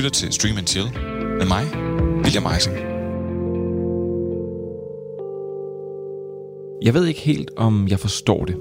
lytter 0.00 0.10
til 0.10 0.32
Stream 0.32 0.56
and 0.56 0.66
Chill 0.66 0.86
med 1.38 1.46
mig, 1.46 1.64
William 2.22 2.46
Eising. 2.54 2.76
Jeg 6.82 6.94
ved 6.94 7.06
ikke 7.06 7.20
helt, 7.20 7.50
om 7.56 7.88
jeg 7.88 8.00
forstår 8.00 8.44
det. 8.44 8.56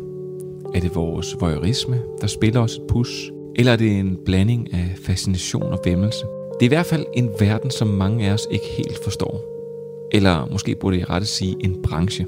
Er 0.75 0.79
det 0.79 0.95
vores 0.95 1.35
voyeurisme, 1.39 2.01
der 2.21 2.27
spiller 2.27 2.61
os 2.61 2.75
et 2.75 2.81
pus? 2.87 3.31
Eller 3.55 3.71
er 3.71 3.75
det 3.75 3.99
en 3.99 4.17
blanding 4.25 4.73
af 4.73 4.95
fascination 5.03 5.63
og 5.63 5.81
væmmelse? 5.85 6.25
Det 6.53 6.61
er 6.61 6.65
i 6.65 6.67
hvert 6.67 6.85
fald 6.85 7.05
en 7.13 7.29
verden, 7.39 7.71
som 7.71 7.87
mange 7.87 8.27
af 8.27 8.33
os 8.33 8.47
ikke 8.51 8.65
helt 8.77 9.03
forstår. 9.03 9.41
Eller 10.11 10.47
måske 10.51 10.75
burde 10.81 10.99
jeg 10.99 11.09
rette 11.09 11.27
sige 11.27 11.55
en 11.59 11.81
branche. 11.83 12.25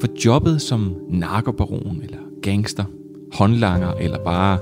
For 0.00 0.08
jobbet 0.24 0.62
som 0.62 0.96
narkobaron 1.08 2.00
eller 2.02 2.18
gangster, 2.42 2.84
håndlanger 3.32 3.92
eller 3.92 4.18
bare 4.24 4.58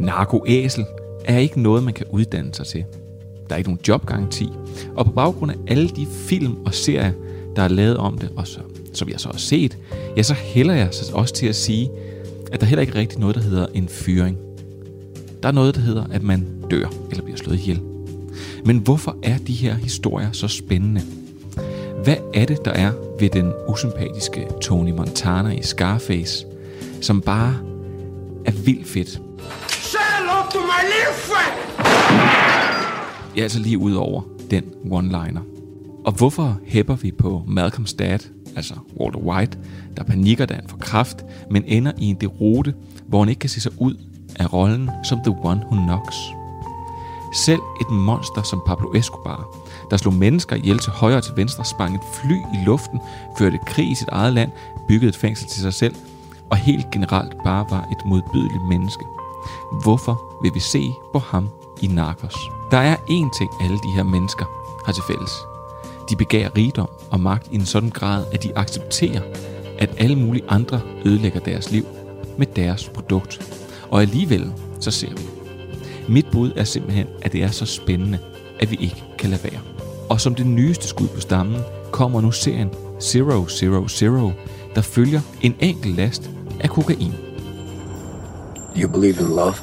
narkoæsel 0.00 0.84
er 1.24 1.38
ikke 1.38 1.60
noget, 1.60 1.84
man 1.84 1.94
kan 1.94 2.06
uddanne 2.10 2.54
sig 2.54 2.66
til. 2.66 2.84
Der 3.48 3.54
er 3.54 3.58
ikke 3.58 3.70
nogen 3.70 3.80
jobgaranti. 3.88 4.48
Og 4.96 5.04
på 5.04 5.12
baggrund 5.12 5.52
af 5.52 5.56
alle 5.66 5.88
de 5.88 6.06
film 6.06 6.56
og 6.64 6.74
serier, 6.74 7.12
der 7.56 7.62
er 7.62 7.68
lavet 7.68 7.96
om 7.96 8.18
det, 8.18 8.30
og 8.36 8.46
så, 8.46 8.60
som 8.92 9.08
jeg 9.08 9.20
så 9.20 9.28
har 9.28 9.38
set, 9.38 9.78
ja, 10.16 10.22
så 10.22 10.34
hælder 10.34 10.74
jeg 10.74 10.88
så 10.92 11.14
også 11.14 11.34
til 11.34 11.46
at 11.46 11.54
sige, 11.54 11.90
at 12.52 12.60
der 12.60 12.66
heller 12.66 12.80
ikke 12.80 12.94
rigtig 12.94 13.20
noget, 13.20 13.36
der 13.36 13.42
hedder 13.42 13.66
en 13.74 13.88
fyring. 13.88 14.38
Der 15.42 15.48
er 15.48 15.52
noget, 15.52 15.74
der 15.74 15.80
hedder, 15.80 16.04
at 16.10 16.22
man 16.22 16.46
dør 16.70 16.92
eller 17.10 17.24
bliver 17.24 17.36
slået 17.36 17.58
ihjel. 17.58 17.80
Men 18.64 18.78
hvorfor 18.78 19.16
er 19.22 19.38
de 19.38 19.52
her 19.52 19.74
historier 19.74 20.32
så 20.32 20.48
spændende? 20.48 21.00
Hvad 22.04 22.16
er 22.34 22.44
det, 22.44 22.64
der 22.64 22.70
er 22.70 22.92
ved 23.20 23.28
den 23.28 23.52
usympatiske 23.68 24.46
Tony 24.60 24.90
Montana 24.90 25.50
i 25.50 25.62
Scarface, 25.62 26.46
som 27.00 27.20
bare 27.20 27.56
er 28.44 28.52
vildt 28.52 28.86
fedt? 28.86 29.20
Du 30.54 30.60
mig 30.60 30.82
to 31.26 31.34
Jeg 33.34 33.40
er 33.40 33.42
altså 33.42 33.58
lige 33.58 33.78
ud 33.78 33.94
over 33.94 34.22
den 34.50 34.64
one-liner. 34.90 35.40
Og 36.04 36.12
hvorfor 36.12 36.58
hæpper 36.66 36.94
vi 36.94 37.10
på 37.10 37.42
Malcolms 37.46 37.94
dad, 37.94 38.18
altså 38.56 38.74
Walter 39.00 39.18
White, 39.18 39.58
der 39.96 40.04
panikker, 40.04 40.46
da 40.46 40.54
han 40.54 40.64
får 40.68 40.76
kraft, 40.76 41.24
men 41.50 41.64
ender 41.66 41.92
i 41.98 42.04
en 42.04 42.16
derote, 42.16 42.74
hvor 43.06 43.18
han 43.18 43.28
ikke 43.28 43.38
kan 43.38 43.50
se 43.50 43.60
sig 43.60 43.72
ud 43.78 43.94
af 44.36 44.52
rollen 44.52 44.90
som 45.04 45.18
The 45.24 45.36
One 45.42 45.62
Who 45.66 45.76
Knocks? 45.86 46.16
Selv 47.34 47.60
et 47.80 47.90
monster 47.90 48.42
som 48.42 48.62
Pablo 48.66 48.92
Escobar, 48.92 49.56
der 49.90 49.96
slog 49.96 50.14
mennesker 50.14 50.56
ihjel 50.56 50.78
til 50.78 50.92
højre 50.92 51.16
og 51.16 51.24
til 51.24 51.32
venstre, 51.36 51.64
sprang 51.64 51.94
et 51.94 52.02
fly 52.14 52.34
i 52.34 52.64
luften, 52.64 53.00
førte 53.38 53.58
krig 53.66 53.90
i 53.90 53.94
sit 53.94 54.08
eget 54.08 54.32
land, 54.32 54.50
byggede 54.88 55.08
et 55.08 55.16
fængsel 55.16 55.48
til 55.48 55.62
sig 55.62 55.74
selv, 55.74 55.94
og 56.50 56.56
helt 56.56 56.90
generelt 56.90 57.32
bare 57.44 57.66
var 57.70 57.88
et 57.92 58.06
modbydeligt 58.06 58.64
menneske. 58.68 59.04
Hvorfor 59.82 60.38
vil 60.42 60.54
vi 60.54 60.60
se 60.60 60.92
på 61.12 61.18
ham 61.18 61.48
i 61.82 61.86
Narcos? 61.86 62.36
Der 62.70 62.78
er 62.78 62.96
én 62.96 63.38
ting, 63.38 63.50
alle 63.60 63.76
de 63.76 63.92
her 63.94 64.02
mennesker 64.02 64.44
har 64.86 64.92
til 64.92 65.02
fælles. 65.06 65.32
De 66.10 66.16
begærer 66.16 66.56
rigdom 66.56 66.88
og 67.10 67.20
magt 67.20 67.48
i 67.50 67.54
en 67.54 67.66
sådan 67.66 67.90
grad, 67.90 68.24
at 68.32 68.42
de 68.42 68.58
accepterer, 68.58 69.22
at 69.78 69.94
alle 69.98 70.16
mulige 70.16 70.44
andre 70.48 70.80
ødelægger 71.04 71.40
deres 71.40 71.70
liv 71.70 71.86
med 72.38 72.46
deres 72.46 72.88
produkt. 72.94 73.52
Og 73.90 74.00
alligevel 74.00 74.52
så 74.80 74.90
ser 74.90 75.10
vi. 75.10 75.22
Mit 76.08 76.26
bud 76.32 76.52
er 76.56 76.64
simpelthen, 76.64 77.06
at 77.22 77.32
det 77.32 77.42
er 77.42 77.50
så 77.50 77.66
spændende, 77.66 78.18
at 78.60 78.70
vi 78.70 78.76
ikke 78.80 79.04
kan 79.18 79.30
lade 79.30 79.44
være. 79.44 79.60
Og 80.08 80.20
som 80.20 80.34
det 80.34 80.46
nyeste 80.46 80.88
skud 80.88 81.08
på 81.08 81.20
stammen, 81.20 81.60
kommer 81.90 82.20
nu 82.20 82.32
serien 82.32 82.70
000, 84.00 84.32
der 84.74 84.80
følger 84.80 85.20
en 85.40 85.54
enkelt 85.60 85.96
last 85.96 86.30
af 86.60 86.70
kokain. 86.70 87.12
Do 88.74 88.80
you 88.80 88.88
believe 88.88 89.20
in 89.20 89.28
love? 89.28 89.60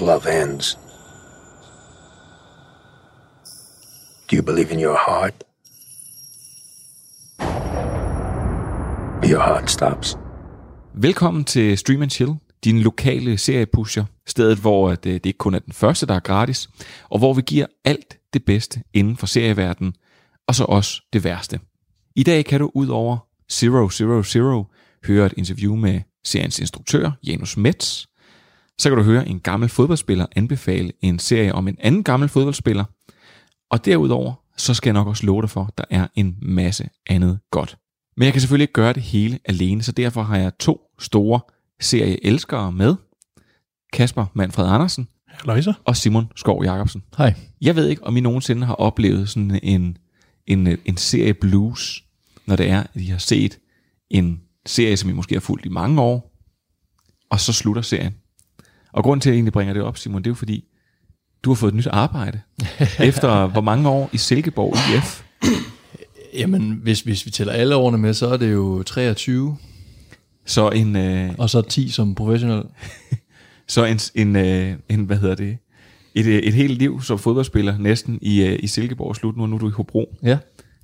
Love 0.00 0.42
ends. 0.42 0.78
Do 4.30 4.36
you 4.36 4.42
believe 4.42 4.72
in 4.72 4.80
your 4.80 4.98
heart? 5.06 5.44
Your 9.30 9.40
heart 9.40 9.70
stops. 9.70 10.16
Velkommen 10.94 11.44
til 11.44 11.78
Stream 11.78 12.02
and 12.02 12.10
Chill, 12.10 12.30
din 12.64 12.80
lokale 12.80 13.38
seriepusher. 13.38 14.04
Stedet, 14.26 14.58
hvor 14.58 14.94
det, 14.94 15.06
øh, 15.06 15.14
det 15.14 15.26
ikke 15.26 15.38
kun 15.38 15.54
er 15.54 15.58
den 15.58 15.72
første, 15.72 16.06
der 16.06 16.14
er 16.14 16.20
gratis, 16.20 16.68
og 17.08 17.18
hvor 17.18 17.34
vi 17.34 17.42
giver 17.46 17.66
alt 17.84 18.18
det 18.32 18.44
bedste 18.44 18.82
inden 18.94 19.16
for 19.16 19.26
serieverdenen, 19.26 19.94
og 20.46 20.54
så 20.54 20.64
også 20.64 21.02
det 21.12 21.24
værste. 21.24 21.60
I 22.16 22.22
dag 22.22 22.44
kan 22.44 22.60
du 22.60 22.70
ud 22.74 22.88
over 22.88 23.18
000 23.62 24.64
høre 25.04 25.26
et 25.26 25.34
interview 25.36 25.76
med 25.76 26.00
seriens 26.24 26.58
instruktør, 26.58 27.10
Janus 27.26 27.56
Metz. 27.56 28.06
Så 28.78 28.90
kan 28.90 28.98
du 28.98 29.04
høre 29.04 29.28
en 29.28 29.40
gammel 29.40 29.68
fodboldspiller 29.68 30.26
anbefale 30.36 30.92
en 31.00 31.18
serie 31.18 31.54
om 31.54 31.68
en 31.68 31.76
anden 31.80 32.04
gammel 32.04 32.28
fodboldspiller. 32.28 32.84
Og 33.70 33.84
derudover, 33.84 34.34
så 34.56 34.74
skal 34.74 34.88
jeg 34.88 34.94
nok 34.94 35.06
også 35.06 35.26
love 35.26 35.42
dig 35.42 35.50
for, 35.50 35.64
at 35.64 35.78
der 35.78 35.84
er 35.90 36.06
en 36.14 36.36
masse 36.42 36.88
andet 37.06 37.38
godt. 37.50 37.76
Men 38.16 38.24
jeg 38.24 38.32
kan 38.32 38.40
selvfølgelig 38.40 38.64
ikke 38.64 38.72
gøre 38.72 38.92
det 38.92 39.02
hele 39.02 39.38
alene, 39.44 39.82
så 39.82 39.92
derfor 39.92 40.22
har 40.22 40.36
jeg 40.36 40.52
to 40.58 40.80
store 40.98 41.40
serieelskere 41.80 42.72
med. 42.72 42.94
Kasper 43.92 44.26
Manfred 44.34 44.66
Andersen 44.66 45.08
Løjser. 45.44 45.72
og 45.84 45.96
Simon 45.96 46.32
Skov 46.36 46.64
Jacobsen. 46.64 47.02
Hej. 47.18 47.34
Jeg 47.60 47.76
ved 47.76 47.88
ikke, 47.88 48.04
om 48.04 48.16
I 48.16 48.20
nogensinde 48.20 48.66
har 48.66 48.74
oplevet 48.74 49.28
sådan 49.28 49.60
en, 49.62 49.98
en, 50.46 50.78
en 50.84 50.96
serie 50.96 51.34
blues, 51.34 52.04
når 52.46 52.56
det 52.56 52.70
er, 52.70 52.80
at 52.80 53.00
I 53.00 53.06
har 53.06 53.18
set 53.18 53.58
en 54.10 54.40
serie, 54.68 54.96
som 54.96 55.10
I 55.10 55.12
måske 55.12 55.34
har 55.34 55.40
fulgt 55.40 55.66
i 55.66 55.68
mange 55.68 56.02
år, 56.02 56.34
og 57.30 57.40
så 57.40 57.52
slutter 57.52 57.82
serien. 57.82 58.14
Og 58.92 59.04
grunden 59.04 59.20
til, 59.20 59.30
at 59.30 59.32
jeg 59.32 59.36
egentlig 59.36 59.52
bringer 59.52 59.74
det 59.74 59.82
op, 59.82 59.98
Simon, 59.98 60.22
det 60.22 60.26
er 60.26 60.30
jo 60.30 60.34
fordi, 60.34 60.64
du 61.44 61.50
har 61.50 61.54
fået 61.54 61.70
et 61.70 61.76
nyt 61.76 61.86
arbejde. 61.86 62.40
efter 63.08 63.46
hvor 63.46 63.60
mange 63.60 63.88
år 63.88 64.10
i 64.12 64.18
Silkeborg 64.18 64.74
IF. 64.96 65.22
Jamen, 66.34 66.80
hvis, 66.82 67.00
hvis 67.00 67.26
vi 67.26 67.30
tæller 67.30 67.52
alle 67.52 67.76
årene 67.76 67.98
med, 67.98 68.14
så 68.14 68.26
er 68.28 68.36
det 68.36 68.52
jo 68.52 68.82
23, 68.82 69.56
Så 70.46 70.68
en, 70.68 70.96
øh, 70.96 71.34
og 71.38 71.50
så 71.50 71.62
10 71.62 71.88
som 71.88 72.14
professionel. 72.14 72.64
så 73.68 73.84
en, 73.84 73.98
en, 74.14 74.36
øh, 74.36 74.76
en 74.88 75.04
hvad 75.04 75.16
hedder 75.16 75.34
det, 75.34 75.58
et, 76.14 76.26
øh, 76.26 76.38
et 76.38 76.54
helt 76.54 76.78
liv 76.78 77.02
som 77.02 77.18
fodboldspiller 77.18 77.78
næsten 77.78 78.18
i, 78.22 78.42
øh, 78.42 78.58
i 78.62 78.66
Silkeborg 78.66 79.16
slut 79.16 79.36
nu, 79.36 79.42
og 79.42 79.48
nu 79.48 79.56
er 79.56 79.60
du 79.60 79.68
i 79.68 79.72
Hobro. 79.72 80.16
Ja. 80.22 80.38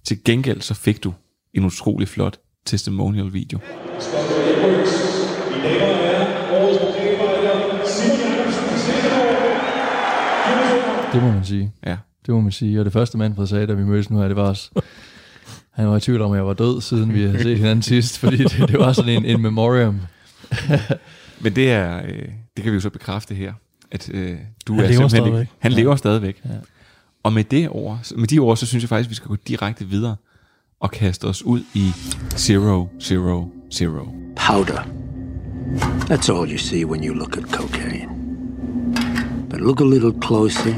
Til 0.04 0.24
gengæld 0.24 0.60
så 0.60 0.74
fik 0.74 1.04
du 1.04 1.14
en 1.54 1.64
utrolig 1.64 2.08
flot 2.08 2.38
testimonial 2.66 3.32
video. 3.32 3.58
Det 11.12 11.22
må 11.22 11.32
man 11.32 11.44
sige. 11.44 11.72
Ja. 11.86 11.96
Det 12.26 12.34
må 12.34 12.40
man 12.40 12.52
sige. 12.52 12.78
Og 12.78 12.84
det 12.84 12.92
første 12.92 13.18
Manfred 13.18 13.46
sagde, 13.46 13.66
da 13.66 13.72
vi 13.72 13.84
mødtes 13.84 14.10
nu 14.10 14.18
her, 14.20 14.28
det 14.28 14.36
var 14.36 14.48
også... 14.48 14.70
Han 15.70 15.88
var 15.88 15.96
i 15.96 16.00
tvivl 16.00 16.20
om, 16.22 16.32
at 16.32 16.36
jeg 16.36 16.46
var 16.46 16.52
død, 16.54 16.80
siden 16.80 17.14
vi 17.14 17.22
havde 17.22 17.42
set 17.42 17.56
hinanden 17.56 17.82
sidst, 17.82 18.18
fordi 18.18 18.36
det, 18.36 18.68
det 18.68 18.78
var 18.78 18.92
sådan 18.92 19.12
en, 19.12 19.24
en 19.24 19.42
memoriam. 19.42 20.00
Men 21.42 21.56
det 21.56 21.70
er, 21.72 21.96
øh, 22.04 22.28
det 22.56 22.62
kan 22.62 22.72
vi 22.72 22.74
jo 22.74 22.80
så 22.80 22.90
bekræfte 22.90 23.34
her, 23.34 23.52
at 23.90 24.10
øh, 24.14 24.36
du 24.66 24.72
Han 24.74 24.84
er 24.84 24.88
lever 24.88 25.08
simpelthen 25.08 25.08
stadigvæk. 25.10 25.48
Han 25.58 25.72
Ja. 25.72 25.78
lever 25.78 25.96
stadigvæk. 25.96 26.40
Ja. 26.44 26.50
Og 27.22 27.32
med, 27.32 27.44
det 27.44 27.68
ord, 27.70 27.98
med 28.16 28.26
de 28.28 28.38
ord, 28.38 28.56
så 28.56 28.66
synes 28.66 28.82
jeg 28.84 28.88
faktisk, 28.88 29.06
at 29.06 29.10
vi 29.10 29.14
skal 29.14 29.28
gå 29.28 29.36
direkte 29.48 29.84
videre 29.84 30.16
og 30.84 30.90
kaste 30.90 31.24
os 31.24 31.42
ud 31.42 31.60
i 31.74 31.92
000. 32.36 34.08
Powder. 34.36 34.82
That's 36.08 36.28
all 36.28 36.46
you 36.48 36.58
see 36.58 36.84
when 36.84 37.02
you 37.02 37.14
look 37.14 37.36
at 37.36 37.44
cocaine. 37.44 38.08
But 39.50 39.60
look 39.60 39.80
a 39.80 39.84
little 39.84 40.12
closer, 40.12 40.74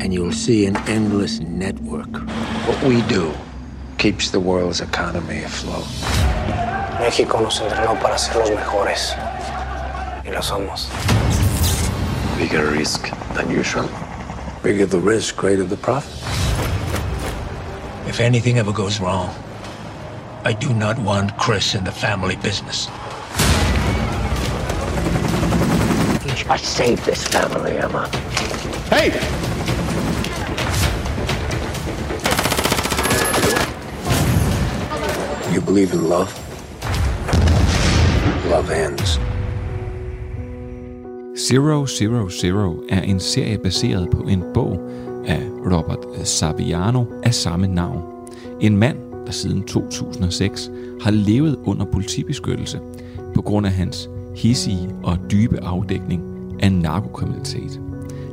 and 0.00 0.12
you'll 0.12 0.38
see 0.46 0.66
an 0.66 0.76
endless 0.88 1.40
network. 1.40 2.12
What 2.68 2.82
we 2.90 2.96
do 3.16 3.32
keeps 3.98 4.30
the 4.30 4.40
world's 4.40 4.80
economy 4.80 5.44
afloat. 5.44 5.86
México 7.00 7.40
nos 7.40 7.60
entrenó 7.60 7.94
para 8.02 8.18
ser 8.18 8.36
los 8.36 8.50
mejores. 8.50 9.14
Y 10.26 10.30
lo 10.30 10.42
somos. 10.42 10.88
Bigger 12.38 12.78
risk 12.78 13.08
than 13.34 13.60
usual. 13.60 13.88
Bigger 14.62 14.86
the 14.86 15.00
risk, 15.00 15.36
greater 15.36 15.64
the 15.64 15.76
profit. 15.76 16.47
If 18.08 18.20
anything 18.20 18.58
ever 18.58 18.72
goes 18.72 19.00
wrong, 19.00 19.34
I 20.44 20.52
do 20.54 20.72
not 20.72 20.98
want 20.98 21.36
Chris 21.36 21.74
in 21.74 21.84
the 21.84 21.92
family 21.92 22.36
business. 22.36 22.88
I 26.50 26.56
saved 26.56 27.04
this 27.04 27.28
family, 27.28 27.76
Emma. 27.76 28.08
Hey! 28.88 29.12
You 35.52 35.60
believe 35.60 35.92
in 35.92 36.08
love? 36.08 36.32
Love 38.46 38.70
ends. 38.70 39.18
Zero 41.36 41.86
Zero 41.86 42.30
Zero 42.30 42.82
er 42.88 43.02
en 43.02 43.20
serie 43.20 43.58
baseret 43.58 44.10
på 44.10 44.22
en 44.28 44.44
bog 44.54 44.80
af 45.28 45.40
Robert 45.72 45.98
øh, 46.18 46.24
Saviano 46.24 47.04
af 47.22 47.34
samme 47.34 47.66
navn. 47.66 48.02
En 48.60 48.76
mand, 48.76 48.96
der 49.26 49.32
siden 49.32 49.62
2006 49.62 50.70
har 51.00 51.10
levet 51.10 51.58
under 51.64 51.84
politibeskyttelse 51.84 52.80
på 53.34 53.42
grund 53.42 53.66
af 53.66 53.72
hans 53.72 54.10
hissige 54.36 54.90
og 55.02 55.18
dybe 55.30 55.64
afdækning 55.64 56.22
af 56.60 56.72
narkokriminalitet. 56.72 57.80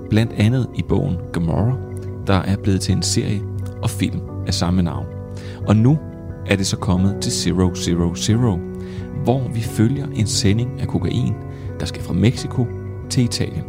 Blandt 0.09 0.33
andet 0.33 0.68
i 0.75 0.81
bogen 0.89 1.18
Gomorrah, 1.33 1.77
der 2.27 2.33
er 2.33 2.56
blevet 2.56 2.81
til 2.81 2.95
en 2.95 3.03
serie 3.03 3.42
og 3.81 3.89
film 3.89 4.19
af 4.47 4.53
samme 4.53 4.81
navn. 4.81 5.06
Og 5.68 5.75
nu 5.75 5.97
er 6.45 6.56
det 6.56 6.68
så 6.68 6.77
kommet 6.77 7.18
til 7.21 7.31
Zero 7.31 7.75
Zero 7.75 8.15
Zero, 8.15 8.59
hvor 9.24 9.47
vi 9.53 9.62
følger 9.62 10.07
en 10.15 10.27
sending 10.27 10.81
af 10.81 10.88
kokain, 10.88 11.33
der 11.80 11.86
skal 11.86 12.03
fra 12.03 12.13
Mexico 12.13 12.68
til 13.09 13.24
Italien. 13.24 13.63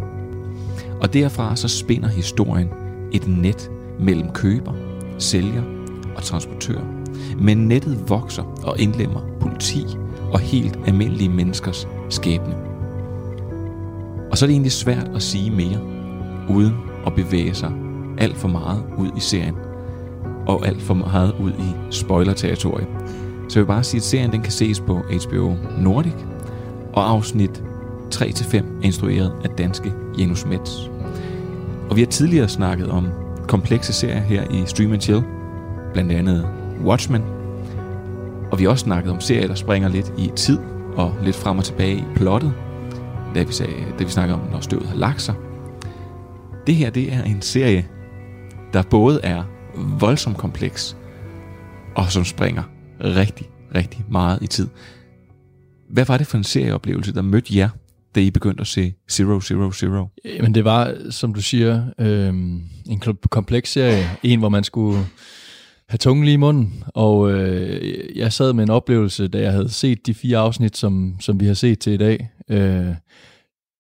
Og 1.01 1.13
derfra 1.13 1.57
så 1.57 1.69
spinder 1.69 2.09
historien 2.09 2.69
et 3.17 3.29
net 3.29 3.71
mellem 4.01 4.33
køber, 4.33 4.73
sælger 5.19 5.63
og 6.17 6.23
transportør. 6.23 6.81
Men 7.39 7.59
nettet 7.69 8.09
vokser 8.09 8.43
og 8.43 8.81
indlemmer 8.81 9.21
politi 9.41 9.87
og 10.33 10.39
helt 10.39 10.79
almindelige 10.87 11.29
menneskers 11.29 11.89
skæbne. 12.09 12.55
Og 14.31 14.39
så 14.39 14.45
er 14.45 14.47
det 14.47 14.53
egentlig 14.55 14.73
svært 14.73 15.11
at 15.15 15.23
sige 15.23 15.51
mere, 15.51 15.81
uden 16.51 16.75
at 17.07 17.15
bevæge 17.15 17.55
sig 17.55 17.73
alt 18.19 18.37
for 18.37 18.49
meget 18.49 18.83
ud 18.99 19.09
i 19.17 19.21
serien, 19.21 19.55
og 20.47 20.67
alt 20.67 20.83
for 20.83 20.95
meget 20.95 21.35
ud 21.41 21.51
i 21.51 21.93
spoiler-territoriet. 21.95 22.89
Så 23.49 23.59
jeg 23.59 23.67
vil 23.67 23.73
bare 23.73 23.85
sige, 23.85 23.99
at 23.99 24.05
serien 24.05 24.33
den 24.33 24.43
kan 24.43 24.53
ses 24.53 24.81
på 24.81 24.95
HBO 24.95 25.55
Nordic, 25.79 26.15
og 26.93 27.11
afsnit 27.11 27.63
3-5 28.15 28.57
er 28.57 28.63
instrueret 28.83 29.33
af 29.45 29.51
danske 29.51 29.93
Janus 30.19 30.47
Metz. 30.47 30.96
Og 31.91 31.97
vi 31.97 32.01
har 32.01 32.07
tidligere 32.07 32.49
snakket 32.49 32.91
om 32.91 33.09
komplekse 33.49 33.93
serier 33.93 34.21
her 34.21 34.51
i 34.51 34.67
Stream 34.67 35.01
Chill, 35.01 35.23
blandt 35.93 36.13
andet 36.13 36.49
Watchmen. 36.85 37.23
Og 38.53 38.59
vi 38.59 38.65
har 38.65 38.71
også 38.71 38.83
snakket 38.83 39.13
om 39.13 39.21
serier, 39.21 39.47
der 39.47 39.55
springer 39.55 39.89
lidt 39.89 40.13
i 40.19 40.31
tid 40.37 40.59
og 40.97 41.15
lidt 41.23 41.37
frem 41.37 41.59
og 41.59 41.65
tilbage 41.65 41.97
i 41.97 42.05
plottet, 42.15 42.53
da 43.35 43.43
vi, 43.43 43.53
sagde, 43.53 43.73
da 43.99 44.05
vi 44.05 44.11
snakkede 44.11 44.41
om, 44.41 44.49
når 44.53 44.61
støvet 44.61 44.87
har 44.87 44.97
lagt 44.97 45.23
sig. 45.23 45.35
Det 46.67 46.75
her, 46.75 46.91
det 46.91 47.13
er 47.13 47.23
en 47.23 47.43
serie, 47.43 47.87
der 48.73 48.83
både 48.83 49.21
er 49.23 49.43
voldsomt 49.99 50.37
kompleks, 50.37 50.97
og 51.95 52.13
som 52.13 52.25
springer 52.25 52.63
rigtig, 53.01 53.51
rigtig 53.75 54.05
meget 54.11 54.39
i 54.43 54.47
tid. 54.47 54.69
Hvad 55.89 56.05
var 56.05 56.17
det 56.17 56.27
for 56.27 56.39
en 56.39 56.45
serieoplevelse, 56.45 57.15
der 57.15 57.23
mødte 57.23 57.57
jer, 57.57 57.69
da 58.17 58.21
I 58.21 58.31
begyndte 58.31 58.61
at 58.61 58.67
se 58.67 58.95
Zero 59.11 59.41
Zero 59.41 59.73
Zero? 59.73 60.07
Øh, 60.25 60.43
men 60.43 60.55
det 60.55 60.65
var, 60.65 60.97
som 61.11 61.35
du 61.35 61.43
siger, 61.43 61.85
øh, 61.99 62.29
en 62.87 63.03
kompleks 63.31 63.73
serie. 63.73 64.05
En, 64.23 64.39
hvor 64.39 64.49
man 64.49 64.65
skulle 64.65 64.99
have 65.89 65.99
tungen 65.99 66.25
lige 66.25 66.35
i 66.35 66.37
munden. 66.37 66.85
Og 66.87 67.33
øh, 67.33 68.17
jeg 68.17 68.33
sad 68.33 68.53
med 68.53 68.65
en 68.65 68.71
oplevelse, 68.71 69.29
da 69.29 69.41
jeg 69.41 69.53
havde 69.53 69.69
set 69.69 70.07
de 70.07 70.15
fire 70.15 70.39
afsnit, 70.39 70.77
som, 70.77 71.17
som 71.21 71.41
vi 71.41 71.47
har 71.47 71.55
set 71.55 71.79
til 71.79 71.93
i 71.93 71.97
dag. 71.97 72.31
Øh, 72.51 72.95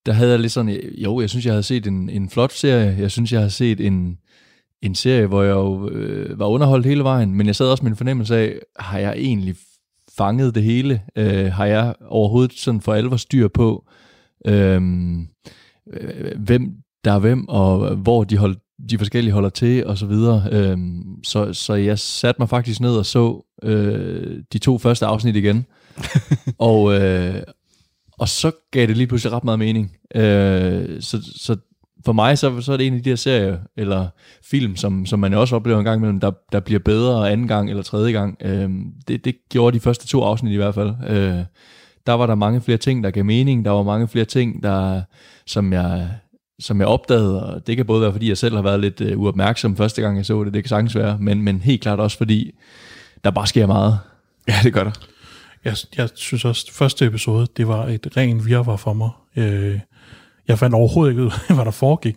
der 0.06 0.12
havde 0.12 0.30
jeg 0.30 0.40
lidt 0.40 0.52
sådan, 0.52 0.76
øh, 0.76 1.04
jo, 1.04 1.20
jeg 1.20 1.30
synes, 1.30 1.44
jeg 1.44 1.52
havde 1.52 1.62
set 1.62 1.86
en, 1.86 2.10
en 2.10 2.30
flot 2.30 2.52
serie. 2.52 2.96
Jeg 2.98 3.10
synes, 3.10 3.32
jeg 3.32 3.40
har 3.40 3.48
set 3.48 3.80
en, 3.80 4.18
en 4.82 4.94
serie, 4.94 5.26
hvor 5.26 5.42
jeg 5.42 5.54
jo 5.54 5.88
øh, 5.88 6.38
var 6.38 6.46
underholdt 6.46 6.86
hele 6.86 7.04
vejen, 7.04 7.34
men 7.34 7.46
jeg 7.46 7.56
sad 7.56 7.66
også 7.66 7.84
med 7.84 7.90
en 7.90 7.96
fornemmelse 7.96 8.36
af, 8.36 8.58
har 8.78 8.98
jeg 8.98 9.14
egentlig 9.16 9.56
fanget 10.18 10.54
det 10.54 10.62
hele? 10.62 11.02
Øh, 11.16 11.52
har 11.52 11.66
jeg 11.66 11.94
overhovedet 12.08 12.58
sådan 12.58 12.80
for 12.80 12.94
alvor 12.94 13.16
styr 13.16 13.48
på, 13.48 13.84
øh, 14.46 14.80
hvem 16.36 16.72
der 17.04 17.12
er 17.12 17.18
hvem, 17.18 17.48
og 17.48 17.94
hvor 17.94 18.24
de, 18.24 18.36
hold, 18.36 18.56
de 18.90 18.98
forskellige 18.98 19.32
holder 19.32 19.48
til, 19.48 19.86
og 19.86 19.98
så 19.98 20.06
videre. 20.06 20.48
Øh, 20.52 20.78
så, 21.24 21.52
så 21.52 21.74
jeg 21.74 21.98
satte 21.98 22.42
mig 22.42 22.48
faktisk 22.48 22.80
ned 22.80 22.96
og 22.96 23.06
så 23.06 23.46
øh, 23.62 24.42
de 24.52 24.58
to 24.58 24.78
første 24.78 25.06
afsnit 25.06 25.36
igen, 25.36 25.66
og, 26.58 27.00
øh, 27.00 27.42
og 28.18 28.28
så 28.28 28.50
gav 28.70 28.86
det 28.86 28.96
lige 28.96 29.06
pludselig 29.06 29.32
ret 29.32 29.44
meget 29.44 29.58
mening. 29.58 29.96
Øh, 30.14 31.02
så, 31.02 31.32
så 31.36 31.56
for 32.04 32.12
mig, 32.12 32.38
så, 32.38 32.60
så 32.60 32.72
er 32.72 32.76
det 32.76 32.86
en 32.86 32.94
af 32.94 33.02
de 33.02 33.08
her 33.08 33.16
serier, 33.16 33.58
eller 33.76 34.08
film, 34.44 34.76
som, 34.76 35.06
som 35.06 35.18
man 35.18 35.32
jo 35.32 35.40
også 35.40 35.56
oplever 35.56 35.78
en 35.78 35.84
gang 35.84 35.98
imellem, 35.98 36.20
der, 36.20 36.30
der 36.52 36.60
bliver 36.60 36.80
bedre 36.80 37.30
anden 37.30 37.48
gang 37.48 37.70
eller 37.70 37.82
tredje 37.82 38.12
gang. 38.12 38.36
Øh, 38.42 38.70
det, 39.08 39.24
det 39.24 39.36
gjorde 39.50 39.74
de 39.74 39.80
første 39.80 40.06
to 40.06 40.22
afsnit 40.22 40.52
i 40.52 40.56
hvert 40.56 40.74
fald. 40.74 40.94
Øh, 41.08 41.44
der 42.06 42.12
var 42.12 42.26
der 42.26 42.35
mange 42.35 42.61
flere 42.61 42.79
ting, 42.79 43.05
der 43.05 43.11
gav 43.11 43.25
mening. 43.25 43.64
Der 43.64 43.70
var 43.70 43.82
mange 43.82 44.08
flere 44.08 44.25
ting, 44.25 44.62
der, 44.62 45.03
som 45.47 45.73
jeg 45.73 46.08
som 46.61 46.81
jeg 46.81 46.88
opdagede, 46.88 47.47
og 47.47 47.67
det 47.67 47.76
kan 47.76 47.87
både 47.87 48.03
være, 48.03 48.12
fordi 48.12 48.29
jeg 48.29 48.38
selv 48.38 48.55
har 48.55 48.62
været 48.62 48.81
lidt 48.81 49.00
uh, 49.00 49.20
uopmærksom 49.23 49.76
første 49.76 50.03
gang, 50.03 50.17
jeg 50.17 50.26
så 50.26 50.44
det, 50.44 50.55
det 50.55 50.64
kan 50.64 50.69
sagtens 50.69 50.97
være, 50.97 51.19
men, 51.20 51.43
men 51.43 51.61
helt 51.61 51.82
klart 51.82 52.00
også, 52.00 52.17
fordi 52.19 52.53
der 53.25 53.31
bare 53.31 53.47
sker 53.47 53.67
meget. 53.67 53.99
Ja, 54.49 54.55
det 54.62 54.73
gør 54.73 54.85
der. 54.85 54.93
Jeg, 55.64 55.76
jeg 55.97 56.08
synes 56.14 56.44
også, 56.44 56.64
at 56.69 56.75
første 56.75 57.06
episode, 57.06 57.47
det 57.56 57.69
var 57.69 57.87
et 57.87 58.17
ren 58.17 58.47
virvar 58.47 58.76
for 58.76 58.93
mig. 58.93 59.11
Øh, 59.37 59.81
jeg 60.49 60.58
fandt 60.58 60.75
overhovedet 60.75 61.12
ikke 61.12 61.23
ud 61.23 61.31
af, 61.49 61.55
hvad 61.55 61.64
der 61.64 61.70
foregik, 61.70 62.17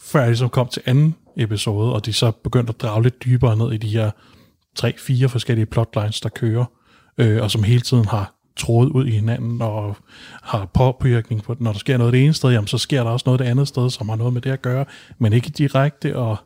før 0.00 0.20
jeg 0.20 0.28
ligesom 0.28 0.48
kom 0.48 0.68
til 0.68 0.82
anden 0.86 1.14
episode, 1.36 1.94
og 1.94 2.06
de 2.06 2.12
så 2.12 2.30
begyndte 2.30 2.70
at 2.70 2.80
drage 2.80 3.02
lidt 3.02 3.24
dybere 3.24 3.56
ned 3.56 3.72
i 3.72 3.76
de 3.76 3.88
her 3.88 4.10
tre-fire 4.76 5.28
forskellige 5.28 5.66
plotlines, 5.66 6.20
der 6.20 6.28
kører, 6.28 6.64
øh, 7.18 7.42
og 7.42 7.50
som 7.50 7.62
hele 7.62 7.80
tiden 7.80 8.04
har 8.04 8.37
trådet 8.58 8.90
ud 8.90 9.06
i 9.06 9.10
hinanden, 9.10 9.62
og 9.62 9.96
har 10.42 10.64
påvirkning 10.74 11.42
på, 11.42 11.56
når 11.60 11.72
der 11.72 11.78
sker 11.78 11.98
noget 11.98 12.12
det 12.12 12.24
ene 12.24 12.34
sted, 12.34 12.50
jamen, 12.50 12.66
så 12.66 12.78
sker 12.78 13.04
der 13.04 13.10
også 13.10 13.22
noget 13.26 13.38
det 13.38 13.44
andet 13.44 13.68
sted, 13.68 13.90
som 13.90 14.08
har 14.08 14.16
noget 14.16 14.32
med 14.32 14.42
det 14.42 14.50
at 14.50 14.62
gøre, 14.62 14.84
men 15.18 15.32
ikke 15.32 15.50
direkte, 15.50 16.16
og 16.16 16.36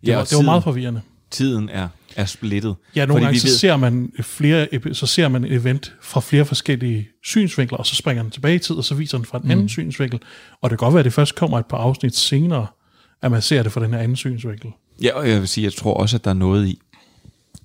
det, 0.00 0.08
ja, 0.08 0.12
og 0.12 0.18
var, 0.18 0.24
tiden, 0.24 0.40
det 0.40 0.46
var 0.46 0.52
meget 0.52 0.64
forvirrende. 0.64 1.00
Tiden 1.30 1.68
er, 1.68 1.88
er 2.16 2.24
splittet. 2.24 2.76
Ja, 2.96 3.06
nogle 3.06 3.24
gange 3.24 3.38
så, 3.38 3.46
ved... 3.46 3.54
ser 3.54 3.76
man 3.76 4.12
flere, 4.20 4.68
så 4.92 5.06
ser 5.06 5.28
man 5.28 5.44
et 5.44 5.52
event 5.52 5.94
fra 6.02 6.20
flere 6.20 6.44
forskellige 6.44 7.08
synsvinkler, 7.24 7.78
og 7.78 7.86
så 7.86 7.94
springer 7.94 8.22
den 8.22 8.32
tilbage 8.32 8.54
i 8.54 8.58
tid, 8.58 8.76
og 8.76 8.84
så 8.84 8.94
viser 8.94 9.18
den 9.18 9.24
fra 9.24 9.38
en 9.38 9.44
mm. 9.44 9.50
anden 9.50 9.68
synsvinkel, 9.68 10.20
og 10.62 10.70
det 10.70 10.78
kan 10.78 10.86
godt 10.86 10.94
være, 10.94 11.00
at 11.00 11.04
det 11.04 11.12
først 11.12 11.34
kommer 11.34 11.58
et 11.58 11.66
par 11.66 11.78
afsnit 11.78 12.16
senere, 12.16 12.66
at 13.22 13.30
man 13.30 13.42
ser 13.42 13.62
det 13.62 13.72
fra 13.72 13.80
den 13.80 13.92
her 13.92 13.98
anden 13.98 14.16
synsvinkel. 14.16 14.70
Ja, 15.02 15.14
og 15.14 15.28
jeg 15.28 15.40
vil 15.40 15.48
sige, 15.48 15.64
jeg 15.64 15.72
tror 15.72 15.94
også, 15.94 16.16
at 16.16 16.24
der 16.24 16.30
er 16.30 16.34
noget 16.34 16.68
i, 16.68 16.80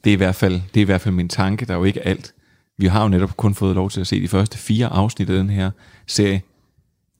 det 0.04 0.10
er 0.10 0.14
i 0.14 0.18
hvert 0.18 0.36
fald, 0.36 0.54
det 0.54 0.78
er 0.78 0.82
i 0.82 0.84
hvert 0.84 1.02
fald 1.02 1.16
min 1.16 1.30
tanke, 1.30 1.66
der 1.66 1.74
er 1.74 1.78
jo 1.78 1.84
ikke 1.84 2.08
alt, 2.08 2.34
vi 2.80 2.88
har 2.88 3.04
jo 3.04 3.10
netop 3.10 3.38
kun 3.38 3.56
fået 3.56 3.76
lov 3.76 3.90
til 3.90 4.02
at 4.02 4.08
se 4.08 4.22
de 4.22 4.28
første 4.28 4.58
fire 4.58 4.88
afsnit 4.88 5.30
af 5.30 5.38
den 5.38 5.50
her 5.50 5.72
serie. 6.08 6.42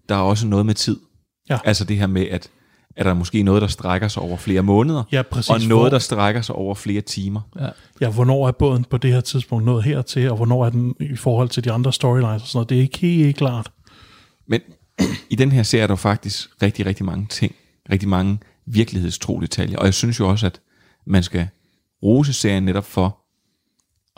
Der 0.10 0.16
er 0.16 0.20
også 0.20 0.48
noget 0.48 0.66
med 0.66 0.74
tid. 0.74 1.00
Ja. 1.50 1.58
Altså 1.66 1.84
det 1.84 1.98
her 1.98 2.08
med, 2.08 2.28
at 2.28 2.50
er 2.96 3.04
der 3.04 3.14
måske 3.14 3.44
noget, 3.44 3.62
der 3.62 3.68
strækker 3.68 4.08
sig 4.08 4.24
over 4.24 4.38
flere 4.38 4.62
måneder, 4.62 5.04
ja, 5.12 5.22
præcis. 5.22 5.50
og 5.50 5.62
noget, 5.62 5.92
der 5.92 6.00
strækker 6.00 6.42
sig 6.42 6.56
over 6.56 6.76
flere 6.76 7.02
timer. 7.02 7.42
Ja. 7.60 7.70
ja, 8.02 8.10
hvornår 8.10 8.48
er 8.48 8.52
båden 8.52 8.84
på 8.84 8.98
det 8.98 9.14
her 9.14 9.22
tidspunkt 9.22 9.66
nået 9.66 9.84
hertil, 9.84 10.30
og 10.30 10.36
hvornår 10.36 10.66
er 10.66 10.70
den 10.70 10.96
i 11.00 11.16
forhold 11.16 11.50
til 11.50 11.64
de 11.64 11.72
andre 11.72 11.94
storylines 11.94 12.42
og 12.42 12.48
sådan 12.48 12.58
noget. 12.58 12.70
Det 12.70 12.78
er 12.78 12.82
ikke 12.82 12.98
helt 12.98 13.38
klart. 13.38 13.72
Men 14.48 14.62
i 15.30 15.36
den 15.36 15.52
her 15.52 15.64
serie 15.64 15.84
er 15.84 15.88
der 15.88 15.96
faktisk 15.96 16.50
rigtig, 16.62 16.86
rigtig 16.86 17.06
mange 17.06 17.28
ting. 17.30 17.56
Rigtig 17.92 18.10
mange 18.10 18.40
virkelighedstro 18.66 19.40
detaljer. 19.40 19.78
Og 19.78 19.86
jeg 19.86 19.94
synes 19.94 20.20
jo 20.20 20.30
også, 20.30 20.46
at 20.46 20.62
man 21.08 21.24
skal 21.24 21.48
rose 22.04 22.34
serien 22.34 22.64
netop 22.64 22.86
for, 22.86 23.19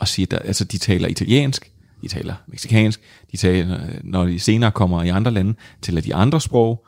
og 0.02 0.08
siger, 0.08 0.26
at 0.30 0.42
altså, 0.44 0.64
de 0.64 0.78
taler 0.78 1.08
italiensk, 1.08 1.70
de 2.02 2.08
taler 2.08 2.34
meksikansk, 2.46 3.00
de 3.32 3.36
taler, 3.36 3.80
når 4.04 4.24
de 4.24 4.38
senere 4.38 4.70
kommer 4.70 5.02
i 5.02 5.08
andre 5.08 5.30
lande, 5.30 5.54
taler 5.82 6.00
de 6.00 6.14
andre 6.14 6.40
sprog, 6.40 6.86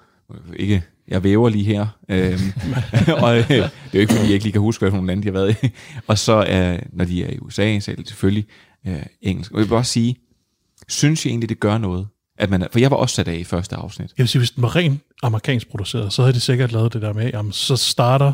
ikke, 0.57 0.83
jeg 1.09 1.25
væver 1.25 1.49
lige 1.49 1.65
her, 1.65 1.87
øhm, 2.09 2.53
og 3.25 3.39
øh, 3.39 3.49
det 3.49 3.61
er 3.61 3.71
jo 3.95 4.01
ikke, 4.01 4.13
fordi 4.13 4.25
jeg 4.25 4.33
ikke 4.33 4.45
lige 4.45 4.53
kan 4.53 4.61
huske, 4.61 4.83
hvad 4.83 4.91
nogle 4.91 5.07
lande 5.07 5.23
de 5.23 5.29
har 5.29 5.33
været 5.33 5.57
i, 5.63 5.71
og 6.09 6.19
så 6.19 6.37
øh, 6.37 6.83
når 6.93 7.05
de 7.05 7.25
er 7.25 7.31
i 7.31 7.39
USA, 7.39 7.79
så 7.81 7.91
er 7.91 7.97
det 7.97 8.09
selvfølgelig 8.09 8.47
øh, 8.87 9.03
engelsk. 9.23 9.53
Og 9.53 9.61
jeg 9.61 9.71
vil 9.71 9.77
også 9.77 9.93
sige, 9.93 10.17
synes 10.89 11.27
jeg 11.27 11.31
egentlig, 11.31 11.49
det 11.49 11.61
gør 11.61 11.79
noget, 11.79 12.07
at 12.39 12.51
man, 12.51 12.67
for 12.73 12.79
jeg 12.79 12.91
var 12.91 12.97
også 12.97 13.15
sat 13.15 13.29
af 13.29 13.37
i 13.37 13.45
første 13.45 13.77
afsnit. 13.77 14.13
Jeg 14.19 14.23
vil 14.23 14.29
sige, 14.29 14.41
hvis 14.41 14.51
den 14.51 14.63
var 14.63 14.77
rent 14.77 15.01
amerikansk 15.23 15.71
produceret, 15.71 16.13
så 16.13 16.23
havde 16.23 16.35
de 16.35 16.41
sikkert 16.41 16.73
lavet 16.73 16.93
det 16.93 17.03
der 17.03 17.13
med, 17.13 17.31
jamen, 17.31 17.53
så 17.53 17.77
starter 17.77 18.33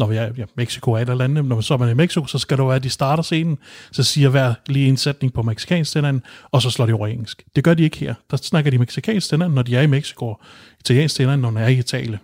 når 0.00 0.06
vi 0.06 0.16
er, 0.16 0.30
ja, 0.36 0.44
Mexico 0.56 0.92
er 0.92 0.98
et 0.98 1.08
eller 1.08 1.24
andet, 1.24 1.44
når 1.44 1.60
så 1.60 1.74
er 1.74 1.78
man 1.78 1.90
i 1.90 1.94
Mexico, 1.94 2.26
så 2.26 2.38
skal 2.38 2.58
det 2.58 2.66
være, 2.66 2.76
at 2.76 2.82
de 2.82 2.90
starter 2.90 3.22
scenen, 3.22 3.58
så 3.92 4.02
siger 4.02 4.28
hver 4.28 4.54
lige 4.66 4.88
en 4.88 4.96
sætning 4.96 5.32
på 5.32 5.42
mexikansk 5.42 5.92
til 5.92 6.20
og 6.50 6.62
så 6.62 6.70
slår 6.70 6.86
de 6.86 6.92
over 6.92 7.06
engelsk. 7.06 7.44
Det 7.56 7.64
gør 7.64 7.74
de 7.74 7.82
ikke 7.82 7.98
her. 7.98 8.14
Der 8.30 8.36
snakker 8.36 8.70
de 8.70 8.78
mexikansk 8.78 9.28
til 9.28 9.38
når 9.38 9.62
de 9.62 9.76
er 9.76 9.82
i 9.82 9.86
Mexico, 9.86 10.34
italiensk 10.80 11.14
til 11.14 11.38
når 11.38 11.50
de 11.50 11.58
er 11.58 11.68
i 11.68 11.78
Italien. 11.78 12.18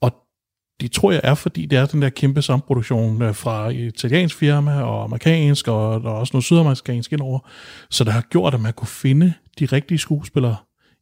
Og 0.00 0.12
det 0.80 0.92
tror 0.92 1.12
jeg 1.12 1.20
er, 1.24 1.34
fordi 1.34 1.66
det 1.66 1.78
er 1.78 1.86
den 1.86 2.02
der 2.02 2.08
kæmpe 2.08 2.42
samproduktion 2.42 3.22
øh, 3.22 3.34
fra 3.34 3.68
italiensk 3.68 4.36
firma 4.36 4.82
og 4.82 5.04
amerikansk, 5.04 5.68
og 5.68 6.02
der 6.02 6.08
er 6.08 6.14
også 6.14 6.30
noget 6.34 6.44
sydamerikansk 6.44 7.12
indover. 7.12 7.38
Så 7.90 8.04
det 8.04 8.12
har 8.12 8.20
gjort, 8.20 8.54
at 8.54 8.60
man 8.60 8.72
kunne 8.72 8.88
finde 8.88 9.32
de 9.58 9.66
rigtige 9.66 9.98
skuespillere 9.98 10.56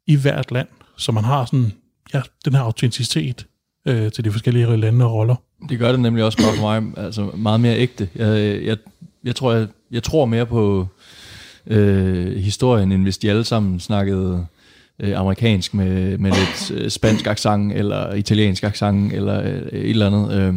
i 0.06 0.16
hvert 0.16 0.50
land, 0.50 0.68
så 0.96 1.12
man 1.12 1.24
har 1.24 1.44
sådan, 1.44 1.72
ja, 2.14 2.22
den 2.44 2.54
her 2.54 2.62
autenticitet 2.62 3.46
øh, 3.86 4.12
til 4.12 4.24
de 4.24 4.32
forskellige 4.32 4.76
lande 4.76 5.04
og 5.04 5.12
roller. 5.12 5.36
Det 5.68 5.78
gør 5.78 5.90
det 5.92 6.00
nemlig 6.00 6.24
også 6.24 6.38
godt 6.38 6.56
for 6.56 6.80
mig, 6.80 6.92
altså 6.96 7.30
meget 7.34 7.60
mere 7.60 7.78
ægte. 7.78 8.08
Jeg, 8.14 8.62
jeg, 8.64 8.76
jeg, 9.24 9.36
tror, 9.36 9.52
jeg, 9.52 9.66
jeg 9.90 10.02
tror 10.02 10.26
mere 10.26 10.46
på 10.46 10.86
øh, 11.66 12.36
historien, 12.36 12.92
end 12.92 13.02
hvis 13.02 13.18
de 13.18 13.30
alle 13.30 13.44
sammen 13.44 13.80
snakkede 13.80 14.46
øh, 15.00 15.18
amerikansk 15.18 15.74
med, 15.74 16.18
med 16.18 16.30
lidt 16.30 16.70
øh, 16.70 16.90
spansk 16.90 17.26
accent, 17.26 17.72
eller 17.72 18.14
italiensk 18.14 18.64
accent, 18.64 19.12
eller 19.12 19.42
øh, 19.42 19.62
et 19.72 19.90
eller 19.90 20.06
andet. 20.06 20.32
Øh, 20.32 20.54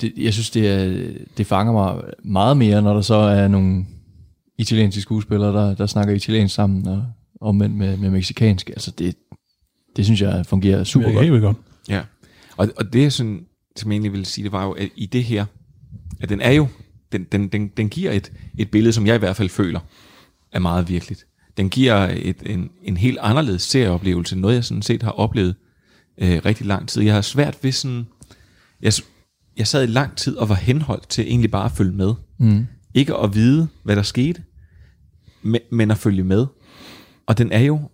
det, 0.00 0.12
jeg 0.16 0.32
synes, 0.32 0.50
det, 0.50 0.68
er, 0.68 1.06
det 1.36 1.46
fanger 1.46 1.72
mig 1.72 1.96
meget 2.24 2.56
mere, 2.56 2.82
når 2.82 2.94
der 2.94 3.00
så 3.00 3.14
er 3.14 3.48
nogle 3.48 3.86
italienske 4.58 5.00
skuespillere, 5.00 5.52
der, 5.52 5.74
der 5.74 5.86
snakker 5.86 6.14
italiensk 6.14 6.54
sammen, 6.54 6.88
og 6.88 7.04
omvendt 7.40 7.76
med, 7.76 7.96
med 7.96 8.10
meksikansk. 8.10 8.70
Altså 8.70 8.90
det, 8.90 9.14
det 9.96 10.04
synes 10.04 10.22
jeg 10.22 10.46
fungerer 10.46 10.84
super 10.84 11.08
ja, 11.08 11.14
godt. 11.14 11.26
Helt 11.26 11.42
godt. 11.42 11.56
Ja, 11.88 12.00
Og, 12.58 12.68
og 12.76 12.92
det, 12.92 13.02
jeg 13.02 13.12
sådan, 13.12 13.46
som 13.76 13.90
jeg 13.90 13.94
egentlig 13.94 14.12
ville 14.12 14.26
sige, 14.26 14.44
det 14.44 14.52
var 14.52 14.64
jo, 14.64 14.72
at 14.72 14.88
i 14.96 15.06
det 15.06 15.24
her, 15.24 15.46
at 16.20 16.28
den 16.28 16.40
er 16.40 16.52
jo, 16.52 16.68
den, 17.12 17.24
den, 17.24 17.48
den, 17.48 17.68
den 17.68 17.88
giver 17.88 18.12
et, 18.12 18.32
et 18.58 18.70
billede, 18.70 18.92
som 18.92 19.06
jeg 19.06 19.14
i 19.14 19.18
hvert 19.18 19.36
fald 19.36 19.48
føler, 19.48 19.80
er 20.52 20.58
meget 20.58 20.88
virkeligt. 20.88 21.26
Den 21.56 21.70
giver 21.70 21.96
et, 21.96 22.36
en, 22.46 22.70
en 22.82 22.96
helt 22.96 23.18
anderledes 23.20 23.62
serieoplevelse, 23.62 24.36
noget 24.36 24.54
jeg 24.54 24.64
sådan 24.64 24.82
set 24.82 25.02
har 25.02 25.10
oplevet 25.10 25.54
øh, 26.18 26.40
rigtig 26.44 26.66
lang 26.66 26.88
tid. 26.88 27.02
Jeg 27.02 27.14
har 27.14 27.20
svært 27.20 27.58
ved 27.62 27.72
sådan, 27.72 28.06
jeg, 28.82 28.92
jeg 29.56 29.66
sad 29.66 29.82
i 29.82 29.86
lang 29.86 30.16
tid 30.16 30.36
og 30.36 30.48
var 30.48 30.54
henholdt 30.54 31.08
til 31.08 31.24
egentlig 31.24 31.50
bare 31.50 31.64
at 31.64 31.72
følge 31.72 31.92
med. 31.92 32.14
Mm. 32.38 32.66
Ikke 32.94 33.16
at 33.16 33.34
vide, 33.34 33.68
hvad 33.82 33.96
der 33.96 34.02
skete, 34.02 34.42
men, 35.42 35.60
men 35.70 35.90
at 35.90 35.98
følge 35.98 36.24
med. 36.24 36.46
Og 37.26 37.38
den 37.38 37.52
er 37.52 37.60
jo, 37.60 37.90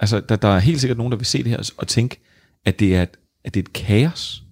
altså 0.00 0.20
der, 0.20 0.36
der 0.36 0.48
er 0.48 0.58
helt 0.58 0.80
sikkert 0.80 0.98
nogen, 0.98 1.10
der 1.10 1.18
vil 1.18 1.26
se 1.26 1.38
det 1.38 1.46
her 1.46 1.70
og 1.76 1.88
tænke, 1.88 2.20
at 2.64 2.80
det 2.80 2.96
er 2.96 3.02
et, 3.02 3.16
at 3.46 3.54
det 3.54 3.60
er 3.60 3.64
et 3.64 3.72
kaos. 3.72 4.42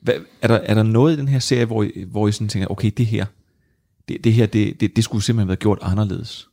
Hvad, 0.00 0.14
er, 0.42 0.48
der, 0.48 0.56
er 0.56 0.74
der 0.74 0.82
noget 0.82 1.16
i 1.16 1.16
den 1.16 1.28
her 1.28 1.38
serie, 1.38 1.64
hvor 1.64 1.82
I, 1.82 2.04
hvor 2.10 2.28
I 2.28 2.32
sådan 2.32 2.48
tænker, 2.48 2.68
okay, 2.70 2.90
det 2.96 3.06
her, 3.06 3.26
det, 4.08 4.24
det 4.24 4.32
her, 4.32 4.46
det, 4.46 4.80
det, 4.80 4.96
det 4.96 5.04
skulle 5.04 5.24
simpelthen 5.24 5.48
være 5.48 5.56
gjort 5.56 5.78
anderledes? 5.82 6.48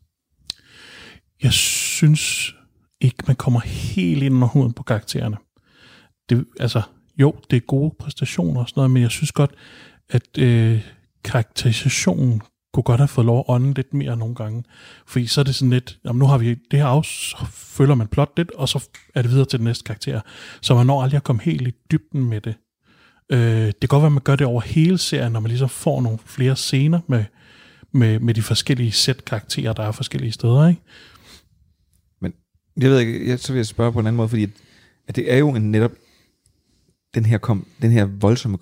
Jeg 1.44 1.54
synes 1.54 2.56
ikke, 3.02 3.24
man 3.28 3.36
kommer 3.36 3.60
helt 3.60 4.24
ind 4.24 4.36
under 4.36 4.48
huden 4.48 4.74
på 4.74 4.84
karaktererne. 4.84 5.38
Det, 6.30 6.46
altså, 6.60 6.82
jo, 7.18 7.36
det 7.50 7.58
er 7.58 7.62
gode 7.62 7.96
præstationer 8.00 8.62
og 8.62 8.70
sådan 8.70 8.80
noget, 8.80 8.92
men 8.92 9.02
jeg 9.02 9.12
synes 9.12 9.32
godt, 9.32 9.52
at 10.10 10.38
øh, 10.38 10.82
karakterisationen 11.24 12.42
kunne 12.76 12.84
godt 12.84 13.00
have 13.00 13.08
fået 13.08 13.26
lov 13.26 13.40
at 13.40 13.46
ånde 13.48 13.74
lidt 13.74 13.94
mere 13.94 14.18
nogle 14.18 14.36
gange. 14.36 14.64
Fordi 15.08 15.28
så 15.28 15.42
er 15.42 15.44
det 15.46 15.56
sådan 15.56 15.70
lidt, 15.70 16.00
jamen 16.06 16.20
nu 16.20 16.26
har 16.26 16.38
vi 16.38 16.56
det 16.72 16.80
her 16.80 16.86
af, 16.86 17.06
så 17.06 17.46
følger 17.52 17.96
man 17.96 18.08
plot 18.08 18.32
lidt, 18.38 18.52
og 18.52 18.70
så 18.70 18.90
er 19.16 19.22
det 19.22 19.32
videre 19.32 19.46
til 19.46 19.60
den 19.60 19.64
næste 19.64 19.84
karakter. 19.84 20.22
Så 20.62 20.76
man 20.76 20.86
når 20.86 21.04
aldrig 21.04 21.18
at 21.18 21.24
komme 21.24 21.42
helt 21.42 21.68
i 21.68 21.72
dybden 21.92 22.26
med 22.26 22.42
det. 22.42 22.56
Øh, 23.32 23.40
det 23.68 23.80
kan 23.80 23.88
godt 23.88 24.02
være, 24.02 24.08
at 24.08 24.12
man 24.12 24.24
gør 24.24 24.36
det 24.36 24.48
over 24.48 24.62
hele 24.62 24.98
serien, 24.98 25.32
når 25.32 25.40
man 25.40 25.50
ligesom 25.50 25.70
får 25.70 26.02
nogle 26.02 26.20
flere 26.26 26.56
scener 26.56 27.00
med, 27.08 27.24
med, 27.92 28.20
med 28.20 28.34
de 28.34 28.42
forskellige 28.42 28.92
sæt 28.92 29.26
karakterer, 29.26 29.74
der 29.74 29.84
er 29.84 29.92
forskellige 29.92 30.32
steder, 30.32 30.68
ikke? 30.68 30.82
Men 32.22 32.34
jeg 32.78 32.90
ved 32.90 33.00
ikke, 33.00 33.30
jeg, 33.30 33.40
så 33.40 33.54
vil 33.54 33.60
jeg 33.60 33.66
spørge 33.66 33.94
på 33.94 34.00
en 34.00 34.08
anden 34.08 34.18
måde, 34.18 34.30
fordi 34.30 34.44
at, 34.44 34.50
at 35.08 35.16
det 35.16 35.34
er 35.34 35.38
jo 35.38 35.50
en 35.50 35.72
netop 35.72 35.92
den 37.16 37.26
her, 37.26 37.38
kom, 37.38 37.68
den 37.82 37.92
her 37.92 38.06
voldsomme 38.06 38.58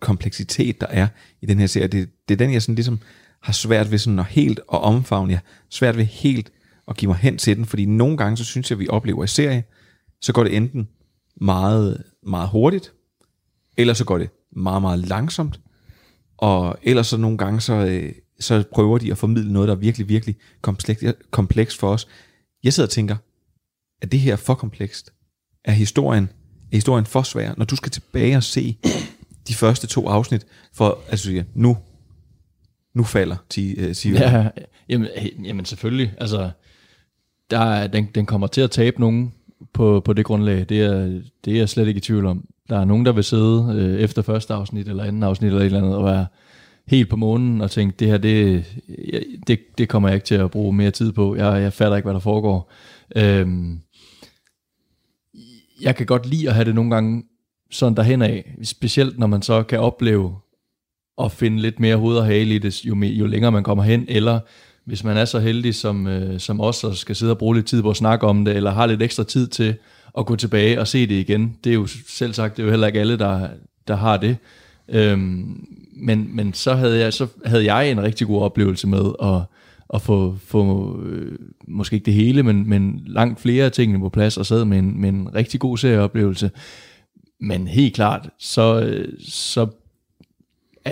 kompleksitet, 0.00 0.80
der 0.80 0.86
er 0.86 1.08
i 1.42 1.46
den 1.46 1.58
her 1.58 1.66
serie, 1.66 1.88
det, 1.88 2.08
det 2.28 2.34
er 2.34 2.38
den, 2.38 2.52
jeg 2.52 2.62
sådan 2.62 2.74
ligesom 2.74 3.00
har 3.42 3.52
svært 3.52 3.90
ved 3.90 3.98
sådan 3.98 4.18
at 4.18 4.26
helt 4.26 4.58
at 4.58 4.82
omfavne, 4.82 5.32
jer, 5.32 5.38
svært 5.70 5.96
ved 5.96 6.04
helt 6.04 6.52
at 6.88 6.96
give 6.96 7.08
mig 7.08 7.16
hen 7.16 7.38
til 7.38 7.56
den, 7.56 7.64
fordi 7.64 7.86
nogle 7.86 8.16
gange, 8.16 8.36
så 8.36 8.44
synes 8.44 8.70
jeg, 8.70 8.76
at 8.76 8.80
vi 8.80 8.88
oplever 8.88 9.24
i 9.24 9.26
serie, 9.26 9.64
så 10.20 10.32
går 10.32 10.44
det 10.44 10.56
enten 10.56 10.88
meget, 11.40 12.02
meget 12.22 12.48
hurtigt, 12.48 12.92
eller 13.76 13.94
så 13.94 14.04
går 14.04 14.18
det 14.18 14.30
meget, 14.52 14.82
meget 14.82 14.98
langsomt, 14.98 15.60
og 16.36 16.78
ellers 16.82 17.06
så 17.06 17.16
nogle 17.16 17.38
gange, 17.38 17.60
så, 17.60 17.74
øh, 17.74 18.12
så 18.40 18.64
prøver 18.72 18.98
de 18.98 19.10
at 19.10 19.18
formidle 19.18 19.52
noget, 19.52 19.68
der 19.68 19.74
er 19.74 19.78
virkelig, 19.78 20.08
virkelig 20.08 20.36
komplekst 20.62 21.04
kompleks 21.30 21.76
for 21.76 21.88
os. 21.88 22.08
Jeg 22.64 22.72
sidder 22.72 22.86
og 22.86 22.90
tænker, 22.90 23.16
at 24.02 24.12
det 24.12 24.20
her 24.20 24.32
er 24.32 24.36
for 24.36 24.54
komplekst? 24.54 25.12
Er 25.64 25.72
historien, 25.72 26.24
er 26.72 26.76
historien 26.76 27.06
for 27.06 27.22
svær? 27.22 27.54
Når 27.56 27.64
du 27.64 27.76
skal 27.76 27.92
tilbage 27.92 28.36
og 28.36 28.42
se 28.42 28.78
de 29.48 29.54
første 29.54 29.86
to 29.86 30.08
afsnit, 30.08 30.46
for 30.72 30.98
altså, 31.08 31.44
nu 31.54 31.76
nu 32.94 33.04
falder 33.04 33.36
uh, 33.36 33.38
ti 33.48 34.10
ja, 34.12 34.48
jamen, 34.88 35.08
jamen 35.44 35.64
selvfølgelig. 35.64 36.14
Altså, 36.18 36.50
der 37.50 37.58
er, 37.58 37.86
den, 37.86 38.08
den 38.14 38.26
kommer 38.26 38.46
til 38.46 38.60
at 38.60 38.70
tabe 38.70 39.00
nogen 39.00 39.34
på, 39.72 40.00
på 40.04 40.12
det 40.12 40.24
grundlag. 40.24 40.68
Det 40.68 40.82
er, 40.82 41.20
det 41.44 41.52
er 41.52 41.58
jeg 41.58 41.68
slet 41.68 41.88
ikke 41.88 41.98
i 41.98 42.00
tvivl 42.00 42.26
om. 42.26 42.44
Der 42.68 42.78
er 42.78 42.84
nogen, 42.84 43.06
der 43.06 43.12
vil 43.12 43.24
sidde 43.24 43.74
øh, 43.76 44.00
efter 44.00 44.22
første 44.22 44.54
afsnit 44.54 44.88
eller 44.88 45.04
anden 45.04 45.22
afsnit 45.22 45.48
eller 45.48 45.60
et 45.60 45.66
eller 45.66 45.78
andet 45.78 45.96
og 45.96 46.04
være 46.04 46.26
helt 46.86 47.08
på 47.08 47.16
månen 47.16 47.60
og 47.60 47.70
tænke, 47.70 47.96
det 47.98 48.08
her, 48.08 48.18
det, 48.18 48.64
det, 49.46 49.60
det 49.78 49.88
kommer 49.88 50.08
jeg 50.08 50.14
ikke 50.14 50.26
til 50.26 50.34
at 50.34 50.50
bruge 50.50 50.72
mere 50.72 50.90
tid 50.90 51.12
på. 51.12 51.36
Jeg, 51.36 51.62
jeg 51.62 51.72
fatter 51.72 51.96
ikke, 51.96 52.06
hvad 52.06 52.14
der 52.14 52.20
foregår. 52.20 52.72
Øhm, 53.16 53.80
jeg 55.80 55.96
kan 55.96 56.06
godt 56.06 56.26
lide 56.26 56.48
at 56.48 56.54
have 56.54 56.64
det 56.64 56.74
nogle 56.74 56.90
gange 56.90 57.24
sådan 57.70 57.96
derhen 57.96 58.22
af, 58.22 58.54
specielt 58.62 59.18
når 59.18 59.26
man 59.26 59.42
så 59.42 59.62
kan 59.62 59.80
opleve 59.80 60.36
at 61.20 61.32
finde 61.32 61.60
lidt 61.62 61.80
mere 61.80 61.96
hoved 61.96 62.16
og 62.16 62.26
hale 62.26 62.54
i 62.54 62.58
det, 62.58 62.84
jo, 62.84 63.02
jo 63.02 63.26
længere 63.26 63.52
man 63.52 63.62
kommer 63.62 63.84
hen, 63.84 64.04
eller 64.08 64.40
hvis 64.84 65.04
man 65.04 65.16
er 65.16 65.24
så 65.24 65.38
heldig 65.38 65.74
som, 65.74 66.06
øh, 66.06 66.40
som 66.40 66.60
os, 66.60 66.84
og 66.84 66.96
skal 66.96 67.16
sidde 67.16 67.32
og 67.32 67.38
bruge 67.38 67.56
lidt 67.56 67.66
tid 67.66 67.82
på 67.82 67.90
at 67.90 67.96
snakke 67.96 68.26
om 68.26 68.44
det, 68.44 68.56
eller 68.56 68.70
har 68.70 68.86
lidt 68.86 69.02
ekstra 69.02 69.24
tid 69.24 69.46
til 69.46 69.74
at 70.18 70.26
gå 70.26 70.36
tilbage 70.36 70.80
og 70.80 70.88
se 70.88 71.06
det 71.06 71.14
igen. 71.14 71.56
Det 71.64 71.70
er 71.70 71.74
jo 71.74 71.86
selv 72.08 72.32
sagt, 72.32 72.56
det 72.56 72.62
er 72.62 72.66
jo 72.66 72.70
heller 72.70 72.86
ikke 72.86 73.00
alle, 73.00 73.18
der, 73.18 73.48
der 73.88 73.96
har 73.96 74.16
det. 74.16 74.36
Øhm, 74.88 75.66
men, 75.96 76.36
men 76.36 76.54
så, 76.54 76.74
havde 76.74 76.98
jeg, 76.98 77.12
så 77.12 77.26
havde 77.44 77.74
jeg 77.74 77.90
en 77.90 78.02
rigtig 78.02 78.26
god 78.26 78.42
oplevelse 78.42 78.86
med 78.86 79.12
at, 79.22 79.40
at 79.94 80.02
få, 80.02 80.36
få 80.44 80.96
øh, 81.02 81.38
måske 81.68 81.94
ikke 81.94 82.06
det 82.06 82.14
hele, 82.14 82.42
men, 82.42 82.68
men 82.68 83.02
langt 83.06 83.40
flere 83.40 83.64
af 83.64 83.72
tingene 83.72 83.98
på 83.98 84.08
plads, 84.08 84.36
og 84.36 84.46
sad 84.46 84.64
med 84.64 84.78
en, 84.78 85.00
med 85.00 85.08
en 85.08 85.34
rigtig 85.34 85.60
god 85.60 85.78
serieoplevelse. 85.78 86.50
Men 87.40 87.68
helt 87.68 87.94
klart, 87.94 88.30
så, 88.38 88.80
øh, 88.80 89.08
så 89.28 89.66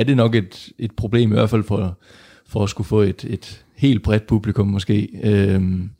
er 0.01 0.05
det 0.05 0.17
nok 0.17 0.35
et, 0.35 0.69
et 0.79 0.91
problem 0.97 1.33
i 1.33 1.35
hvert 1.35 1.51
fald 1.51 1.65
for, 1.65 1.99
for 2.49 2.63
at 2.63 2.71
skulle 2.71 2.87
få 2.87 3.01
et, 3.01 3.25
et 3.25 3.65
helt 3.77 4.03
bredt 4.03 4.27
publikum 4.27 4.67
måske, 4.67 5.09
øhm, 5.23 5.91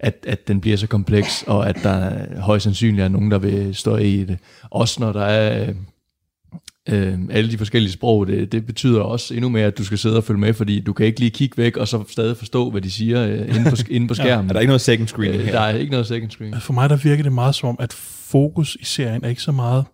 at, 0.00 0.24
at 0.28 0.48
den 0.48 0.60
bliver 0.60 0.76
så 0.76 0.86
kompleks, 0.86 1.44
og 1.46 1.68
at 1.68 1.76
der 1.82 2.24
højst 2.40 2.64
sandsynligt 2.64 3.04
er 3.04 3.08
nogen, 3.08 3.30
der 3.30 3.38
vil 3.38 3.74
stå 3.74 3.96
i 3.96 4.24
det. 4.24 4.38
Også 4.70 5.00
når 5.00 5.12
der 5.12 5.24
er 5.24 5.72
øh, 6.88 7.18
alle 7.30 7.50
de 7.50 7.58
forskellige 7.58 7.92
sprog, 7.92 8.26
det, 8.26 8.52
det 8.52 8.66
betyder 8.66 9.00
også 9.00 9.34
endnu 9.34 9.48
mere, 9.48 9.66
at 9.66 9.78
du 9.78 9.84
skal 9.84 9.98
sidde 9.98 10.16
og 10.16 10.24
følge 10.24 10.40
med, 10.40 10.54
fordi 10.54 10.80
du 10.80 10.92
kan 10.92 11.06
ikke 11.06 11.20
lige 11.20 11.30
kigge 11.30 11.58
væk, 11.58 11.76
og 11.76 11.88
så 11.88 12.04
stadig 12.08 12.36
forstå, 12.36 12.70
hvad 12.70 12.80
de 12.80 12.90
siger 12.90 13.26
øh, 13.26 13.56
inde, 13.56 13.70
på, 13.70 13.76
inde 13.90 14.08
på 14.08 14.14
skærmen. 14.20 14.46
ja, 14.46 14.48
er 14.48 14.52
der 14.52 14.60
ikke 14.60 14.70
noget 14.70 14.80
second 14.80 15.08
screen 15.08 15.34
øh, 15.34 15.40
her? 15.40 15.52
Der 15.52 15.60
er 15.60 15.76
ikke 15.76 15.90
noget 15.90 16.06
second 16.06 16.30
screen. 16.30 16.60
For 16.60 16.72
mig 16.72 16.90
der 16.90 16.96
virker 16.96 17.22
det 17.22 17.32
meget 17.32 17.54
som 17.54 17.68
om, 17.68 17.76
at 17.80 17.92
fokus 17.92 18.76
i 18.80 18.84
serien 18.84 19.24
er 19.24 19.28
ikke 19.28 19.42
så 19.42 19.52
meget 19.52 19.84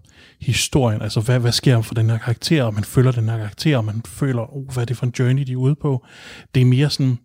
historien, 0.40 1.02
altså 1.02 1.20
hvad, 1.20 1.38
hvad 1.38 1.52
sker 1.52 1.80
for 1.80 1.94
den 1.94 2.10
her 2.10 2.18
karakter, 2.18 2.62
og 2.62 2.74
man 2.74 2.84
følger 2.84 3.12
den 3.12 3.28
her 3.28 3.36
karakter, 3.36 3.76
og 3.76 3.84
man 3.84 4.02
føler, 4.06 4.56
oh, 4.56 4.64
hvad 4.72 4.82
er 4.82 4.84
det 4.84 4.96
for 4.96 5.06
en 5.06 5.14
journey, 5.18 5.42
de 5.42 5.52
er 5.52 5.56
ude 5.56 5.74
på. 5.74 6.06
Det 6.54 6.60
er 6.60 6.66
mere 6.66 6.90
sådan, 6.90 7.18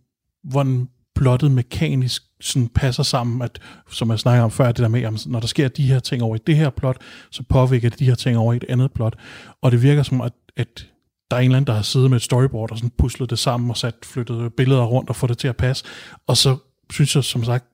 hvordan 0.44 0.88
plottet 1.16 1.52
mekanisk 1.52 2.24
sådan 2.42 2.68
passer 2.68 3.04
sammen, 3.04 3.42
at, 3.42 3.60
som 3.92 4.12
jeg 4.12 4.20
snakker 4.20 4.44
om 4.44 4.52
før, 4.52 4.68
det 4.68 4.78
der 4.78 4.88
med, 4.88 5.02
at 5.02 5.26
når 5.26 5.40
der 5.40 5.48
sker 5.48 5.68
de 5.68 5.88
her 5.88 6.00
ting 6.00 6.24
over 6.24 6.36
i 6.36 6.40
det 6.48 6.56
her 6.56 6.70
plot, 6.70 6.98
så 7.32 7.44
påvirker 7.50 7.90
det 7.90 8.00
de 8.00 8.06
her 8.06 8.16
ting 8.16 8.38
over 8.38 8.54
i 8.54 8.56
et 8.56 8.66
andet 8.70 8.92
plot. 8.92 9.16
Og 9.62 9.72
det 9.72 9.82
virker 9.82 10.04
som, 10.04 10.22
at, 10.22 10.34
at 10.58 10.88
der 11.32 11.38
er 11.38 11.42
en 11.42 11.46
eller 11.46 11.58
anden, 11.58 11.68
der 11.68 11.74
har 11.74 11.82
siddet 11.82 12.10
med 12.10 12.18
et 12.18 12.24
storyboard 12.24 12.72
og 12.72 12.78
sådan 12.78 12.92
puslet 12.98 13.30
det 13.30 13.40
sammen 13.40 13.70
og 13.70 13.78
sat 13.78 13.96
flyttet 14.04 14.54
billeder 14.54 14.84
rundt 14.84 15.10
og 15.10 15.16
fået 15.16 15.30
det 15.30 15.38
til 15.38 15.48
at 15.48 15.58
passe. 15.58 15.86
Og 16.28 16.38
så 16.38 16.58
synes 16.92 17.16
jeg, 17.16 17.24
som 17.24 17.44
sagt, 17.44 17.66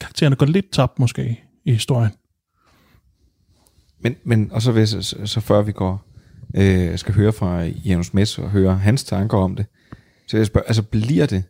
karaktererne 0.00 0.36
går 0.36 0.46
lidt 0.46 0.72
tabt 0.72 0.98
måske 0.98 1.40
i 1.64 1.72
historien. 1.72 2.12
Men, 4.00 4.16
men 4.24 4.52
og 4.52 4.62
så, 4.62 4.72
hvis, 4.72 4.88
så, 4.88 5.16
så 5.24 5.40
før 5.40 5.62
vi 5.62 5.72
går, 5.72 6.04
øh, 6.56 6.98
skal 6.98 7.14
høre 7.14 7.32
fra 7.32 7.62
Janus 7.62 8.14
Mess 8.14 8.38
og 8.38 8.50
høre 8.50 8.74
hans 8.74 9.04
tanker 9.04 9.38
om 9.38 9.56
det, 9.56 9.66
så 10.26 10.36
vil 10.36 10.38
jeg 10.38 10.46
spørge, 10.46 10.66
altså 10.66 10.82
bliver 10.82 11.26
det, 11.26 11.44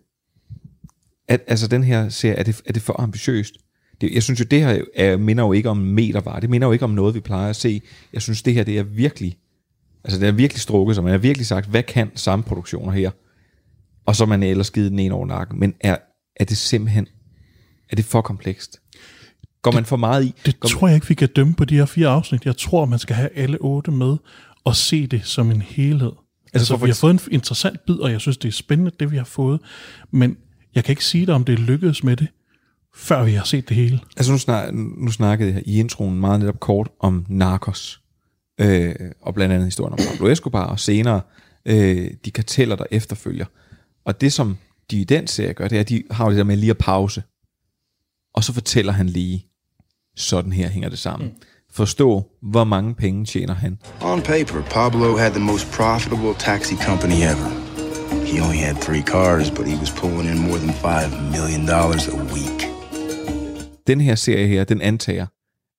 at, 1.28 1.40
altså 1.46 1.66
den 1.66 1.84
her 1.84 2.08
serie, 2.08 2.34
er 2.34 2.42
det, 2.42 2.62
er 2.66 2.72
det 2.72 2.82
for 2.82 3.00
ambitiøst? 3.00 3.54
Det, 4.00 4.14
jeg 4.14 4.22
synes 4.22 4.40
jo, 4.40 4.44
det 4.44 4.60
her 4.60 4.82
er, 4.94 5.16
minder 5.16 5.44
jo 5.44 5.52
ikke 5.52 5.70
om 5.70 5.76
metervare, 5.76 6.40
det 6.40 6.50
minder 6.50 6.66
jo 6.66 6.72
ikke 6.72 6.84
om 6.84 6.90
noget, 6.90 7.14
vi 7.14 7.20
plejer 7.20 7.50
at 7.50 7.56
se. 7.56 7.82
Jeg 8.12 8.22
synes, 8.22 8.42
det 8.42 8.54
her, 8.54 8.64
det 8.64 8.78
er 8.78 8.82
virkelig, 8.82 9.38
altså 10.04 10.20
det 10.20 10.28
er 10.28 10.32
virkelig 10.32 10.60
strukket, 10.60 10.96
så 10.96 11.02
man 11.02 11.10
har 11.10 11.18
virkelig 11.18 11.46
sagt, 11.46 11.68
hvad 11.68 11.82
kan 11.82 12.10
samme 12.14 12.42
produktioner 12.42 12.92
her? 12.92 13.10
Og 14.06 14.16
så 14.16 14.26
man 14.26 14.42
ellers 14.42 14.70
givet 14.70 14.90
den 14.90 14.98
en 14.98 15.12
over 15.12 15.26
nakken. 15.26 15.60
Men 15.60 15.74
er, 15.80 15.96
er 16.36 16.44
det 16.44 16.56
simpelthen, 16.56 17.06
er 17.90 17.96
det 17.96 18.04
for 18.04 18.20
komplekst? 18.20 18.80
Går 19.62 19.72
man 19.72 19.84
for 19.84 19.96
meget 19.96 20.24
i? 20.24 20.34
Det 20.46 20.60
Går 20.60 20.68
tror 20.68 20.88
jeg 20.88 20.94
ikke, 20.94 21.08
vi 21.08 21.14
kan 21.14 21.28
dømme 21.36 21.54
på 21.54 21.64
de 21.64 21.74
her 21.74 21.86
fire 21.86 22.08
afsnit. 22.08 22.44
Jeg 22.44 22.56
tror, 22.56 22.84
man 22.84 22.98
skal 22.98 23.16
have 23.16 23.30
alle 23.34 23.58
otte 23.60 23.90
med 23.90 24.16
og 24.64 24.76
se 24.76 25.06
det 25.06 25.24
som 25.24 25.50
en 25.50 25.62
helhed. 25.62 26.12
Altså, 26.54 26.74
altså 26.74 26.76
vi 26.76 26.90
har 26.90 26.94
fået 26.94 27.12
en 27.12 27.20
interessant 27.30 27.86
bid, 27.86 27.94
og 27.94 28.12
jeg 28.12 28.20
synes, 28.20 28.36
det 28.36 28.48
er 28.48 28.52
spændende, 28.52 28.92
det 29.00 29.10
vi 29.10 29.16
har 29.16 29.24
fået. 29.24 29.60
Men 30.10 30.36
jeg 30.74 30.84
kan 30.84 30.92
ikke 30.92 31.04
sige 31.04 31.26
dig, 31.26 31.34
om 31.34 31.44
det 31.44 31.52
er 31.52 31.62
lykkedes 31.62 32.04
med 32.04 32.16
det, 32.16 32.28
før 32.94 33.24
vi 33.24 33.32
har 33.32 33.44
set 33.44 33.68
det 33.68 33.76
hele. 33.76 34.00
Altså 34.16 34.32
nu, 34.32 34.38
snak, 34.38 34.74
nu 34.74 35.10
snakkede 35.10 35.52
jeg 35.52 35.62
i 35.66 35.78
introen 35.78 36.20
meget 36.20 36.40
netop 36.40 36.60
kort 36.60 36.88
om 37.00 37.26
Narcos, 37.28 38.00
øh, 38.60 38.94
og 39.22 39.34
blandt 39.34 39.54
andet 39.54 39.66
historien 39.66 39.92
om 39.92 39.98
Pablo 40.10 40.28
Escobar, 40.28 40.66
og 40.66 40.80
senere 40.80 41.20
øh, 41.66 42.10
de 42.24 42.30
karteller, 42.30 42.76
der 42.76 42.84
efterfølger. 42.90 43.46
Og 44.04 44.20
det, 44.20 44.32
som 44.32 44.56
de 44.90 45.00
i 45.00 45.04
den 45.04 45.26
serie 45.26 45.52
gør, 45.52 45.68
det 45.68 45.76
er, 45.76 45.80
at 45.80 45.88
de 45.88 46.02
har 46.10 46.28
det 46.28 46.38
der 46.38 46.44
med 46.44 46.56
lige 46.56 46.70
at 46.70 46.78
pause. 46.78 47.22
Og 48.34 48.44
så 48.44 48.52
fortæller 48.52 48.92
han 48.92 49.06
lige, 49.06 49.46
sådan 50.16 50.52
her 50.52 50.68
hænger 50.68 50.88
det 50.88 50.98
sammen. 50.98 51.28
Mm. 51.28 51.34
Forstå, 51.70 52.30
hvor 52.42 52.64
mange 52.64 52.94
penge 52.94 53.24
tjener 53.24 53.54
han. 53.54 53.78
On 54.02 54.22
paper, 54.22 54.62
Pablo 54.70 55.16
had 55.16 55.30
the 55.30 55.40
most 55.40 55.66
profitable 55.72 56.34
taxi 56.38 56.74
company 56.76 57.14
ever. 57.32 57.68
He 58.32 58.42
only 58.42 58.58
had 58.58 58.76
three 58.76 59.02
cars, 59.02 59.50
but 59.50 59.66
he 59.68 59.76
was 59.78 59.90
pulling 59.90 60.30
in 60.30 60.38
more 60.38 60.58
than 60.58 60.74
5 60.74 61.10
million 61.34 61.66
dollars 61.66 62.08
a 62.08 62.16
week. 62.34 62.60
Den 63.86 64.00
her 64.00 64.14
serie 64.14 64.46
her, 64.46 64.64
den 64.64 64.80
antager, 64.80 65.26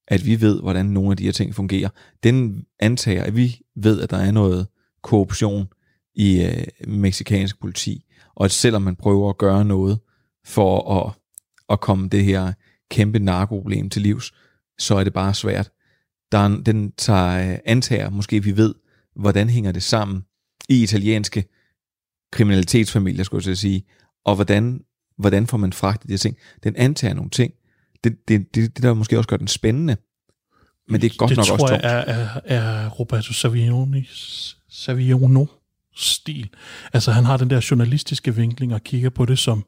at 0.08 0.25
vi 0.25 0.41
ved, 0.41 0.62
hvordan 0.62 0.86
nogle 0.86 1.12
af 1.12 1.18
de 1.18 1.24
her 1.24 1.32
ting 1.32 1.56
fungerer. 1.56 1.89
Den 2.24 2.65
antager, 2.79 3.24
at 3.24 3.36
vi 3.36 3.60
ved, 3.75 4.01
at 4.01 4.10
der 4.10 4.18
er 4.18 4.32
noget 4.32 4.68
korruption 5.03 5.68
i 6.15 6.44
øh, 6.44 6.63
meksikansk 6.88 7.62
politi, 7.62 8.06
og 8.36 8.46
at 8.46 8.51
selvom 8.51 8.82
man 8.82 8.96
prøver 8.96 9.29
at 9.29 9.38
gøre 9.38 9.65
noget 9.65 10.00
for 10.46 11.00
at, 11.00 11.13
at 11.69 11.79
komme 11.79 12.09
det 12.09 12.25
her 12.25 12.53
kæmpe 12.91 13.19
narkoproblem 13.19 13.89
til 13.89 14.01
livs, 14.01 14.33
så 14.79 14.95
er 14.95 15.03
det 15.03 15.13
bare 15.13 15.33
svært. 15.33 15.71
Der 16.31 16.38
er, 16.38 16.45
en- 16.45 16.63
den 16.65 16.91
tager, 16.91 17.51
øh, 17.53 17.57
antager, 17.65 18.09
måske 18.09 18.43
vi 18.43 18.57
ved, 18.57 18.75
hvordan 19.15 19.49
hænger 19.49 19.71
det 19.71 19.83
sammen 19.83 20.23
i 20.69 20.83
italienske 20.83 21.45
kriminalitetsfamilier, 22.31 23.23
skulle 23.23 23.39
jeg 23.39 23.43
til 23.43 23.51
at 23.51 23.57
sige, 23.57 23.83
og 24.25 24.35
hvordan, 24.35 24.81
hvordan 25.17 25.47
får 25.47 25.57
man 25.57 25.73
fragtet 25.73 26.07
de 26.07 26.13
her 26.13 26.17
ting. 26.17 26.38
Den 26.63 26.75
antager 26.75 27.13
nogle 27.13 27.29
ting. 27.29 27.53
Det, 28.03 28.27
det, 28.27 28.55
det, 28.55 28.75
det 28.75 28.83
der 28.83 28.93
måske 28.93 29.17
også 29.17 29.27
gør 29.27 29.38
den 29.38 29.47
spændende, 29.47 29.97
men 30.89 31.01
det 31.01 31.11
er 31.11 31.15
godt 31.17 31.29
det 31.29 31.38
nok 31.38 31.45
tror 31.45 31.53
også 31.53 31.73
jeg 31.73 31.81
tungt. 31.81 31.85
er, 31.85 32.15
er, 32.55 32.83
er 32.83 32.89
Roberto 32.89 33.33
Savionis, 33.33 34.57
Saviono 34.69 35.45
stil. 35.95 36.49
Altså 36.93 37.11
han 37.11 37.25
har 37.25 37.38
den 37.38 37.49
der 37.49 37.67
journalistiske 37.71 38.35
vinkling 38.35 38.73
og 38.73 38.83
kigger 38.83 39.09
på 39.09 39.25
det 39.25 39.39
som, 39.39 39.65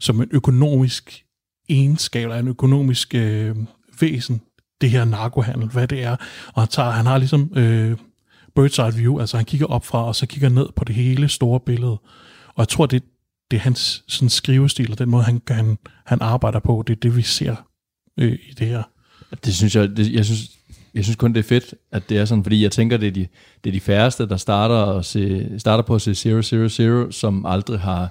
som 0.00 0.20
en 0.20 0.28
økonomisk 0.32 1.25
egenskab, 1.68 2.22
eller 2.22 2.36
en 2.36 2.48
økonomisk 2.48 3.14
øh, 3.14 3.56
væsen, 4.00 4.40
det 4.80 4.90
her 4.90 5.04
narkohandel, 5.04 5.68
hvad 5.68 5.88
det 5.88 6.02
er. 6.02 6.16
Og 6.54 6.62
han, 6.62 6.68
tager, 6.68 6.90
han 6.90 7.06
har 7.06 7.18
ligesom 7.18 7.52
øh, 7.56 7.96
bird's 8.58 8.82
eye 8.82 8.94
view, 8.94 9.18
altså 9.20 9.36
han 9.36 9.46
kigger 9.46 9.66
op 9.66 9.84
fra, 9.84 10.06
og 10.06 10.16
så 10.16 10.26
kigger 10.26 10.48
ned 10.48 10.68
på 10.76 10.84
det 10.84 10.94
hele 10.94 11.28
store 11.28 11.60
billede. 11.60 11.98
Og 12.48 12.58
jeg 12.58 12.68
tror, 12.68 12.86
det, 12.86 13.02
det 13.50 13.56
er 13.56 13.60
hans 13.60 14.04
sådan, 14.08 14.28
skrivestil, 14.28 14.92
og 14.92 14.98
den 14.98 15.08
måde, 15.08 15.24
han, 15.24 15.42
han, 15.48 15.78
han 16.06 16.22
arbejder 16.22 16.58
på, 16.58 16.84
det 16.86 16.92
er 16.96 17.00
det, 17.00 17.16
vi 17.16 17.22
ser 17.22 17.56
øh, 18.18 18.32
i 18.32 18.54
det 18.58 18.66
her. 18.66 18.82
Det 19.44 19.54
synes 19.54 19.76
jeg, 19.76 19.96
det, 19.96 20.12
jeg 20.12 20.24
synes, 20.24 20.50
jeg 20.94 21.04
synes 21.04 21.16
kun, 21.16 21.32
det 21.32 21.38
er 21.38 21.48
fedt, 21.48 21.74
at 21.92 22.08
det 22.08 22.18
er 22.18 22.24
sådan, 22.24 22.44
fordi 22.44 22.62
jeg 22.62 22.72
tænker, 22.72 22.96
det 22.96 23.08
er 23.08 23.12
de, 23.12 23.26
det 23.64 23.70
er 23.70 23.72
de 23.72 23.80
færreste, 23.80 24.28
der 24.28 24.36
starter, 24.36 24.98
at 24.98 25.04
se, 25.04 25.50
starter 25.58 25.84
på 25.84 25.94
at 25.94 26.02
se 26.02 26.30
000, 26.78 27.12
som 27.12 27.46
aldrig 27.46 27.80
har 27.80 28.10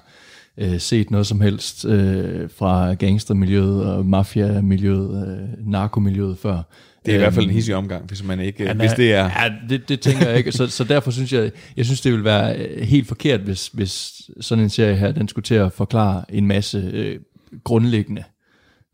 øh, 0.58 0.80
set 0.80 1.10
noget 1.10 1.26
som 1.26 1.40
helst 1.40 1.84
øh, 1.84 2.50
fra 2.58 2.94
gangstermiljøet 2.94 3.84
og 3.86 4.06
mafiamiljøet, 4.06 5.28
øh, 5.28 5.66
narkomiljøet 5.72 6.38
før. 6.38 6.62
Det 7.06 7.12
er 7.12 7.16
i 7.16 7.18
hvert 7.18 7.34
fald 7.34 7.44
en 7.44 7.50
Øhm, 7.50 7.54
hissig 7.54 7.74
omgang, 7.74 8.04
hvis 8.08 8.24
man 8.24 8.40
ikke, 8.40 8.66
Han 8.66 8.76
hvis 8.78 8.90
er- 8.90 8.96
det 8.96 9.14
er... 9.14 9.24
Ja, 9.24 9.52
det, 9.68 9.88
det 9.88 10.00
tænker 10.00 10.28
jeg 10.28 10.38
ikke. 10.38 10.52
Så, 10.52 10.66
så 10.66 10.84
derfor 10.84 11.10
synes 11.10 11.32
jeg, 11.32 11.50
jeg 11.76 11.84
synes, 11.84 12.00
det 12.00 12.12
vil 12.12 12.24
være 12.24 12.56
øh, 12.58 12.82
helt 12.82 13.08
forkert, 13.08 13.40
hvis, 13.40 13.68
hvis 13.68 14.22
sådan 14.40 14.64
en 14.64 14.70
serie 14.70 14.96
her, 14.96 15.12
den 15.12 15.28
skulle 15.28 15.42
til 15.44 15.54
at 15.54 15.72
forklare 15.72 16.24
en 16.28 16.46
masse 16.46 16.90
øh, 16.92 17.18
grundlæggende. 17.64 18.22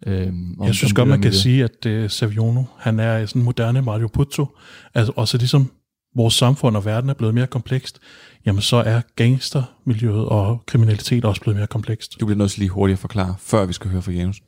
Øh, 0.07 0.27
om, 0.29 0.67
Jeg 0.67 0.75
synes 0.75 0.93
om 0.93 0.97
godt, 0.97 1.07
det 1.07 1.11
man 1.11 1.23
kan 1.23 1.33
sige, 1.33 1.65
at 1.65 1.87
uh, 2.05 2.11
Saviono, 2.11 2.63
han 2.79 3.01
er 3.01 3.27
sådan 3.27 3.41
en 3.43 3.45
moderne 3.45 3.83
Mario 3.83 4.09
Puzo. 4.09 4.47
Altså 4.95 5.13
også 5.17 5.39
ligesom 5.39 5.71
vores 6.17 6.35
samfund 6.35 6.77
og 6.77 6.85
verden 6.85 7.11
er 7.11 7.15
blevet 7.15 7.35
mere 7.35 7.47
komplekst, 7.47 7.99
jamen 8.47 8.63
så 8.63 8.77
er 8.77 9.01
gangstermiljøet 9.17 10.29
og 10.29 10.63
kriminalitet 10.67 11.25
også 11.25 11.41
blevet 11.41 11.57
mere 11.57 11.67
komplekst. 11.67 12.21
Du 12.21 12.27
bliver 12.27 12.39
nødt 12.39 12.51
til 12.51 12.61
lige 12.61 12.69
hurtigt 12.69 12.97
at 12.97 13.01
forklare, 13.01 13.35
før 13.39 13.65
vi 13.67 13.73
skal 13.73 13.91
høre 13.91 14.03
fra 14.03 14.13
Janus. 14.13 14.41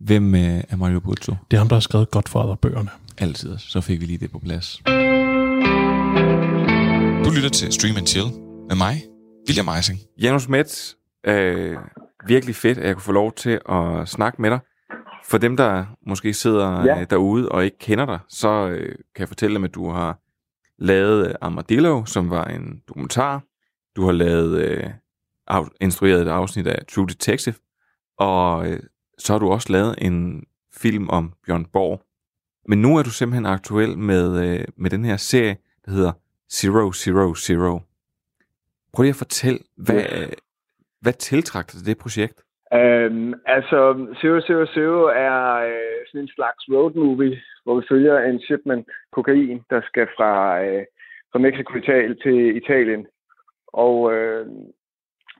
Hvem 0.00 0.34
øh, 0.34 0.40
er 0.68 0.76
Mario 0.76 1.00
Puzo? 1.00 1.34
Det 1.50 1.56
er 1.56 1.58
ham, 1.58 1.68
der 1.68 1.76
har 1.76 1.80
skrevet 1.80 2.10
Godfather-bøgerne. 2.10 2.88
Altid, 3.18 3.58
så 3.58 3.80
fik 3.80 4.00
vi 4.00 4.06
lige 4.06 4.18
det 4.18 4.30
på 4.30 4.38
plads. 4.38 4.80
Du 7.24 7.30
lytter 7.36 7.50
til 7.52 7.72
Stream 7.72 7.96
and 7.96 8.06
Chill 8.06 8.26
med 8.68 8.76
mig, 8.76 9.02
William 9.48 9.68
Eising. 9.76 9.98
Janus 10.22 10.48
Metz, 10.48 10.92
øh, 11.26 11.76
virkelig 12.26 12.56
fedt, 12.56 12.78
at 12.78 12.86
jeg 12.86 12.94
kunne 12.94 13.02
få 13.02 13.12
lov 13.12 13.32
til 13.32 13.60
at 13.68 14.08
snakke 14.08 14.42
med 14.42 14.50
dig. 14.50 14.58
For 15.28 15.38
dem, 15.38 15.56
der 15.56 15.84
måske 16.06 16.34
sidder 16.34 16.84
Ja. 16.84 16.98
ja. 16.98 17.04
derude 17.04 17.48
og 17.48 17.64
ikke 17.64 17.78
kender 17.78 18.06
dig, 18.06 18.18
så 18.28 18.68
øh, 18.68 18.88
kan 18.88 19.20
jeg 19.20 19.28
fortælle 19.28 19.54
dem, 19.54 19.64
at 19.64 19.74
du 19.74 19.90
har 19.90 20.18
lavet 20.78 21.28
øh, 21.28 21.34
Armadillo, 21.40 22.04
som 22.04 22.30
var 22.30 22.44
en 22.44 22.82
dokumentar. 22.88 23.42
Du 23.96 24.04
har 24.04 24.12
lavet 24.12 24.60
øh, 24.62 24.90
af, 25.46 25.64
instrueret 25.80 26.22
et 26.22 26.28
afsnit 26.28 26.66
af 26.66 26.86
True 26.86 27.06
Detective. 27.06 27.54
Og 28.18 28.70
øh, 28.70 28.80
så 29.18 29.32
har 29.32 29.38
du 29.38 29.50
også 29.50 29.72
lavet 29.72 29.94
en 29.98 30.44
film 30.82 31.08
om 31.08 31.32
Bjørn 31.46 31.64
Borg. 31.64 32.02
Men 32.68 32.82
nu 32.82 32.96
er 32.96 33.02
du 33.02 33.10
simpelthen 33.10 33.46
aktuel 33.46 33.98
med, 33.98 34.46
øh, 34.46 34.64
med 34.76 34.90
den 34.90 35.04
her 35.04 35.16
serie, 35.16 35.56
der 35.84 35.90
hedder 35.90 36.12
Zero 36.52 36.92
Zero 36.92 37.34
Zero. 37.34 37.80
Prøv 38.92 39.02
lige 39.02 39.10
at 39.10 39.16
fortælle, 39.16 39.58
hvad, 39.76 40.04
hvad 41.00 41.12
tiltrak 41.12 41.66
dig 41.66 41.78
til 41.78 41.86
det 41.86 41.98
projekt? 41.98 42.42
Øhm, 42.74 43.34
altså, 43.46 43.78
000 44.22 44.42
er 45.28 45.40
øh, 45.70 45.98
sådan 46.06 46.20
en 46.20 46.28
slags 46.36 46.62
road 46.72 46.94
movie, 46.94 47.40
hvor 47.68 47.80
vi 47.80 47.86
følger 47.88 48.18
en 48.18 48.40
shipment 48.40 48.88
kokain, 49.12 49.62
der 49.70 49.80
skal 49.80 50.06
fra, 50.16 50.32
øh, 50.64 50.84
fra 51.32 51.38
Mexico 51.38 51.76
Italien 51.78 52.18
til 52.22 52.56
Italien. 52.56 53.06
Og, 53.66 54.12
øh, 54.14 54.46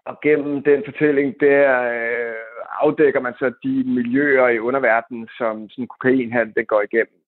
og 0.05 0.21
gennem 0.23 0.63
den 0.63 0.83
fortælling, 0.85 1.35
der 1.41 1.83
øh, 1.83 2.35
afdækker 2.83 3.21
man 3.21 3.35
så 3.39 3.53
de 3.65 3.85
miljøer 3.87 4.49
i 4.49 4.59
underverdenen, 4.59 5.29
som 5.39 5.69
sådan 5.69 5.87
kokainhandel 5.87 6.55
den 6.57 6.67
går 6.67 6.83
igennem. 6.83 7.19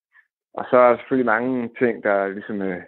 Og 0.55 0.65
så 0.71 0.77
er 0.77 0.89
der 0.91 0.97
selvfølgelig 0.97 1.27
mange 1.35 1.71
ting, 1.79 2.03
der 2.03 2.29
ligesom 2.29 2.63
øh, 2.63 2.83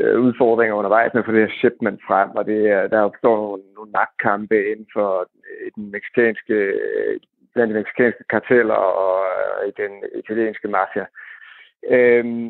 øh, 0.00 0.20
udfordringer 0.20 0.74
undervejs 0.76 1.14
med 1.14 1.22
at 1.22 1.26
få 1.26 1.32
det 1.32 1.40
her 1.48 1.58
shipment 1.58 2.00
frem, 2.08 2.30
og 2.30 2.46
det, 2.46 2.68
er- 2.70 2.88
der 2.88 3.00
opstår 3.00 3.36
nogle, 3.36 3.62
nogle 3.76 3.90
magtkampe 3.90 4.70
inden 4.70 4.86
for 4.92 5.10
øh, 5.20 5.70
den 5.76 5.90
meksikanske, 5.90 6.54
øh, 6.54 7.20
blandt 7.58 7.74
de 7.74 7.80
meksikanske 7.80 8.24
karteller 8.34 8.74
og 8.74 9.16
øh, 9.32 9.68
i 9.68 9.72
den 9.82 9.92
italienske 10.22 10.68
mafia. 10.68 11.06
Øhm, 11.96 12.46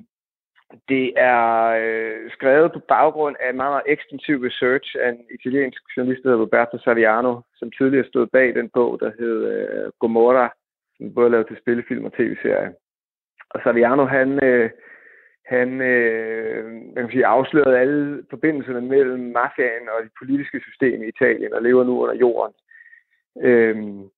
det 0.88 1.06
er 1.16 1.44
øh, 1.82 2.30
skrevet 2.30 2.72
på 2.72 2.80
baggrund 2.94 3.36
af 3.40 3.50
en 3.50 3.56
meget, 3.56 3.72
meget 3.74 3.92
ekstensiv 3.94 4.36
research 4.48 4.96
af 5.02 5.08
en 5.08 5.20
italiensk 5.38 5.82
journalist, 5.96 6.22
der 6.22 6.28
hedder 6.28 6.44
Roberto 6.44 6.78
Saviano, 6.78 7.40
som 7.58 7.70
tidligere 7.70 8.08
stod 8.08 8.26
bag 8.26 8.54
den 8.54 8.68
bog, 8.68 9.00
der 9.00 9.10
hed 9.18 9.36
øh, 9.52 9.92
Gomorra, 10.00 10.48
som 10.96 11.14
både 11.14 11.26
er 11.26 11.30
lavet 11.30 11.46
til 11.46 11.60
spillefilm 11.62 12.04
og 12.04 12.12
tv-serie. 12.12 12.70
Og 13.50 13.60
Saviano, 13.64 14.04
han, 14.04 14.44
øh, 14.44 14.70
han 15.46 15.68
øh, 15.80 16.64
man 16.94 17.02
kan 17.02 17.10
sige, 17.10 17.26
afslørede 17.26 17.78
alle 17.78 18.24
forbindelserne 18.30 18.80
mellem 18.80 19.20
mafiaen 19.20 19.88
og 19.92 20.02
det 20.04 20.12
politiske 20.20 20.60
system 20.68 21.02
i 21.02 21.08
Italien, 21.08 21.52
og 21.52 21.62
lever 21.62 21.84
nu 21.84 22.02
under 22.02 22.14
jorden. 22.14 22.54
Øhm, 23.48 24.08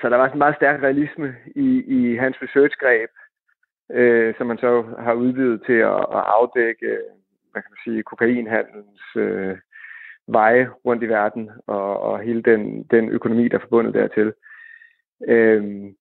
så 0.00 0.08
der 0.08 0.16
var 0.16 0.26
sådan 0.26 0.36
en 0.36 0.38
meget 0.38 0.56
stærk 0.56 0.82
realisme 0.82 1.36
i, 1.56 1.68
i 1.86 2.16
hans 2.16 2.36
researchgreb, 2.42 3.10
øh, 3.92 4.34
som 4.38 4.46
man 4.46 4.58
så 4.58 4.82
har 4.98 5.12
udvidet 5.12 5.62
til 5.66 5.78
at, 5.92 6.00
at 6.18 6.22
afdække, 6.38 6.98
hvad 7.52 7.62
kan 7.62 7.70
man 7.70 7.84
sige, 7.84 8.02
kokainhandelens 8.02 9.16
øh, 9.16 9.56
veje 10.28 10.70
rundt 10.84 11.02
i 11.02 11.08
verden, 11.08 11.50
og, 11.66 12.00
og 12.00 12.20
hele 12.20 12.42
den, 12.42 12.82
den 12.82 13.08
økonomi, 13.08 13.48
der 13.48 13.56
er 13.56 13.60
forbundet 13.62 13.94
dertil. 13.94 14.32
Øhm, 15.28 15.94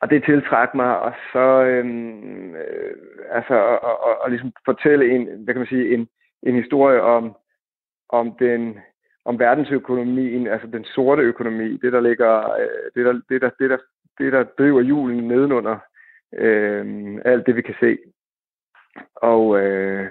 og 0.00 0.10
det 0.10 0.24
tiltrak 0.24 0.74
mig, 0.74 1.00
og 1.00 1.12
så 1.32 1.64
øhm, 1.64 2.54
øh, 2.54 2.94
altså, 3.30 3.54
og, 3.54 3.82
og, 3.82 4.04
og, 4.04 4.22
og 4.22 4.30
ligesom 4.30 4.52
fortælle 4.64 5.10
en, 5.10 5.44
hvad 5.44 5.54
kan 5.54 5.60
man 5.60 5.66
sige, 5.66 5.94
en, 5.94 6.08
en 6.42 6.54
historie 6.54 7.02
om, 7.02 7.36
om 8.08 8.36
den 8.38 8.78
om 9.24 9.38
verdensøkonomien, 9.38 10.46
altså 10.46 10.66
den 10.66 10.84
sorte 10.84 11.22
økonomi, 11.22 11.76
det 11.76 11.92
der 11.92 12.00
ligger, 12.00 12.52
øh, 12.60 12.90
det 12.94 13.04
der, 13.06 13.20
det 13.28 13.40
der, 13.40 13.50
det 13.58 13.70
der, 13.70 13.78
det 14.18 14.32
der 14.32 14.44
driver 14.58 14.80
julen 14.80 15.28
nedenunder 15.28 15.78
øh, 16.36 17.14
alt 17.24 17.46
det 17.46 17.56
vi 17.56 17.62
kan 17.62 17.74
se. 17.80 17.98
Og 19.14 19.60
øh, 19.60 20.08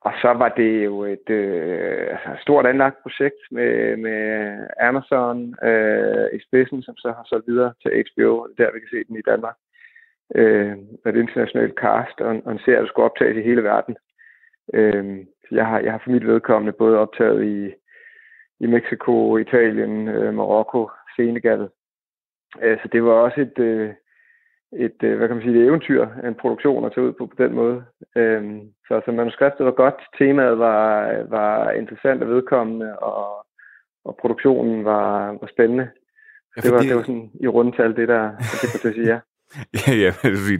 og 0.00 0.12
så 0.22 0.32
var 0.32 0.48
det 0.48 0.84
jo 0.84 1.04
et 1.04 1.30
øh, 1.30 2.06
altså 2.10 2.42
stort 2.42 2.66
anlagt 2.66 3.02
projekt 3.02 3.40
med, 3.50 3.96
med 3.96 4.20
Amazon 4.80 5.54
øh, 5.62 6.26
i 6.32 6.38
spidsen, 6.46 6.82
som 6.82 6.96
så 6.96 7.08
har 7.08 7.24
solgt 7.26 7.48
videre 7.48 7.72
til 7.82 7.90
HBO, 7.90 8.46
der 8.58 8.72
vi 8.72 8.78
kan 8.80 8.88
se 8.90 9.04
den 9.08 9.16
i 9.16 9.28
Danmark. 9.30 9.56
Øh, 10.34 10.76
med 11.04 11.14
et 11.14 11.20
internationalt 11.20 11.74
cast 11.74 12.20
og 12.20 12.42
og 12.44 12.52
en 12.52 12.58
serie, 12.64 12.80
der 12.80 12.86
skulle 12.86 13.10
optages 13.10 13.36
i 13.36 13.48
hele 13.48 13.62
verden. 13.62 13.96
Øh, 14.74 15.24
så 15.48 15.54
jeg 15.54 15.66
har, 15.66 15.80
jeg 15.80 15.92
har 15.92 16.00
for 16.04 16.10
mit 16.10 16.26
vedkommende 16.26 16.72
både 16.72 16.98
optaget 16.98 17.44
i, 17.44 17.74
i 18.60 18.66
Mexico, 18.66 19.36
Italien, 19.36 20.08
øh, 20.08 20.34
Marokko, 20.34 20.90
Senegal. 21.16 21.68
Øh, 22.62 22.78
så 22.82 22.88
det 22.92 23.04
var 23.04 23.12
også 23.12 23.40
et, 23.40 23.58
øh, 23.58 23.90
et, 24.72 24.98
øh, 25.02 25.16
hvad 25.16 25.28
kan 25.28 25.36
man 25.36 25.44
sige, 25.44 25.56
et 25.58 25.66
eventyr, 25.66 26.06
en 26.24 26.34
produktion 26.34 26.84
at 26.84 26.92
tage 26.94 27.06
ud 27.06 27.12
på 27.12 27.26
på 27.26 27.42
den 27.42 27.54
måde. 27.54 27.84
Øhm, 28.16 28.60
så, 28.88 29.00
så 29.04 29.12
manuskriptet 29.12 29.66
var 29.66 29.72
godt, 29.72 29.94
temaet 30.18 30.58
var, 30.58 31.12
var 31.28 31.70
interessant 31.70 32.22
og 32.22 32.28
vedkommende, 32.28 32.98
og, 32.98 33.46
og 34.04 34.18
produktionen 34.20 34.84
var, 34.84 35.26
var 35.40 35.48
spændende. 35.54 35.88
Ja, 36.56 36.60
det, 36.60 36.72
var, 36.72 36.78
det 36.78 36.96
var 36.96 37.02
sådan 37.02 37.30
i 37.40 37.48
rundtal 37.48 37.96
det, 37.96 38.08
der 38.08 38.22
det 38.36 38.70
kan 38.72 38.80
til 38.80 38.88
at 38.88 38.94
sige 38.94 39.08
ja. 39.12 39.20
Ja, 39.78 39.92
ja, 40.04 40.10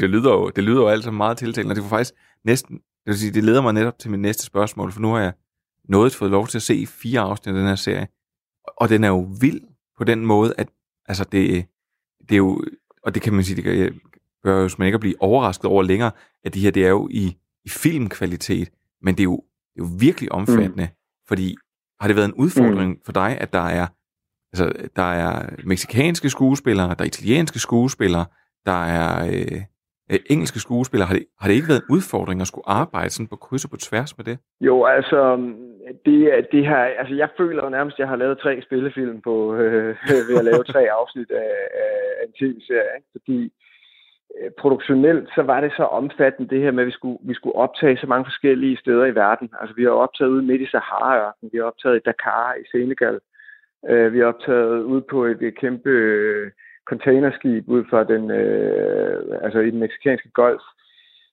det, 0.02 0.10
lyder 0.10 0.32
jo, 0.38 0.48
det 0.56 0.64
lyder 0.64 0.82
jo 0.82 0.88
alt 0.88 1.04
sammen 1.04 1.18
meget 1.18 1.36
tiltalende, 1.38 1.72
og 1.72 1.76
det 1.76 1.84
var 1.84 1.96
faktisk 1.96 2.14
næsten, 2.44 2.74
det 2.76 3.10
vil 3.12 3.18
sige, 3.22 3.32
det 3.32 3.44
leder 3.44 3.62
mig 3.62 3.72
netop 3.72 3.98
til 3.98 4.10
mit 4.10 4.20
næste 4.20 4.46
spørgsmål, 4.46 4.92
for 4.92 5.00
nu 5.00 5.08
har 5.08 5.20
jeg 5.20 5.32
nået 5.88 6.14
fået 6.14 6.30
lov 6.30 6.46
til 6.46 6.58
at 6.58 6.62
se 6.62 6.86
fire 6.86 7.20
afsnit 7.20 7.54
af 7.54 7.58
den 7.58 7.68
her 7.68 7.74
serie, 7.74 8.08
og 8.76 8.88
den 8.88 9.04
er 9.04 9.08
jo 9.08 9.28
vild 9.40 9.60
på 9.98 10.04
den 10.04 10.26
måde, 10.26 10.54
at 10.58 10.68
altså 11.06 11.24
det, 11.24 11.66
det 12.28 12.32
er 12.32 12.36
jo, 12.36 12.64
og 13.02 13.14
det 13.14 13.22
kan 13.22 13.32
man 13.32 13.44
sige, 13.44 13.56
det 13.56 13.64
kan, 13.64 14.00
bør 14.42 14.60
jo 14.60 14.84
ikke 14.84 14.94
at 14.94 15.00
blive 15.00 15.22
overrasket 15.22 15.64
over 15.64 15.82
længere, 15.82 16.10
at 16.44 16.54
det 16.54 16.62
her 16.62 16.70
det 16.70 16.84
er 16.84 16.88
jo 16.88 17.08
i, 17.10 17.36
i 17.64 17.68
filmkvalitet, 17.68 18.70
men 19.02 19.14
det 19.14 19.20
er 19.20 19.24
jo, 19.24 19.36
det 19.74 19.82
er 19.82 19.84
jo 19.84 19.90
virkelig 20.00 20.32
omfattende, 20.32 20.84
mm. 20.84 21.26
fordi 21.28 21.56
har 22.00 22.08
det 22.08 22.16
været 22.16 22.28
en 22.28 22.34
udfordring 22.34 22.90
mm. 22.90 23.00
for 23.04 23.12
dig, 23.12 23.38
at 23.40 23.52
der 23.52 23.66
er 23.66 23.86
altså, 24.52 24.88
der 24.96 25.02
er 25.02 25.50
meksikanske 25.64 26.30
skuespillere, 26.30 26.88
der 26.88 26.94
er 26.98 27.04
italienske 27.04 27.58
skuespillere, 27.58 28.26
der 28.66 28.84
er 28.84 29.26
øh, 29.26 29.62
øh, 30.10 30.18
engelske 30.30 30.60
skuespillere. 30.60 31.06
Har 31.06 31.14
det, 31.14 31.26
har 31.40 31.48
det 31.48 31.54
ikke 31.54 31.68
været 31.68 31.82
en 31.82 31.94
udfordring 31.94 32.40
at 32.40 32.46
skulle 32.46 32.68
arbejde 32.68 33.10
sådan 33.10 33.26
på 33.26 33.36
kryds 33.36 33.64
og 33.64 33.70
på 33.70 33.76
tværs 33.76 34.16
med 34.16 34.24
det? 34.24 34.38
Jo, 34.60 34.84
altså, 34.84 35.36
det, 36.06 36.46
det 36.52 36.66
her, 36.66 36.76
altså 36.76 37.14
jeg 37.14 37.28
føler 37.36 37.64
jo 37.64 37.70
nærmest, 37.70 37.94
at 37.94 37.98
jeg 37.98 38.08
har 38.08 38.16
lavet 38.16 38.38
tre 38.38 38.62
spillefilm 38.62 39.20
på, 39.20 39.54
øh, 39.60 39.96
ved 40.28 40.38
at 40.38 40.44
lave 40.44 40.64
tre 40.64 40.90
afsnit 40.90 41.30
af, 41.30 41.52
af 42.20 42.24
en 42.26 42.32
tv-serie, 42.32 42.92
ikke? 42.96 43.08
fordi 43.12 43.52
øh, 44.40 44.50
produktionelt, 44.58 45.28
så 45.34 45.42
var 45.42 45.60
det 45.60 45.72
så 45.76 45.84
omfattende 45.84 46.50
det 46.54 46.62
her 46.62 46.70
med, 46.70 46.82
at 46.82 46.86
vi 46.86 46.92
skulle, 46.92 47.18
vi 47.22 47.34
skulle 47.34 47.56
optage 47.56 47.96
så 47.96 48.06
mange 48.06 48.24
forskellige 48.24 48.76
steder 48.76 49.04
i 49.04 49.14
verden. 49.14 49.50
Altså 49.60 49.74
vi 49.76 49.82
har 49.82 49.90
optaget 49.90 50.30
ude 50.30 50.42
midt 50.42 50.62
i 50.62 50.70
sahara 50.70 51.32
vi 51.52 51.58
har 51.58 51.64
optaget 51.64 51.96
i 51.96 52.06
Dakar 52.06 52.54
i 52.54 52.64
Senegal, 52.70 53.18
øh, 53.88 54.12
vi 54.12 54.18
har 54.18 54.26
optaget 54.26 54.82
ude 54.82 55.02
på 55.10 55.24
et, 55.24 55.42
et 55.42 55.58
kæmpe 55.58 55.90
øh, 55.90 56.50
containerskib 56.90 57.68
ud 57.68 57.84
fra 57.90 58.04
den, 58.04 58.30
øh, 58.30 59.38
altså 59.42 59.58
i 59.58 59.70
den 59.70 59.78
meksikanske 59.78 60.30
golf. 60.30 60.62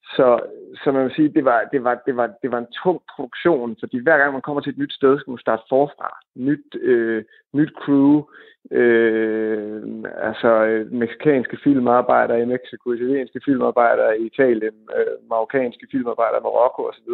Så, 0.05 0.39
så 0.83 0.91
man 0.91 1.03
vil 1.03 1.15
sige, 1.15 1.29
det 1.29 1.45
var, 1.45 1.69
det, 1.71 1.83
var, 1.83 2.01
det, 2.05 2.15
var, 2.15 2.33
det 2.41 2.51
var 2.51 2.57
en 2.57 2.73
tung 2.83 3.01
produktion, 3.15 3.77
fordi 3.79 4.03
hver 4.03 4.17
gang 4.17 4.33
man 4.33 4.41
kommer 4.41 4.61
til 4.61 4.69
et 4.69 4.77
nyt 4.77 4.93
sted, 4.93 5.19
skal 5.19 5.31
man 5.31 5.39
starte 5.39 5.63
forfra. 5.69 6.17
Nyt, 6.35 6.75
øh, 6.81 7.23
nyt 7.53 7.73
crew, 7.81 8.23
øh, 8.71 9.83
altså 10.17 10.47
øh, 10.47 10.91
meksikanske 10.91 11.57
filmarbejdere 11.63 12.41
i 12.41 12.45
Mexico, 12.45 12.91
italienske 12.91 13.41
filmarbejdere 13.45 14.19
i 14.19 14.25
Italien, 14.25 14.75
øh, 14.97 15.29
marokkanske 15.29 15.87
filmarbejdere 15.91 16.39
i 16.39 16.43
Marokko 16.43 16.83
osv. 16.83 17.09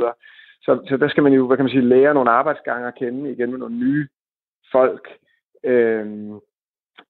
Så, 0.62 0.80
så 0.90 0.98
der 0.98 1.08
skal 1.10 1.24
man 1.24 1.34
jo, 1.34 1.48
hvad 1.48 1.58
kan 1.58 1.66
man 1.66 1.72
sige, 1.72 1.90
lære 1.90 2.14
nogle 2.14 2.32
arbejdsgange 2.32 2.88
at 2.88 2.96
kende 2.96 3.32
igen 3.32 3.52
med 3.52 3.60
nogle 3.60 3.76
nye 3.76 4.08
folk. 4.72 5.08
Øh, 5.64 6.32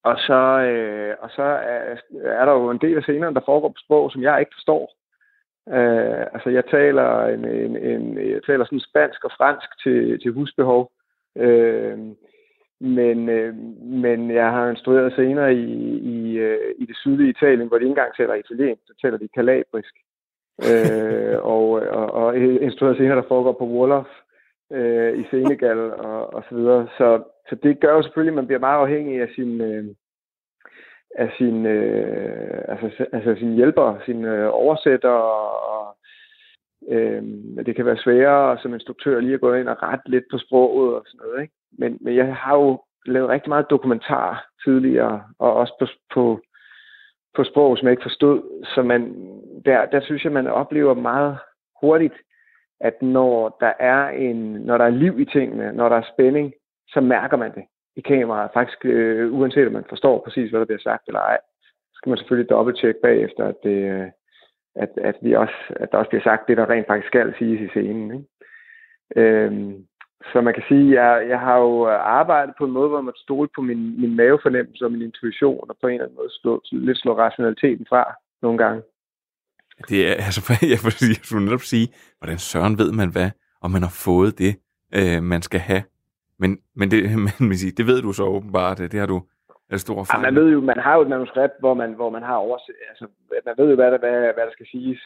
og 0.04 0.18
så, 0.18 0.42
øh, 0.70 1.16
og 1.20 1.30
så 1.30 1.44
er, 1.44 1.96
er 2.24 2.46
der 2.46 2.54
jo 2.54 2.70
en 2.70 2.78
del 2.78 2.98
af 2.98 3.04
scenerne, 3.04 3.36
der 3.36 3.42
foregår 3.46 3.70
på 3.70 3.82
sprog, 3.86 4.12
som 4.12 4.22
jeg 4.22 4.40
ikke 4.40 4.52
forstår. 4.56 5.01
Øh, 5.70 6.22
altså 6.34 6.50
jeg 6.50 6.64
taler 6.66 7.26
en, 7.26 7.46
en, 7.46 7.78
en, 7.78 8.32
jeg 8.32 8.44
taler 8.44 8.66
sådan 8.66 8.80
spansk 8.80 9.24
og 9.24 9.32
fransk 9.38 9.70
til, 9.84 10.20
til 10.22 10.32
husbehov. 10.32 10.92
Øh, 11.38 11.98
men, 12.80 13.30
øh, 13.30 13.56
men 13.82 14.32
jeg 14.32 14.52
har 14.52 14.70
instrueret 14.70 15.12
scener 15.12 15.48
i, 15.48 15.64
i, 16.16 16.38
øh, 16.38 16.76
i 16.78 16.86
det 16.86 16.98
sydlige 16.98 17.30
Italien, 17.30 17.68
hvor 17.68 17.78
de 17.78 17.84
ikke 17.84 17.90
engang 17.90 18.16
taler 18.18 18.34
italiensk, 18.34 18.82
så 18.88 18.94
taler 19.02 19.18
de 19.18 19.28
kalabrisk. 19.28 19.94
øh, 20.70 21.38
og, 21.54 21.70
og, 21.72 22.12
og 22.12 22.38
instrueret 22.38 22.96
scener, 22.96 23.16
der 23.16 23.28
foregår 23.28 23.52
på 23.52 23.66
Wolof 23.66 24.08
øh, 24.72 25.20
i 25.20 25.24
Senegal 25.32 25.80
og, 25.94 26.34
og 26.34 26.44
så 26.50 26.56
videre. 26.56 26.88
Så, 26.98 27.24
så 27.50 27.56
det 27.64 27.80
gør 27.80 27.94
jo 27.94 28.02
selvfølgelig, 28.04 28.32
at 28.32 28.36
man 28.42 28.48
bliver 28.48 28.60
meget 28.60 28.82
afhængig 28.82 29.22
af 29.22 29.30
sin, 29.36 29.62
øh, 29.62 29.86
af 31.16 31.32
sin, 31.38 31.66
øh, 31.66 32.62
altså, 32.68 33.06
altså 33.14 33.36
sin 33.40 33.54
hjælper, 33.56 34.00
sin 34.06 34.26
øh, 34.26 34.50
oversætter, 34.52 35.10
og 35.10 35.98
øh, 36.90 37.24
det 37.66 37.76
kan 37.76 37.86
være 37.86 37.98
sværere 37.98 38.58
som 38.62 38.74
instruktør 38.74 39.20
lige 39.20 39.34
at 39.34 39.42
gå 39.42 39.54
ind 39.54 39.70
og 39.70 39.84
rette 39.84 40.10
lidt 40.10 40.26
på 40.32 40.38
sproget 40.38 40.96
og 40.96 41.04
sådan 41.06 41.20
noget. 41.28 41.42
Ikke? 41.42 41.54
Men, 41.72 41.98
men 42.02 42.16
jeg 42.16 42.36
har 42.36 42.56
jo 42.56 42.82
lavet 43.06 43.30
rigtig 43.30 43.50
meget 43.50 43.70
dokumentar 43.70 44.48
tidligere, 44.64 45.24
og 45.40 45.54
også 45.54 45.74
på, 45.80 45.86
på, 46.14 46.42
på 47.36 47.44
sprog, 47.44 47.78
som 47.78 47.86
jeg 47.86 47.92
ikke 47.92 48.10
forstod. 48.10 48.66
Så 48.76 48.82
man, 48.82 49.16
der, 49.66 49.86
der 49.86 50.02
synes 50.02 50.24
jeg, 50.24 50.32
man 50.32 50.48
oplever 50.48 50.94
meget 50.94 51.38
hurtigt, 51.82 52.14
at 52.80 53.02
når 53.02 53.58
der 53.60 53.74
er 53.80 54.10
en, 54.10 54.36
når 54.52 54.78
der 54.78 54.86
er 54.86 54.90
liv 54.90 55.20
i 55.20 55.26
tingene, 55.26 55.74
når 55.74 55.90
der 55.90 55.96
er 55.96 56.12
spænding, 56.14 56.54
så 56.88 57.02
mærker 57.02 57.38
man 57.38 57.52
det 57.56 57.64
i 57.96 58.02
kameraet. 58.02 58.52
Faktisk, 58.54 58.86
øh, 58.86 59.34
uanset 59.34 59.68
om 59.68 59.74
man 59.74 59.86
forstår 59.90 60.24
præcis, 60.26 60.50
hvad 60.50 60.60
der 60.60 60.66
bliver 60.66 60.88
sagt 60.90 61.08
eller 61.08 61.20
ej, 61.20 61.38
så 61.92 61.96
skal 61.96 62.10
man 62.10 62.18
selvfølgelig 62.18 62.50
dobbelttjekke 62.50 63.00
bagefter, 63.04 63.44
at, 63.46 63.56
det, 63.64 63.78
øh, 63.94 64.08
at, 64.76 64.90
at, 64.98 65.16
vi 65.22 65.34
også, 65.34 65.60
at 65.70 65.92
der 65.92 65.98
også 65.98 66.10
bliver 66.10 66.24
sagt 66.24 66.48
det, 66.48 66.58
der 66.58 66.70
rent 66.70 66.88
faktisk 66.88 67.08
skal 67.08 67.34
siges 67.38 67.62
i 67.62 67.68
scenen. 67.68 68.12
Ikke? 68.16 68.28
Øhm, 69.16 69.86
så 70.32 70.42
man 70.42 70.54
kan 70.54 70.64
sige, 70.68 70.88
at 70.88 70.96
jeg, 71.00 71.30
jeg 71.30 71.40
har 71.40 71.58
jo 71.58 71.88
arbejdet 71.90 72.54
på 72.58 72.66
en 72.66 72.72
måde, 72.72 72.90
hvor 72.90 73.02
man 73.02 73.14
stole 73.18 73.50
på 73.56 73.62
min, 73.62 74.02
min 74.02 74.16
mavefornemmelse 74.16 74.86
og 74.86 74.92
min 74.92 75.02
intuition, 75.02 75.70
og 75.70 75.76
på 75.82 75.88
en 75.88 75.94
eller 75.94 76.06
anden 76.06 76.18
måde 76.18 76.30
slå, 76.42 76.62
lidt 76.72 76.98
slå 76.98 77.18
rationaliteten 77.18 77.86
fra 77.90 78.04
nogle 78.42 78.58
gange. 78.58 78.82
Det 79.90 80.08
er, 80.10 80.14
altså, 80.28 80.42
jeg 80.62 80.80
vil, 80.84 81.10
jeg 81.16 81.26
vil 81.32 81.46
netop 81.46 81.62
sige, 81.62 81.88
hvordan 82.20 82.38
søren 82.38 82.78
ved 82.78 82.92
man 82.92 83.12
hvad, 83.12 83.30
om 83.62 83.72
man 83.72 83.82
har 83.82 83.96
fået 84.06 84.40
det, 84.40 84.54
øh, 84.98 85.24
man 85.24 85.42
skal 85.42 85.60
have. 85.60 85.84
Men, 86.42 86.52
men, 86.76 86.92
det, 86.92 87.00
men 87.50 87.58
det 87.78 87.86
ved 87.88 88.02
du 88.02 88.12
så 88.14 88.24
åbenbart, 88.24 88.78
det 88.78 89.00
har 89.00 89.08
du 89.08 89.22
er 89.72 89.78
stor 89.78 90.00
erfaring. 90.00 90.26
Ja, 90.26 90.32
man 90.32 90.36
ved 90.42 90.52
jo, 90.52 90.62
man 90.62 90.80
har 90.80 90.96
jo 90.96 91.02
et 91.02 91.14
manuskript, 91.16 91.54
hvor 91.60 91.74
man, 91.74 91.94
hvor 91.94 92.10
man 92.10 92.24
har 92.24 92.36
overset, 92.36 92.76
altså, 92.90 93.06
man 93.46 93.56
ved 93.58 93.70
jo, 93.70 93.76
hvad 93.76 93.92
der, 93.92 93.98
hvad, 93.98 94.34
hvad 94.34 94.46
der 94.46 94.52
skal 94.52 94.68
siges 94.72 95.02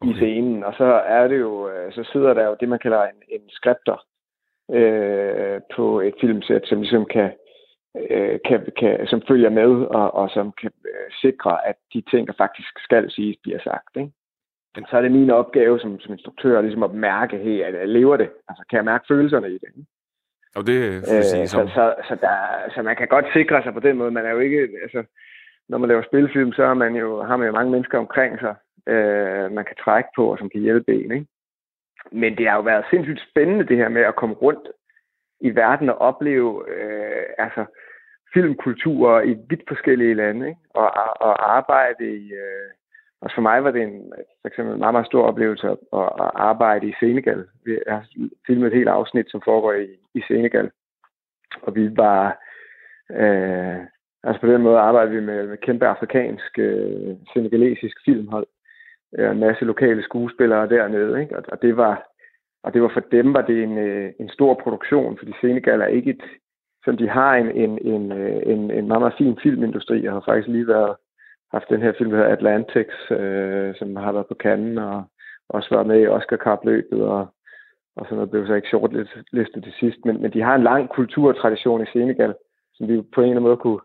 okay. 0.00 0.10
i 0.10 0.14
scenen, 0.16 0.64
og 0.64 0.74
så 0.74 0.84
er 1.16 1.28
det 1.28 1.38
jo, 1.38 1.68
øh, 1.70 1.92
så 1.92 2.08
sidder 2.12 2.34
der 2.34 2.44
jo 2.46 2.56
det, 2.60 2.68
man 2.68 2.78
kalder 2.78 3.02
en, 3.02 3.20
en 3.28 3.44
skripter 3.48 3.98
øh, 4.78 5.60
på 5.76 6.00
et 6.00 6.14
filmsæt, 6.20 6.62
som 6.66 6.80
ligesom 6.80 7.04
kan, 7.06 7.30
øh, 8.10 8.38
kan, 8.48 8.60
kan, 8.78 9.06
som 9.06 9.22
følger 9.28 9.50
med, 9.50 9.72
og, 9.98 10.14
og 10.14 10.30
som 10.30 10.52
kan 10.60 10.72
øh, 10.86 11.08
sikre, 11.20 11.68
at 11.68 11.76
de 11.94 12.02
ting, 12.10 12.26
der 12.26 12.34
faktisk 12.38 12.72
skal 12.78 13.10
siges, 13.10 13.36
bliver 13.42 13.60
sagt. 13.64 13.96
Ikke? 13.96 14.12
Men 14.74 14.86
så 14.90 14.96
er 14.96 15.02
det 15.02 15.12
min 15.12 15.30
opgave 15.30 15.80
som, 15.80 16.00
som 16.00 16.12
instruktør 16.12 16.60
ligesom 16.60 16.82
at 16.82 16.94
mærke, 16.94 17.36
hey, 17.38 17.60
at 17.62 17.74
jeg 17.74 17.88
lever 17.88 18.16
det? 18.16 18.30
Altså, 18.48 18.64
kan 18.70 18.76
jeg 18.76 18.84
mærke 18.84 19.04
følelserne 19.08 19.48
i 19.48 19.58
det? 19.62 19.68
Ikke? 19.76 19.97
Og 20.56 20.66
det 20.66 20.78
øh, 20.96 21.22
sige, 21.22 21.48
så, 21.48 21.70
så, 21.74 21.94
så, 22.08 22.14
der, 22.20 22.36
så 22.74 22.82
man 22.82 22.96
kan 22.96 23.08
godt 23.08 23.26
sikre 23.32 23.62
sig 23.62 23.72
på 23.72 23.80
den 23.80 23.96
måde. 23.96 24.10
Man 24.10 24.26
er 24.26 24.30
jo 24.30 24.38
ikke, 24.38 24.68
altså, 24.82 25.04
når 25.68 25.78
man 25.78 25.88
laver 25.88 26.02
spilfilm, 26.02 26.52
så 26.52 26.66
har 26.66 26.74
man 26.74 26.96
jo, 26.96 27.22
har 27.22 27.36
man 27.36 27.46
jo 27.46 27.52
mange 27.52 27.72
mennesker 27.72 27.98
omkring 27.98 28.38
sig, 28.40 28.54
øh, 28.86 29.52
man 29.52 29.64
kan 29.64 29.76
trække 29.84 30.08
på, 30.16 30.32
og 30.32 30.38
som 30.38 30.50
kan 30.50 30.60
hjælpe 30.60 30.94
en. 30.94 31.12
Ikke? 31.12 31.26
Men 32.12 32.38
det 32.38 32.48
har 32.48 32.56
jo 32.56 32.62
været 32.62 32.84
sindssygt 32.90 33.22
spændende, 33.30 33.66
det 33.66 33.76
her 33.76 33.88
med 33.88 34.02
at 34.02 34.16
komme 34.16 34.34
rundt 34.34 34.68
i 35.40 35.56
verden 35.56 35.88
og 35.88 35.98
opleve 35.98 36.64
øh, 36.68 37.26
altså, 37.38 37.64
filmkulturer 38.34 39.22
i 39.22 39.36
vidt 39.48 39.62
forskellige 39.68 40.14
lande, 40.14 40.48
ikke? 40.48 40.60
Og, 40.74 40.90
og 41.20 41.56
arbejde 41.56 42.04
i... 42.16 42.32
Øh, 42.32 42.77
og 43.20 43.30
for 43.34 43.40
mig 43.40 43.64
var 43.64 43.70
det 43.70 43.82
en, 43.82 44.12
for 44.40 44.48
eksempel 44.48 44.74
en 44.74 44.80
meget, 44.80 44.94
meget 44.94 45.06
stor 45.06 45.22
oplevelse 45.22 45.66
at, 45.68 45.78
at 45.92 46.30
arbejde 46.34 46.88
i 46.88 46.94
Senegal. 47.00 47.44
Vi 47.64 47.78
har 47.88 48.06
filmet 48.46 48.66
et 48.66 48.74
helt 48.74 48.88
afsnit, 48.88 49.30
som 49.30 49.42
foregår 49.44 49.72
i, 49.72 49.88
i 50.14 50.22
Senegal. 50.28 50.70
Og 51.62 51.74
vi 51.74 51.96
var... 51.96 52.42
Øh, 53.10 53.78
altså 54.22 54.40
på 54.40 54.46
den 54.46 54.62
måde 54.62 54.78
arbejdede 54.78 55.14
vi 55.14 55.20
med, 55.20 55.46
med 55.46 55.56
kæmpe 55.56 55.86
afrikansk, 55.86 56.58
øh, 56.58 57.16
senegalesisk 57.32 57.96
filmhold. 58.04 58.46
Øh, 59.18 59.30
en 59.30 59.40
masse 59.40 59.64
lokale 59.64 60.02
skuespillere 60.02 60.68
dernede, 60.68 61.20
ikke? 61.20 61.36
Og, 61.36 61.44
og 61.48 61.62
det 61.62 61.76
var... 61.76 62.04
Og 62.62 62.74
det 62.74 62.82
var 62.82 62.90
for 62.94 63.00
dem 63.00 63.34
var 63.34 63.42
det 63.42 63.62
en, 63.62 63.78
øh, 63.78 64.12
en 64.20 64.28
stor 64.28 64.54
produktion, 64.62 65.18
fordi 65.18 65.32
Senegal 65.40 65.80
er 65.80 65.86
ikke 65.86 66.10
et, 66.10 66.22
som 66.84 66.96
de 66.96 67.08
har 67.08 67.34
en, 67.34 67.50
en, 67.50 67.78
en, 67.86 68.12
øh, 68.12 68.42
en, 68.46 68.70
en 68.70 68.88
meget, 68.88 69.00
meget 69.00 69.14
fin 69.18 69.38
filmindustri. 69.42 70.06
og 70.06 70.12
har 70.12 70.22
faktisk 70.26 70.48
lige 70.48 70.68
været 70.68 70.96
haft 71.52 71.68
den 71.68 71.82
her 71.82 71.92
film, 71.98 72.10
der 72.10 72.16
hedder 72.16 72.32
Atlantics, 72.32 73.10
øh, 73.10 73.74
som 73.78 73.96
har 73.96 74.12
været 74.12 74.26
på 74.26 74.36
Cannes 74.42 74.78
og 74.78 75.04
også 75.48 75.68
været 75.70 75.86
med 75.86 76.00
i 76.00 76.06
Oscar-kapløbet 76.06 77.02
og, 77.02 77.26
og 77.96 78.04
sådan 78.04 78.16
noget. 78.16 78.30
blev 78.30 78.46
så 78.46 78.54
ikke 78.54 78.68
shortlistet 78.68 79.64
til 79.64 79.74
sidst, 79.80 79.98
men, 80.04 80.22
men 80.22 80.32
de 80.32 80.42
har 80.42 80.54
en 80.54 80.62
lang 80.62 80.88
kulturtradition 80.88 81.82
i 81.82 81.90
Senegal, 81.92 82.34
som 82.74 82.88
vi 82.88 83.02
på 83.14 83.20
en 83.20 83.24
eller 83.24 83.30
anden 83.30 83.42
måde 83.42 83.56
kunne, 83.56 83.80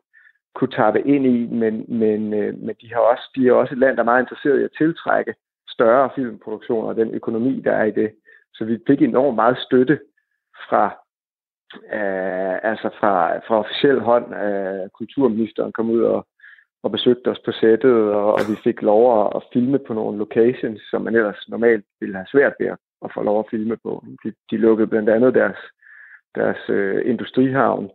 kunne 0.55 0.71
tappe 0.71 1.01
ind 1.01 1.25
i, 1.25 1.47
men, 1.61 1.85
men, 1.87 2.33
øh, 2.33 2.57
men 2.57 2.75
de, 2.81 2.93
har 2.93 2.99
også, 2.99 3.29
de 3.35 3.47
er 3.47 3.53
også 3.53 3.73
et 3.73 3.79
land, 3.79 3.97
der 3.97 4.03
er 4.03 4.11
meget 4.11 4.23
interesseret 4.23 4.59
i 4.59 4.63
at 4.63 4.75
tiltrække 4.77 5.33
større 5.69 6.09
filmproduktioner 6.15 6.87
og 6.89 6.95
den 6.95 7.13
økonomi, 7.13 7.61
der 7.61 7.71
er 7.71 7.83
i 7.83 7.91
det. 7.91 8.11
Så 8.53 8.65
vi 8.65 8.79
fik 8.87 9.01
enormt 9.01 9.35
meget 9.35 9.57
støtte 9.57 9.99
fra, 10.69 10.85
øh, 11.97 12.69
altså 12.71 12.89
fra, 12.99 13.37
fra 13.37 13.59
officiel 13.59 13.99
hånd 13.99 14.35
Øh, 14.35 14.89
kulturministeren 14.89 15.71
kom 15.71 15.89
ud 15.89 16.01
og, 16.01 16.27
og 16.83 16.91
besøgte 16.91 17.27
os 17.27 17.39
på 17.45 17.51
sættet, 17.51 17.97
og, 18.19 18.33
og 18.33 18.39
vi 18.49 18.55
fik 18.63 18.81
lov 18.81 19.01
at, 19.19 19.31
at 19.35 19.41
filme 19.53 19.79
på 19.79 19.93
nogle 19.93 20.17
locations, 20.17 20.81
som 20.91 21.01
man 21.01 21.15
ellers 21.15 21.45
normalt 21.47 21.85
ville 21.99 22.15
have 22.15 22.31
svært 22.31 22.53
ved 22.59 22.67
at 23.05 23.11
få 23.13 23.23
lov 23.23 23.39
at 23.39 23.49
filme 23.51 23.77
på. 23.83 24.03
De, 24.23 24.33
de 24.51 24.57
lukkede 24.57 24.87
blandt 24.87 25.09
andet 25.09 25.33
deres, 25.33 25.57
deres 26.35 26.69
øh, 26.69 27.01
industrihavn, 27.05 27.89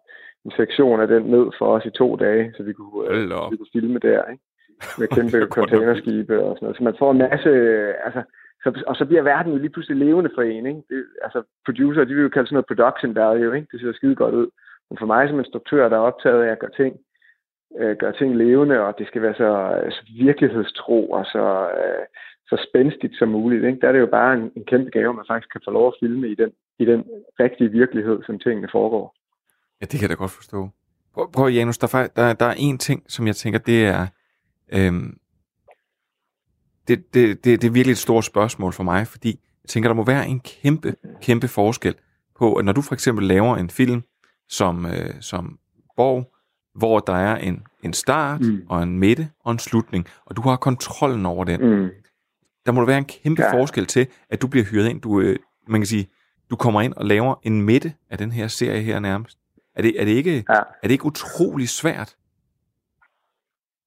en 0.44 0.52
sektion 0.56 1.00
af 1.00 1.08
den 1.08 1.22
ned 1.22 1.46
for 1.58 1.66
os 1.76 1.84
i 1.84 1.90
to 1.90 2.16
dage, 2.16 2.52
så 2.56 2.62
vi 2.62 2.72
kunne, 2.72 3.10
øh, 3.10 3.50
vi 3.50 3.56
kunne 3.56 3.74
filme 3.80 3.98
der, 3.98 4.22
ikke? 4.32 4.44
med 4.98 5.08
kæmpe 5.08 5.38
containerskibe 5.56 6.42
og 6.42 6.56
sådan 6.56 6.64
noget. 6.66 6.76
Så 6.76 6.82
man 6.84 6.96
får 6.98 7.10
en 7.10 7.18
masse, 7.18 7.50
altså, 8.06 8.22
så, 8.62 8.82
og 8.86 8.96
så 8.96 9.04
bliver 9.04 9.22
verden 9.22 9.52
jo 9.52 9.58
lige 9.58 9.74
pludselig 9.74 9.98
levende 10.06 10.30
for 10.34 10.42
en. 10.42 10.66
Ikke? 10.66 10.82
Det, 10.90 11.04
altså, 11.22 11.42
producer, 11.64 12.04
de 12.04 12.14
vil 12.14 12.22
jo 12.22 12.28
kalde 12.28 12.48
sådan 12.48 12.56
noget 12.56 12.70
production 12.70 13.14
value, 13.14 13.56
ikke? 13.56 13.68
det 13.72 13.80
ser 13.80 13.92
skide 13.92 14.14
godt 14.14 14.34
ud. 14.34 14.48
Men 14.90 14.98
for 14.98 15.06
mig 15.06 15.28
som 15.28 15.38
instruktør, 15.38 15.88
der 15.88 15.96
er 15.96 16.08
optaget 16.10 16.42
af 16.44 16.50
at 16.52 16.58
gøre 16.58 16.76
ting 16.76 16.96
øh, 17.80 17.96
gøre 17.96 18.12
ting 18.12 18.36
levende, 18.36 18.80
og 18.80 18.94
det 18.98 19.06
skal 19.06 19.22
være 19.22 19.34
så, 19.34 19.80
øh, 19.84 19.92
så 19.92 20.02
virkelighedstro 20.24 21.10
og 21.10 21.24
så, 21.24 21.70
øh, 21.80 22.04
så 22.48 22.66
spændstigt 22.68 23.14
som 23.18 23.28
muligt. 23.28 23.64
Ikke? 23.64 23.80
Der 23.80 23.88
er 23.88 23.92
det 23.92 24.00
jo 24.00 24.06
bare 24.06 24.34
en, 24.34 24.52
en 24.56 24.64
kæmpe 24.64 24.90
gave, 24.90 25.08
at 25.08 25.16
man 25.16 25.24
faktisk 25.28 25.52
kan 25.52 25.60
få 25.64 25.70
lov 25.70 25.86
at 25.88 25.94
filme 26.00 26.28
i 26.28 26.34
den, 26.34 26.50
i 26.78 26.84
den 26.84 27.04
rigtige 27.40 27.70
virkelighed, 27.70 28.22
som 28.26 28.38
tingene 28.38 28.68
foregår. 28.72 29.14
Ja, 29.80 29.86
det 29.86 30.00
kan 30.00 30.02
jeg 30.02 30.10
da 30.10 30.14
godt 30.14 30.30
forstå. 30.30 30.68
Prøv, 31.14 31.32
prøv 31.32 31.48
Janus, 31.48 31.78
der, 31.78 32.08
der, 32.16 32.32
der 32.32 32.46
er 32.46 32.54
en 32.58 32.78
ting, 32.78 33.02
som 33.08 33.26
jeg 33.26 33.36
tænker, 33.36 33.58
det 33.58 33.86
er... 33.86 34.06
Øhm, 34.72 35.18
det, 36.88 37.14
det, 37.14 37.44
det, 37.44 37.62
det 37.62 37.68
er 37.68 37.72
virkelig 37.72 37.92
et 37.92 37.98
stort 37.98 38.24
spørgsmål 38.24 38.72
for 38.72 38.82
mig, 38.82 39.06
fordi 39.06 39.28
jeg 39.62 39.68
tænker, 39.68 39.88
der 39.88 39.94
må 39.94 40.04
være 40.04 40.26
en 40.28 40.40
kæmpe, 40.40 40.94
kæmpe 41.22 41.48
forskel 41.48 41.94
på, 42.38 42.54
at 42.54 42.64
når 42.64 42.72
du 42.72 42.82
for 42.82 42.94
eksempel 42.94 43.26
laver 43.26 43.56
en 43.56 43.70
film 43.70 44.02
som, 44.48 44.86
øh, 44.86 45.14
som 45.20 45.58
Borg, 45.96 46.32
hvor 46.78 46.98
der 46.98 47.12
er 47.12 47.36
en, 47.36 47.66
en 47.82 47.92
start 47.92 48.40
mm. 48.40 48.62
og 48.68 48.82
en 48.82 48.98
midte 48.98 49.28
og 49.44 49.52
en 49.52 49.58
slutning, 49.58 50.06
og 50.26 50.36
du 50.36 50.42
har 50.42 50.56
kontrollen 50.56 51.26
over 51.26 51.44
den. 51.44 51.60
Mm. 51.60 51.88
Der 52.66 52.72
må 52.72 52.80
der 52.80 52.86
være 52.86 52.98
en 52.98 53.04
kæmpe 53.04 53.42
ja. 53.42 53.52
forskel 53.52 53.86
til, 53.86 54.06
at 54.30 54.42
du 54.42 54.46
bliver 54.46 54.64
hyret 54.64 54.88
ind. 54.88 55.00
Du, 55.00 55.20
øh, 55.20 55.36
man 55.68 55.80
kan 55.80 55.86
sige, 55.86 56.08
du 56.50 56.56
kommer 56.56 56.80
ind 56.80 56.94
og 56.94 57.04
laver 57.04 57.34
en 57.42 57.62
midte 57.62 57.92
af 58.10 58.18
den 58.18 58.32
her 58.32 58.48
serie 58.48 58.80
her 58.80 58.98
nærmest. 58.98 59.38
Er 59.76 59.82
det, 59.82 60.00
er 60.00 60.04
det, 60.04 60.12
ikke, 60.12 60.44
ja. 60.48 60.54
er 60.54 60.82
det 60.82 60.90
ikke 60.90 61.06
utrolig 61.06 61.68
svært? 61.68 62.16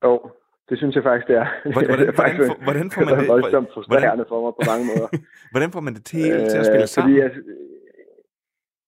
Jo, 0.04 0.32
det 0.70 0.78
synes 0.78 0.96
jeg 0.96 1.04
faktisk, 1.04 1.28
det 1.28 1.36
er. 1.36 1.48
Hvordan, 1.72 1.86
hvordan, 1.90 2.08
det 2.08 2.20
er 2.20 2.36
hvordan, 2.36 2.64
hvordan 2.64 2.92
får 2.92 3.02
man 3.02 3.10
det? 3.10 3.18
Det 3.18 3.28
er 3.30 3.34
voldsomt 3.34 3.70
frustrerende 3.74 4.26
for 4.30 4.42
mig 4.46 4.52
på 4.60 4.64
mange 4.72 4.86
måder. 4.86 5.08
hvordan 5.52 5.72
får 5.72 5.80
man 5.80 5.94
det 5.94 6.06
til, 6.06 6.24
til 6.52 6.58
at 6.58 6.66
spille 6.66 6.82
øh, 6.82 6.88
sammen? 6.88 7.14
Fordi, 7.14 7.22
altså, 7.22 7.42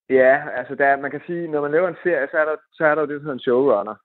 ja, 0.10 0.42
altså 0.56 0.76
der, 0.76 0.98
man 0.98 1.12
kan 1.12 1.22
sige, 1.28 1.48
når 1.48 1.62
man 1.62 1.72
laver 1.72 1.88
en 1.88 2.04
serie, 2.04 2.28
så 2.32 2.38
er 2.38 2.46
der, 2.46 2.56
så 2.74 2.86
er 2.86 2.96
der 2.96 3.02
jo 3.02 3.08
det, 3.08 3.16
der 3.16 3.22
hedder 3.22 3.34
en 3.34 3.48
showrunner, 3.48 3.96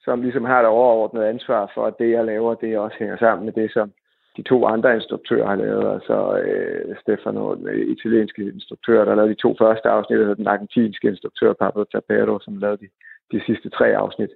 som 0.00 0.22
ligesom 0.22 0.44
har 0.44 0.58
det 0.58 0.70
overordnede 0.70 1.28
ansvar 1.28 1.70
for, 1.74 1.86
at 1.86 1.98
det, 1.98 2.10
jeg 2.10 2.24
laver, 2.24 2.54
det 2.54 2.78
også 2.78 2.96
hænger 2.98 3.16
sammen 3.16 3.44
med 3.44 3.52
det, 3.52 3.72
som 3.72 3.92
de 4.36 4.42
to 4.42 4.66
andre 4.66 4.94
instruktører 4.94 5.46
har 5.46 5.56
lavet. 5.56 5.94
Altså 5.94 6.38
øh, 6.38 6.96
Stefano, 7.00 7.54
den 7.54 7.90
italienske 7.90 8.42
instruktør, 8.42 9.04
der 9.04 9.14
lavede 9.14 9.34
de 9.34 9.40
to 9.40 9.56
første 9.58 9.88
afsnit, 9.88 10.20
og 10.20 10.36
den 10.36 10.46
argentinske 10.46 11.08
instruktør, 11.08 11.52
Pablo 11.52 11.84
Tapero, 11.84 12.38
som 12.40 12.56
lavede 12.56 12.78
de, 12.82 12.88
de 13.32 13.44
sidste 13.46 13.68
tre 13.70 13.96
afsnit. 13.96 14.30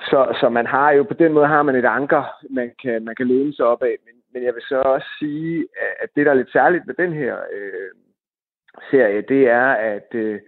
Så, 0.00 0.36
så 0.40 0.48
man 0.48 0.66
har 0.66 0.90
jo, 0.90 1.02
på 1.02 1.14
den 1.14 1.32
måde 1.32 1.46
har 1.46 1.62
man 1.62 1.76
et 1.76 1.84
anker, 1.84 2.22
man 2.50 2.70
kan, 2.82 3.04
man 3.04 3.14
kan 3.16 3.26
læne 3.26 3.54
sig 3.54 3.64
op 3.66 3.82
af. 3.82 3.96
Men, 4.06 4.14
men 4.32 4.44
jeg 4.44 4.54
vil 4.54 4.62
så 4.68 4.78
også 4.78 5.06
sige, 5.18 5.68
at 6.02 6.08
det, 6.16 6.26
der 6.26 6.32
er 6.32 6.36
lidt 6.36 6.52
særligt 6.52 6.86
med 6.86 6.94
den 6.94 7.12
her 7.12 7.36
øh, 7.52 7.90
serie, 8.90 9.22
det 9.22 9.48
er, 9.48 9.66
at, 9.66 10.08
øh, 10.14 10.40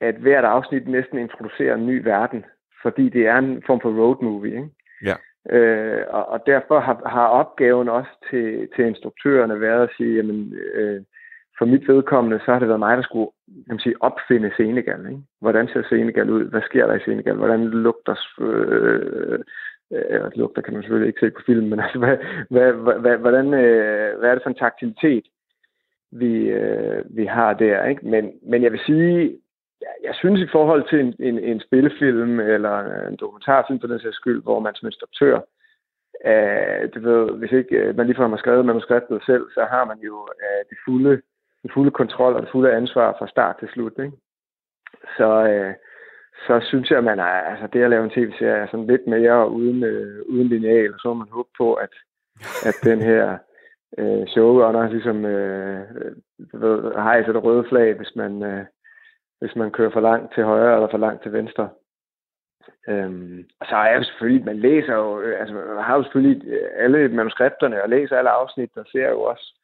at 0.00 0.14
hvert 0.14 0.44
afsnit 0.44 0.88
næsten 0.88 1.18
introducerer 1.18 1.74
en 1.74 1.86
ny 1.86 2.02
verden, 2.04 2.44
fordi 2.82 3.08
det 3.08 3.26
er 3.26 3.38
en 3.38 3.62
form 3.66 3.80
for 3.80 3.90
road 3.90 4.16
movie. 4.22 4.52
Ikke? 4.52 4.68
Ja. 5.04 5.16
Øh, 5.56 6.04
og, 6.08 6.28
og 6.28 6.42
derfor 6.46 6.80
har, 6.80 7.02
har 7.06 7.26
opgaven 7.26 7.88
også 7.88 8.10
til, 8.30 8.68
til 8.76 8.84
instruktørerne 8.84 9.60
været 9.60 9.82
at 9.82 9.94
sige, 9.96 10.16
jamen, 10.16 10.54
øh, 10.74 11.02
for 11.58 11.64
mit 11.64 11.88
vedkommende, 11.88 12.40
så 12.44 12.52
har 12.52 12.58
det 12.58 12.68
været 12.68 12.78
mig, 12.78 12.96
der 12.96 13.02
skulle 13.02 13.30
kan 13.46 13.74
man 13.74 13.78
sige, 13.78 14.02
opfinde 14.02 14.52
Senegal. 14.56 15.06
Ikke? 15.06 15.22
Hvordan 15.40 15.68
ser 15.68 15.82
Senegal 15.88 16.30
ud? 16.30 16.44
Hvad 16.44 16.62
sker 16.62 16.86
der 16.86 16.94
i 16.94 17.04
Senegal? 17.04 17.36
Hvordan 17.36 17.64
lugter... 17.64 18.16
Øh, 18.40 19.38
øh, 19.92 20.30
lugter 20.34 20.62
kan 20.62 20.74
man 20.74 20.82
selvfølgelig 20.82 21.08
ikke 21.08 21.20
se 21.20 21.30
på 21.30 21.42
filmen, 21.46 21.70
men 21.70 21.80
altså, 21.80 21.98
hvad, 21.98 22.16
hvad, 22.50 22.98
hvad, 23.00 23.16
hvordan, 23.16 23.54
øh, 23.54 24.18
hvad 24.18 24.30
er 24.30 24.34
det 24.34 24.42
for 24.42 24.50
en 24.50 24.62
taktilitet, 24.64 25.24
vi, 26.12 26.32
øh, 26.48 27.04
vi 27.16 27.24
har 27.24 27.52
der? 27.54 27.84
Ikke? 27.84 28.06
Men, 28.06 28.32
men 28.42 28.62
jeg 28.62 28.72
vil 28.72 28.80
sige, 28.86 29.38
jeg 29.80 29.88
jeg 30.04 30.14
synes 30.14 30.40
i 30.40 30.52
forhold 30.52 30.88
til 30.90 31.00
en, 31.00 31.14
en, 31.18 31.38
en 31.38 31.60
spillefilm 31.60 32.40
eller 32.40 33.06
en 33.08 33.16
dokumentarfilm 33.16 33.78
på 33.78 33.86
den 33.86 34.00
sags 34.00 34.16
skyld, 34.16 34.42
hvor 34.42 34.60
man 34.60 34.74
som 34.74 34.88
instruktør, 34.88 35.36
øh, 36.26 36.82
det 36.94 37.02
ved, 37.02 37.30
hvis 37.38 37.52
ikke 37.52 37.76
øh, 37.76 37.96
man 37.96 38.06
lige 38.06 38.16
har 38.16 38.36
skrevet 38.36 38.64
manuskriptet 38.64 39.22
selv, 39.26 39.44
så 39.54 39.66
har 39.70 39.84
man 39.84 39.98
jo 39.98 40.28
øh, 40.42 40.62
det 40.70 40.78
fulde 40.86 41.22
den 41.62 41.70
fulde 41.74 41.90
kontrol 41.90 42.34
og 42.34 42.42
det 42.42 42.50
fulde 42.52 42.72
ansvar 42.72 43.16
fra 43.18 43.28
start 43.28 43.56
til 43.58 43.68
slut. 43.68 43.92
Ikke? 43.98 44.16
Så, 45.16 45.30
øh, 45.52 45.74
så 46.46 46.60
synes 46.68 46.90
jeg, 46.90 46.98
at 46.98 47.04
man 47.04 47.18
er, 47.18 47.36
altså 47.52 47.66
det 47.72 47.82
at 47.82 47.90
lave 47.90 48.04
en 48.04 48.10
tv-serie 48.10 48.62
er 48.62 48.66
sådan 48.66 48.86
lidt 48.86 49.06
mere 49.06 49.50
uden, 49.50 49.84
øh, 49.84 50.22
uden 50.28 50.48
lineal, 50.48 50.94
og 50.94 51.00
så 51.00 51.08
må 51.08 51.14
man 51.14 51.28
håbe 51.32 51.48
på, 51.58 51.74
at, 51.74 51.94
at 52.68 52.76
den 52.84 53.00
her 53.00 53.38
øh, 53.98 54.26
showrunner 54.26 54.88
ligesom 54.88 55.24
øh, 55.24 55.80
øh 55.80 56.12
ved, 56.52 56.92
hejser 56.94 57.32
det 57.32 57.44
røde 57.44 57.64
flag, 57.68 57.94
hvis 57.94 58.16
man, 58.16 58.42
øh, 58.42 58.64
hvis 59.40 59.56
man 59.56 59.70
kører 59.70 59.90
for 59.90 60.00
langt 60.00 60.34
til 60.34 60.44
højre 60.44 60.74
eller 60.74 60.88
for 60.90 60.98
langt 60.98 61.22
til 61.22 61.32
venstre. 61.32 61.68
Øhm, 62.88 63.48
og 63.60 63.66
så 63.66 63.76
er 63.76 63.94
jo 63.94 64.02
selvfølgelig, 64.02 64.44
man 64.44 64.56
læser 64.56 64.94
jo, 64.94 65.20
øh, 65.20 65.40
altså 65.40 65.54
man 65.54 65.84
har 65.84 65.96
jo 65.96 66.02
selvfølgelig 66.02 66.48
øh, 66.48 66.68
alle 66.76 67.08
manuskripterne 67.08 67.82
og 67.82 67.88
læser 67.88 68.18
alle 68.18 68.30
afsnit, 68.30 68.76
og 68.76 68.86
ser 68.92 69.08
jo 69.08 69.22
også 69.22 69.54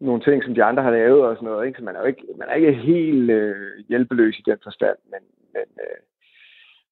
nogle 0.00 0.22
ting, 0.22 0.44
som 0.44 0.54
de 0.54 0.64
andre 0.64 0.82
har 0.82 0.90
lavet 0.90 1.22
og 1.22 1.36
sådan 1.36 1.48
noget. 1.48 1.66
Ikke? 1.66 1.78
Så 1.78 1.84
man 1.84 1.96
er 1.96 2.00
jo 2.00 2.06
ikke, 2.06 2.22
man 2.36 2.48
er 2.48 2.54
ikke 2.54 2.72
helt 2.72 3.30
øh, 3.30 3.84
hjælpeløs 3.88 4.38
i 4.38 4.42
den 4.46 4.58
forstand, 4.62 4.96
men, 5.04 5.22
men, 5.54 5.68
øh, 5.84 6.00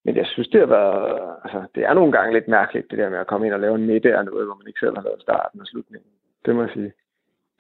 men 0.04 0.16
jeg 0.16 0.26
synes, 0.26 0.48
det 0.48 0.60
har 0.60 0.66
været, 0.66 1.36
altså, 1.44 1.64
det 1.74 1.82
er 1.84 1.94
nogle 1.94 2.12
gange 2.12 2.32
lidt 2.32 2.48
mærkeligt, 2.48 2.90
det 2.90 2.98
der 2.98 3.10
med 3.10 3.18
at 3.18 3.26
komme 3.26 3.46
ind 3.46 3.54
og 3.54 3.60
lave 3.60 3.74
en 3.74 3.86
middag 3.86 4.14
af 4.14 4.24
noget, 4.24 4.46
hvor 4.46 4.54
man 4.54 4.66
ikke 4.66 4.80
selv 4.80 4.96
har 4.96 5.02
lavet 5.02 5.22
starten 5.22 5.60
og 5.60 5.66
slutningen. 5.66 6.10
Det 6.44 6.54
må 6.54 6.62
jeg 6.62 6.70
sige. 6.74 6.92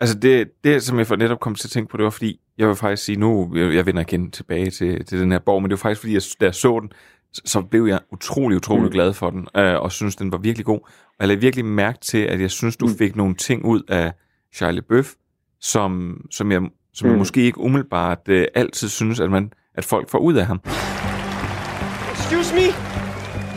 Altså 0.00 0.18
det, 0.18 0.50
det, 0.64 0.82
som 0.82 0.98
jeg 0.98 1.06
for 1.06 1.16
netop 1.16 1.40
kom 1.40 1.54
til 1.54 1.66
at 1.66 1.70
tænke 1.70 1.90
på, 1.90 1.96
det 1.96 2.04
var 2.04 2.10
fordi, 2.10 2.40
jeg 2.58 2.68
vil 2.68 2.76
faktisk 2.76 3.04
sige, 3.04 3.20
nu, 3.20 3.56
jeg, 3.56 3.74
jeg 3.74 3.86
vender 3.86 4.02
igen 4.02 4.30
tilbage 4.30 4.70
til, 4.70 5.04
til 5.04 5.20
den 5.20 5.32
her 5.32 5.38
borg, 5.38 5.62
men 5.62 5.70
det 5.70 5.78
var 5.78 5.88
faktisk 5.88 6.00
fordi, 6.00 6.14
jeg, 6.14 6.22
da 6.40 6.44
jeg 6.44 6.54
så 6.54 6.80
den, 6.80 6.92
så, 7.32 7.62
blev 7.62 7.86
jeg 7.86 8.00
utrolig, 8.12 8.56
utrolig 8.56 8.84
mm. 8.84 8.90
glad 8.90 9.12
for 9.12 9.30
den, 9.30 9.48
øh, 9.56 9.80
og 9.80 9.92
synes, 9.92 10.16
den 10.16 10.32
var 10.32 10.38
virkelig 10.38 10.66
god. 10.66 10.80
Og 10.80 11.14
jeg 11.20 11.28
lagde 11.28 11.40
virkelig 11.40 11.64
mærke 11.64 11.98
til, 12.00 12.18
at 12.18 12.40
jeg 12.40 12.50
synes, 12.50 12.76
du 12.76 12.86
mm. 12.86 12.94
fik 12.98 13.16
nogle 13.16 13.34
ting 13.34 13.64
ud 13.64 13.82
af 13.88 14.12
Charlie 14.54 14.82
Bøf, 14.82 15.12
som, 15.60 16.20
som 16.30 16.52
jeg, 16.52 16.62
som 16.92 17.06
mm. 17.06 17.10
jeg 17.10 17.18
måske 17.18 17.42
ikke 17.42 17.58
umiddelbart 17.58 18.28
uh, 18.28 18.42
altid 18.54 18.88
synes, 18.88 19.20
at, 19.20 19.30
man, 19.30 19.52
at 19.74 19.84
folk 19.84 20.10
får 20.10 20.18
ud 20.18 20.34
af 20.34 20.46
ham. 20.46 20.60
Excuse 22.12 22.54
me? 22.54 23.03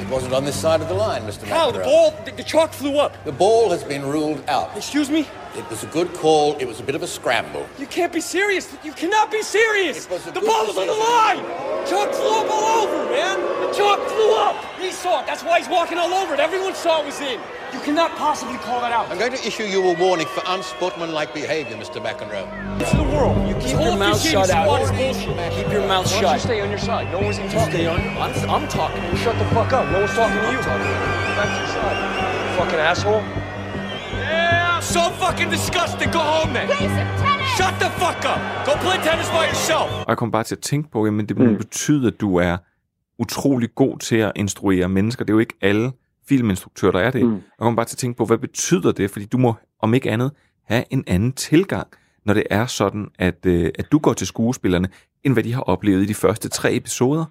It 0.07 0.11
wasn't 0.11 0.35
on 0.35 0.45
this 0.45 0.57
side 0.57 0.79
of 0.79 0.87
the 0.87 0.93
line, 0.93 1.23
Mr. 1.23 1.43
How? 1.43 1.69
The 1.69 1.79
ball, 1.79 2.11
the, 2.23 2.31
the 2.31 2.43
chalk 2.43 2.71
flew 2.71 2.97
up. 2.97 3.21
The 3.25 3.31
ball 3.33 3.69
has 3.71 3.83
been 3.83 4.05
ruled 4.05 4.41
out. 4.47 4.71
Excuse 4.77 5.09
me? 5.09 5.27
It 5.53 5.69
was 5.69 5.83
a 5.83 5.87
good 5.87 6.13
call. 6.13 6.55
It 6.59 6.65
was 6.65 6.79
a 6.79 6.83
bit 6.83 6.95
of 6.95 7.03
a 7.03 7.07
scramble. 7.07 7.67
You 7.77 7.87
can't 7.87 8.13
be 8.13 8.21
serious. 8.21 8.73
You 8.85 8.93
cannot 8.93 9.33
be 9.33 9.41
serious. 9.41 10.05
The 10.05 10.31
ball 10.39 10.65
was 10.65 10.77
on 10.77 10.87
the 10.87 10.93
line. 10.93 11.43
Chalk 11.85 12.13
flew 12.13 12.39
up 12.39 12.47
all 12.49 12.87
over, 12.87 13.11
man. 13.11 13.41
The 13.67 13.73
chalk 13.75 13.99
flew 14.07 14.33
up. 14.37 14.63
He 14.79 14.91
saw 14.91 15.23
it. 15.23 15.25
That's 15.25 15.43
why 15.43 15.59
he's 15.59 15.67
walking 15.67 15.97
all 15.97 16.13
over 16.13 16.35
it. 16.35 16.39
Everyone 16.39 16.73
saw 16.73 17.01
it 17.01 17.07
was 17.07 17.19
in. 17.19 17.41
You 17.77 17.83
cannot 17.83 18.17
possibly 18.17 18.57
call 18.57 18.81
that 18.81 18.91
out. 18.91 19.05
I'm 19.11 19.19
going 19.19 19.31
to 19.33 19.47
issue 19.47 19.63
you 19.63 19.79
a 19.91 19.93
warning 19.93 20.25
for 20.25 20.41
unsportsmanlike 20.47 21.31
behavior, 21.31 21.77
Mr. 21.77 22.01
McEnroe. 22.01 22.81
It's 22.81 22.91
the 22.91 23.03
world. 23.03 23.37
You 23.47 23.53
keep 23.61 23.79
your 23.79 23.95
mouth 23.95 24.19
shut 24.19 24.49
out. 24.49 24.65
Keep 25.53 25.71
your 25.71 25.87
mouth 25.87 26.09
shut. 26.09 26.23
Why 26.23 26.29
don't 26.29 26.33
you 26.33 26.39
stay 26.39 26.61
on 26.61 26.69
your 26.71 26.79
side? 26.79 27.11
No 27.11 27.19
one's 27.19 27.37
even 27.37 27.51
talking. 27.51 27.73
Stay 27.73 27.85
on. 27.85 27.99
I'm, 28.17 28.49
I'm 28.49 28.67
talking. 28.67 29.03
You 29.11 29.17
shut 29.17 29.37
the 29.37 29.45
fuck 29.53 29.71
up. 29.73 29.85
No 29.91 29.99
one's 29.99 30.15
talking 30.15 30.41
to 30.41 30.51
you. 30.51 30.57
Talking. 30.57 30.91
Back 31.37 31.49
to 31.53 31.59
your 31.61 31.71
side. 31.77 32.57
Fucking 32.57 32.79
asshole. 32.79 33.21
Yeah. 33.21 34.79
So 34.79 35.01
fucking 35.21 35.51
disgusting. 35.51 36.09
Go 36.09 36.19
home 36.19 36.53
then. 36.53 36.65
Play 36.65 36.87
some 36.87 37.11
tennis. 37.21 37.47
Shut 37.57 37.73
the 37.79 37.91
fuck 38.01 38.25
up. 38.25 38.41
Go 38.65 38.73
play 38.85 38.97
tennis 39.07 39.29
by 39.29 39.45
yourself. 39.51 39.91
Og 39.91 40.05
jeg 40.07 40.17
kom 40.17 40.31
bare 40.31 40.43
til 40.43 40.55
at 40.55 40.61
tænke 40.61 40.91
på, 40.91 41.03
at 41.03 41.13
det 41.29 41.37
mm. 41.37 41.57
betyder, 41.57 42.07
at 42.07 42.21
du 42.21 42.37
er 42.37 42.57
utrolig 43.19 43.69
god 43.75 43.97
til 43.99 44.17
at 44.17 44.31
instruere 44.35 44.89
mennesker. 44.89 45.25
Det 45.25 45.29
er 45.29 45.35
jo 45.35 45.39
ikke 45.39 45.57
alle 45.61 45.91
filminstruktør, 46.29 46.91
der 46.91 46.99
er 46.99 47.11
det. 47.11 47.25
Mm. 47.25 47.35
Og 47.35 47.59
kommer 47.59 47.75
bare 47.75 47.85
til 47.85 47.95
at 47.95 47.97
tænke 47.97 48.17
på, 48.17 48.25
hvad 48.25 48.37
betyder 48.37 48.91
det? 48.91 49.11
Fordi 49.11 49.25
du 49.25 49.37
må, 49.37 49.53
om 49.79 49.93
ikke 49.93 50.11
andet, 50.11 50.31
have 50.65 50.83
en 50.91 51.03
anden 51.07 51.33
tilgang, 51.33 51.87
når 52.25 52.33
det 52.33 52.43
er 52.49 52.65
sådan, 52.65 53.11
at, 53.19 53.45
øh, 53.45 53.65
at 53.79 53.91
du 53.91 53.99
går 53.99 54.13
til 54.13 54.27
skuespillerne, 54.27 54.87
end 55.23 55.33
hvad 55.33 55.43
de 55.43 55.53
har 55.53 55.61
oplevet 55.61 56.01
i 56.01 56.05
de 56.05 56.13
første 56.13 56.49
tre 56.49 56.75
episoder. 56.75 57.25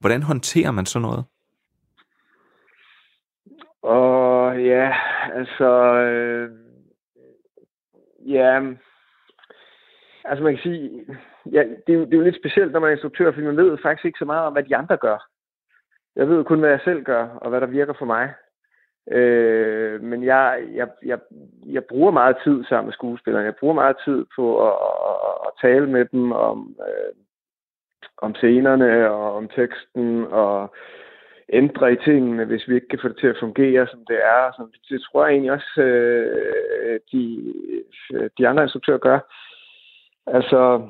Hvordan 0.00 0.22
håndterer 0.22 0.70
man 0.70 0.86
sådan 0.86 1.02
noget? 1.02 1.24
Og 3.82 4.62
ja, 4.62 4.92
altså... 5.34 5.94
Øh, 5.94 6.50
ja, 8.26 8.60
altså 10.24 10.44
man 10.44 10.52
kan 10.54 10.62
sige, 10.62 11.06
ja, 11.52 11.62
det, 11.86 11.92
er 11.94 11.98
jo, 11.98 12.04
det 12.04 12.14
er 12.14 12.18
jo 12.18 12.24
lidt 12.24 12.40
specielt, 12.40 12.72
når 12.72 12.80
man 12.80 12.88
er 12.88 12.92
instruktør, 12.92 13.32
fordi 13.32 13.46
man 13.46 13.56
ved 13.56 13.78
faktisk 13.82 14.04
ikke 14.04 14.18
så 14.18 14.24
meget 14.24 14.46
om, 14.46 14.52
hvad 14.52 14.62
de 14.62 14.76
andre 14.76 14.96
gør. 14.96 15.29
Jeg 16.16 16.28
ved 16.28 16.44
kun, 16.44 16.60
hvad 16.60 16.70
jeg 16.70 16.80
selv 16.84 17.02
gør, 17.02 17.28
og 17.28 17.50
hvad 17.50 17.60
der 17.60 17.66
virker 17.66 17.92
for 17.92 18.04
mig. 18.04 18.34
Øh, 19.10 20.02
men 20.02 20.24
jeg, 20.24 20.64
jeg, 20.74 20.88
jeg, 21.04 21.18
jeg 21.66 21.84
bruger 21.84 22.10
meget 22.10 22.36
tid 22.44 22.64
sammen 22.64 22.86
med 22.86 22.92
skuespillerne. 22.92 23.44
Jeg 23.44 23.56
bruger 23.56 23.74
meget 23.74 23.96
tid 24.04 24.26
på 24.36 24.68
at, 24.68 24.74
at, 25.08 25.16
at 25.46 25.52
tale 25.60 25.90
med 25.90 26.04
dem 26.04 26.32
om, 26.32 26.76
øh, 26.88 27.12
om 28.18 28.34
scenerne 28.34 29.10
og 29.10 29.34
om 29.34 29.48
teksten 29.48 30.26
og 30.30 30.74
ændre 31.52 31.92
i 31.92 31.96
tingene, 31.96 32.44
hvis 32.44 32.68
vi 32.68 32.74
ikke 32.74 32.88
kan 32.88 32.98
få 33.02 33.08
det 33.08 33.18
til 33.18 33.26
at 33.26 33.40
fungere, 33.40 33.86
som 33.86 34.04
det 34.08 34.18
er. 34.24 34.52
Så 34.52 34.66
det 34.88 35.02
tror 35.02 35.24
jeg 35.24 35.32
egentlig 35.32 35.52
også, 35.52 35.80
øh, 35.80 37.00
de, 37.12 37.54
de 38.38 38.48
andre 38.48 38.62
instruktører 38.62 38.98
gør. 38.98 39.18
Altså, 40.26 40.88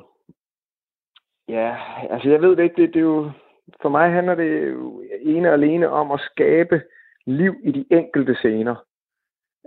ja, 1.47 1.75
altså 2.09 2.29
jeg 2.29 2.41
ved 2.41 2.55
det 2.55 2.63
ikke, 2.63 2.81
det, 2.81 2.93
det 2.93 2.99
er 2.99 3.03
jo 3.03 3.31
for 3.81 3.89
mig 3.89 4.11
handler 4.11 4.35
det 4.35 4.75
ene 5.21 5.47
og 5.47 5.53
alene 5.53 5.89
om 5.89 6.11
at 6.11 6.19
skabe 6.31 6.81
liv 7.25 7.55
i 7.63 7.71
de 7.71 7.85
enkelte 7.89 8.35
scener. 8.35 8.75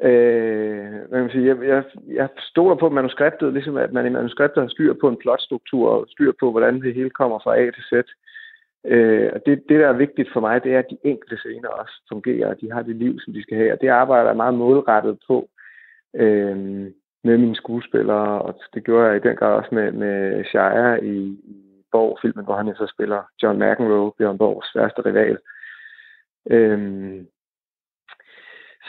Øh, 0.03 1.09
hvad 1.09 1.21
kan 1.21 1.31
sige, 1.31 1.47
jeg, 1.47 1.69
jeg, 1.69 1.85
jeg 2.07 2.29
stoler 2.39 2.75
på 2.75 2.89
manuskriptet, 2.89 3.53
ligesom 3.53 3.77
at 3.77 3.93
man 3.93 4.07
i 4.07 4.11
manuskriptet 4.11 4.63
har 4.63 4.69
styr 4.69 4.95
på 5.01 5.09
en 5.09 5.17
plotstruktur 5.17 5.91
og 5.91 6.07
styr 6.09 6.33
på, 6.41 6.51
hvordan 6.51 6.83
det 6.83 6.95
hele 6.95 7.11
kommer 7.11 7.39
fra 7.39 7.59
A 7.59 7.71
til 7.71 7.83
Z. 7.83 8.09
Øh, 8.87 9.31
og 9.35 9.41
det, 9.47 9.63
det, 9.69 9.81
der 9.81 9.89
er 9.89 9.93
vigtigt 9.93 10.29
for 10.33 10.41
mig, 10.41 10.65
det 10.65 10.75
er, 10.75 10.79
at 10.79 10.91
de 10.91 10.99
enkelte 11.05 11.37
scener 11.37 11.69
også 11.69 11.95
fungerer, 12.09 12.49
og 12.49 12.61
de 12.61 12.73
har 12.73 12.83
det 12.83 12.97
liv, 12.97 13.21
som 13.21 13.33
de 13.33 13.43
skal 13.43 13.57
have. 13.57 13.73
Og 13.73 13.81
det 13.81 13.89
arbejder 13.89 14.27
jeg 14.27 14.37
meget 14.37 14.55
målrettet 14.55 15.19
på 15.27 15.49
øh, 16.15 16.57
med 17.25 17.39
mine 17.39 17.57
skuespillere, 17.57 18.43
og 18.43 18.61
det 18.75 18.85
gjorde 18.85 19.07
jeg 19.07 19.17
i 19.17 19.29
den 19.29 19.37
grad 19.37 19.55
også 19.55 19.75
med, 19.75 19.93
med 19.93 20.45
Shire 20.45 21.05
i, 21.05 21.17
i 21.45 21.64
Borg-filmen, 21.95 22.45
hvor 22.45 22.57
han 22.57 22.75
så 22.75 22.87
spiller 22.95 23.21
John 23.43 23.59
McEnroe, 23.63 24.13
Bjørn 24.19 24.39
Borgs 24.39 24.71
værste 24.77 25.01
rival. 25.07 25.39
Øh, 26.51 26.79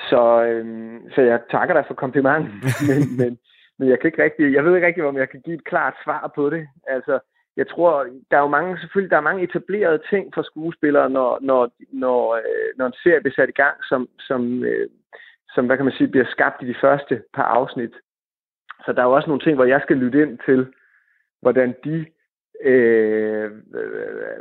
så, 0.10 0.24
øhm, 0.50 1.10
så 1.14 1.22
jeg 1.22 1.40
takker 1.52 1.74
dig 1.76 1.86
for 1.88 1.94
komplimenten, 1.94 2.58
men, 2.90 3.02
men, 3.20 3.32
men 3.78 3.90
jeg 3.90 4.00
kan 4.00 4.08
ikke 4.08 4.24
rigtig, 4.24 4.54
jeg 4.54 4.64
ved 4.66 4.76
ikke 4.76 4.88
rigtig, 4.88 5.04
om 5.04 5.18
jeg 5.18 5.30
kan 5.30 5.42
give 5.42 5.56
et 5.56 5.70
klart 5.72 5.96
svar 6.04 6.32
på 6.36 6.50
det. 6.50 6.68
Altså, 6.88 7.20
jeg 7.58 7.68
tror, 7.68 8.08
der 8.32 8.38
er 8.38 8.42
jo 8.42 8.48
mange, 8.58 8.80
selvfølgelig, 8.80 9.12
der 9.12 9.18
er 9.18 9.30
mange 9.30 9.44
etablerede 9.44 10.02
ting 10.10 10.32
for 10.34 10.42
skuespillere, 10.42 11.10
når, 11.10 11.40
når, 11.42 11.72
når, 11.94 12.36
øh, 12.36 12.70
når 12.78 12.86
en 12.86 13.00
serie 13.04 13.22
bliver 13.22 13.36
sat 13.36 13.50
i 13.50 13.60
gang, 13.64 13.78
som, 13.90 14.10
som, 14.20 14.64
øh, 14.64 14.90
som, 15.54 15.66
hvad 15.66 15.78
kan 15.78 15.86
man 15.86 15.94
sige, 15.98 16.08
bliver 16.08 16.26
skabt 16.30 16.62
i 16.62 16.68
de 16.68 16.76
første 16.82 17.24
par 17.34 17.44
afsnit. 17.44 17.94
Så 18.86 18.94
der 18.94 19.02
er 19.02 19.06
jo 19.06 19.16
også 19.16 19.28
nogle 19.28 19.44
ting, 19.44 19.56
hvor 19.56 19.66
jeg 19.66 19.82
skal 19.82 19.98
lytte 19.98 20.22
ind 20.22 20.40
til, 20.46 20.74
hvordan 21.42 21.76
de, 21.84 22.06
øh, 22.64 23.52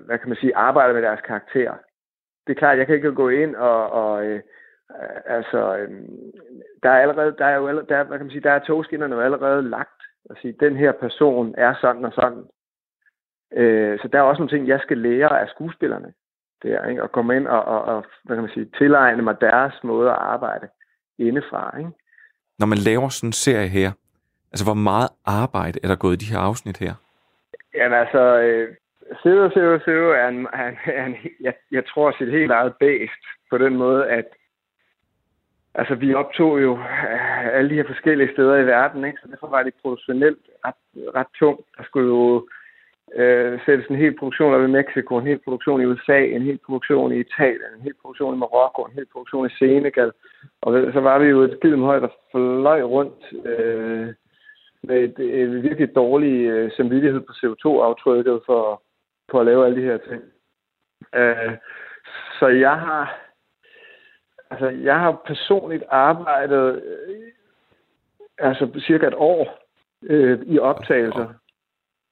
hvad 0.07 0.19
kan 0.19 0.29
man 0.29 0.39
sige, 0.41 0.57
arbejder 0.57 0.95
med 0.95 1.03
deres 1.03 1.21
karakterer. 1.21 1.75
Det 2.47 2.53
er 2.53 2.59
klart, 2.59 2.79
jeg 2.79 2.87
kan 2.87 2.95
ikke 2.95 3.13
gå 3.13 3.29
ind 3.29 3.57
og, 3.57 3.91
og 3.91 4.25
øh, 4.27 4.41
altså, 5.27 5.77
øh, 5.77 5.91
der 6.83 6.91
er 6.91 7.01
allerede, 7.01 7.35
der 7.39 7.47
er 7.47 7.57
jo 7.57 7.69
allerede, 7.69 7.89
der, 7.89 8.05
hvad 8.05 8.19
kan 8.19 8.27
man 8.27 8.31
sige, 8.33 8.43
der 8.49 8.51
er 8.51 8.59
togskinnerne 8.59 9.15
jo 9.15 9.21
allerede 9.21 9.63
lagt. 9.63 10.01
At 10.31 10.37
sige, 10.43 10.55
den 10.61 10.77
her 10.77 10.93
person 10.93 11.55
er 11.59 11.75
sådan 11.81 12.05
og 12.05 12.13
sådan. 12.13 12.45
Øh, 13.53 13.99
så 13.99 14.09
der 14.09 14.19
er 14.19 14.23
også 14.23 14.41
nogle 14.41 14.57
ting, 14.57 14.69
jeg 14.69 14.81
skal 14.81 14.99
lære 14.99 15.41
af 15.41 15.49
skuespillerne. 15.49 16.13
Det 16.63 16.73
er, 16.73 16.87
ikke? 16.89 17.03
At 17.03 17.13
komme 17.13 17.37
ind 17.37 17.47
og, 17.47 17.65
og, 17.65 17.83
og 17.85 18.05
hvad 18.25 18.37
kan 18.37 18.43
man 18.43 18.53
sige, 18.55 18.71
tilegne 18.79 19.23
mig 19.23 19.41
deres 19.41 19.75
måde 19.83 20.11
at 20.11 20.17
arbejde 20.17 20.69
indefra. 21.19 21.79
Ikke? 21.79 21.91
Når 22.59 22.67
man 22.67 22.79
laver 22.79 23.09
sådan 23.09 23.29
en 23.29 23.33
serie 23.33 23.69
her, 23.69 23.93
altså 24.53 24.65
hvor 24.65 24.75
meget 24.75 25.09
arbejde 25.25 25.79
er 25.83 25.89
der 25.89 25.97
gået 25.97 26.15
i 26.15 26.25
de 26.25 26.33
her 26.33 26.39
afsnit 26.39 26.77
her? 26.77 26.95
Jamen 27.75 27.99
altså, 27.99 28.23
øh, 28.41 28.75
Zero 29.23 29.51
Zero 29.51 29.79
Zero 29.85 30.11
er 30.11 30.29
en, 30.29 30.47
er 30.53 30.69
en, 30.69 30.77
er 30.87 31.05
en 31.07 31.17
jeg, 31.41 31.55
jeg 31.71 31.87
tror, 31.87 32.15
sit 32.19 32.31
helt 32.31 32.51
eget 32.51 32.75
bæst 32.81 33.23
på 33.51 33.59
den 33.59 33.77
måde, 33.77 34.07
at 34.07 34.25
altså, 35.75 35.95
vi 35.95 36.15
optog 36.15 36.63
jo 36.63 36.73
øh, 36.79 37.57
alle 37.57 37.71
de 37.71 37.75
her 37.75 37.87
forskellige 37.87 38.33
steder 38.33 38.57
i 38.57 38.67
verden, 38.67 39.05
ikke? 39.05 39.19
så 39.23 39.29
derfor 39.31 39.49
var 39.49 39.63
det 39.63 39.75
produktionelt 39.83 40.45
ret, 40.67 40.83
ret 41.15 41.27
tungt. 41.39 41.67
Der 41.77 41.85
skulle 41.85 42.09
jo 42.09 42.49
øh, 43.15 43.61
sættes 43.67 43.87
en 43.87 43.97
hel 43.97 44.19
produktion 44.19 44.55
op 44.55 44.63
i 44.69 44.77
Mexico, 44.79 45.19
en 45.19 45.27
hel 45.27 45.41
produktion 45.45 45.81
i 45.81 45.85
USA, 45.85 46.19
en 46.25 46.43
hel 46.43 46.61
produktion 46.67 47.13
i 47.13 47.21
Italien, 47.21 47.71
en 47.77 47.83
hel 47.83 47.95
produktion 48.03 48.35
i 48.35 48.39
Marokko, 48.39 48.83
en 48.83 48.93
hel 48.99 49.07
produktion 49.13 49.47
i 49.47 49.55
Senegal. 49.59 50.13
Og 50.63 50.93
så 50.93 51.01
var 51.01 51.19
vi 51.19 51.27
jo 51.27 51.43
et 51.43 51.79
højt, 51.79 52.03
der 52.03 52.09
fløj 52.31 52.83
rundt 52.83 53.47
øh, 53.47 54.09
med 54.87 54.97
et, 54.97 55.19
et 55.19 55.63
virkelig 55.63 55.95
dårlig 55.95 56.47
øh, 56.47 56.73
samvittighed 56.73 57.21
på 57.21 57.33
CO2-aftrykket 57.33 58.41
for, 58.47 58.83
for 59.31 59.41
at 59.41 59.47
lave 59.47 59.67
alle 59.67 59.83
de 59.83 59.87
her 59.87 59.99
ting. 59.99 60.23
Øh, 61.15 61.57
så 62.39 62.47
jeg 62.49 62.81
har, 62.81 63.19
altså, 64.51 64.69
jeg 64.69 65.01
har 65.01 65.23
personligt 65.27 65.85
arbejdet 65.89 66.83
øh, 66.83 67.33
altså 68.39 68.81
cirka 68.87 69.07
et 69.07 69.15
år 69.17 69.59
øh, 70.03 70.41
i 70.47 70.59
optagelser 70.59 71.29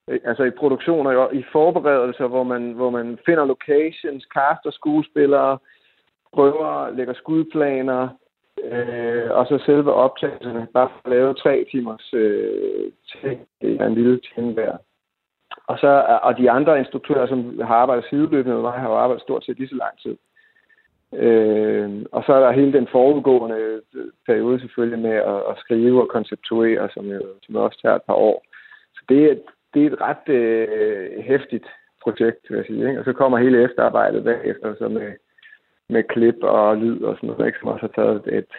øh, 0.08 0.20
altså 0.24 0.44
i 0.44 0.50
produktioner, 0.50 1.16
og 1.16 1.34
i 1.34 1.44
forberedelser, 1.52 2.26
hvor 2.26 2.42
man, 2.42 2.72
hvor 2.72 2.90
man 2.90 3.18
finder 3.26 3.44
locations, 3.44 4.24
caster 4.24 4.70
skuespillere, 4.70 5.58
prøver, 6.32 6.90
lægger 6.90 7.14
skudplaner, 7.14 8.08
øh, 8.58 9.30
og 9.30 9.46
så 9.46 9.62
selve 9.66 9.92
optagelserne, 9.92 10.66
bare 10.74 10.88
for 10.88 11.00
at 11.04 11.10
lave 11.10 11.34
tre 11.34 11.66
timers 11.70 12.14
øh, 12.14 12.92
ting, 13.20 13.48
det 13.60 13.80
er 13.80 13.86
en 13.86 13.94
lille 13.94 14.20
ting 14.34 14.52
hver. 14.52 14.76
Og, 15.66 15.78
så, 15.78 16.18
og 16.22 16.38
de 16.38 16.50
andre 16.50 16.78
instruktører, 16.78 17.26
som 17.26 17.60
har 17.60 17.74
arbejdet 17.74 18.04
sideløbende 18.10 18.54
med 18.54 18.62
mig, 18.62 18.72
har 18.72 18.88
jo 18.88 18.94
arbejdet 18.94 19.22
stort 19.22 19.44
set 19.44 19.58
lige 19.58 19.68
så 19.68 19.74
lang 19.74 19.98
tid. 19.98 20.16
Øh, 21.14 22.06
og 22.12 22.24
så 22.26 22.32
er 22.32 22.40
der 22.40 22.52
hele 22.52 22.72
den 22.72 22.88
forudgående 22.92 23.80
øh, 23.94 24.04
periode 24.26 24.60
selvfølgelig 24.60 24.98
med 24.98 25.16
at, 25.16 25.40
at 25.50 25.58
skrive 25.58 26.02
og 26.02 26.08
konceptuere, 26.08 26.88
som 26.94 27.06
jo 27.06 27.20
som 27.42 27.56
også 27.56 27.78
tager 27.82 27.96
et 27.96 28.02
par 28.02 28.14
år. 28.14 28.44
Så 28.94 29.02
det, 29.08 29.30
er, 29.30 29.34
det 29.74 29.82
er 29.82 29.90
et 29.90 30.00
ret 30.00 30.28
øh, 30.28 31.24
hæftigt 31.24 31.66
projekt, 32.02 32.50
vil 32.50 32.56
jeg 32.56 32.66
sige. 32.66 32.88
Ikke? 32.88 32.98
Og 33.00 33.04
så 33.04 33.12
kommer 33.12 33.38
hele 33.38 33.62
efterarbejdet 33.62 34.24
bagefter, 34.24 34.74
så 34.78 34.88
med, 34.88 35.12
med 35.92 36.02
klip 36.14 36.38
og 36.42 36.76
lyd 36.76 37.00
og 37.02 37.16
sådan 37.16 37.28
noget, 37.28 37.46
ikke? 37.46 37.58
som 37.58 37.68
også 37.68 37.86
har 37.86 38.02
taget 38.02 38.16
et, 38.38 38.52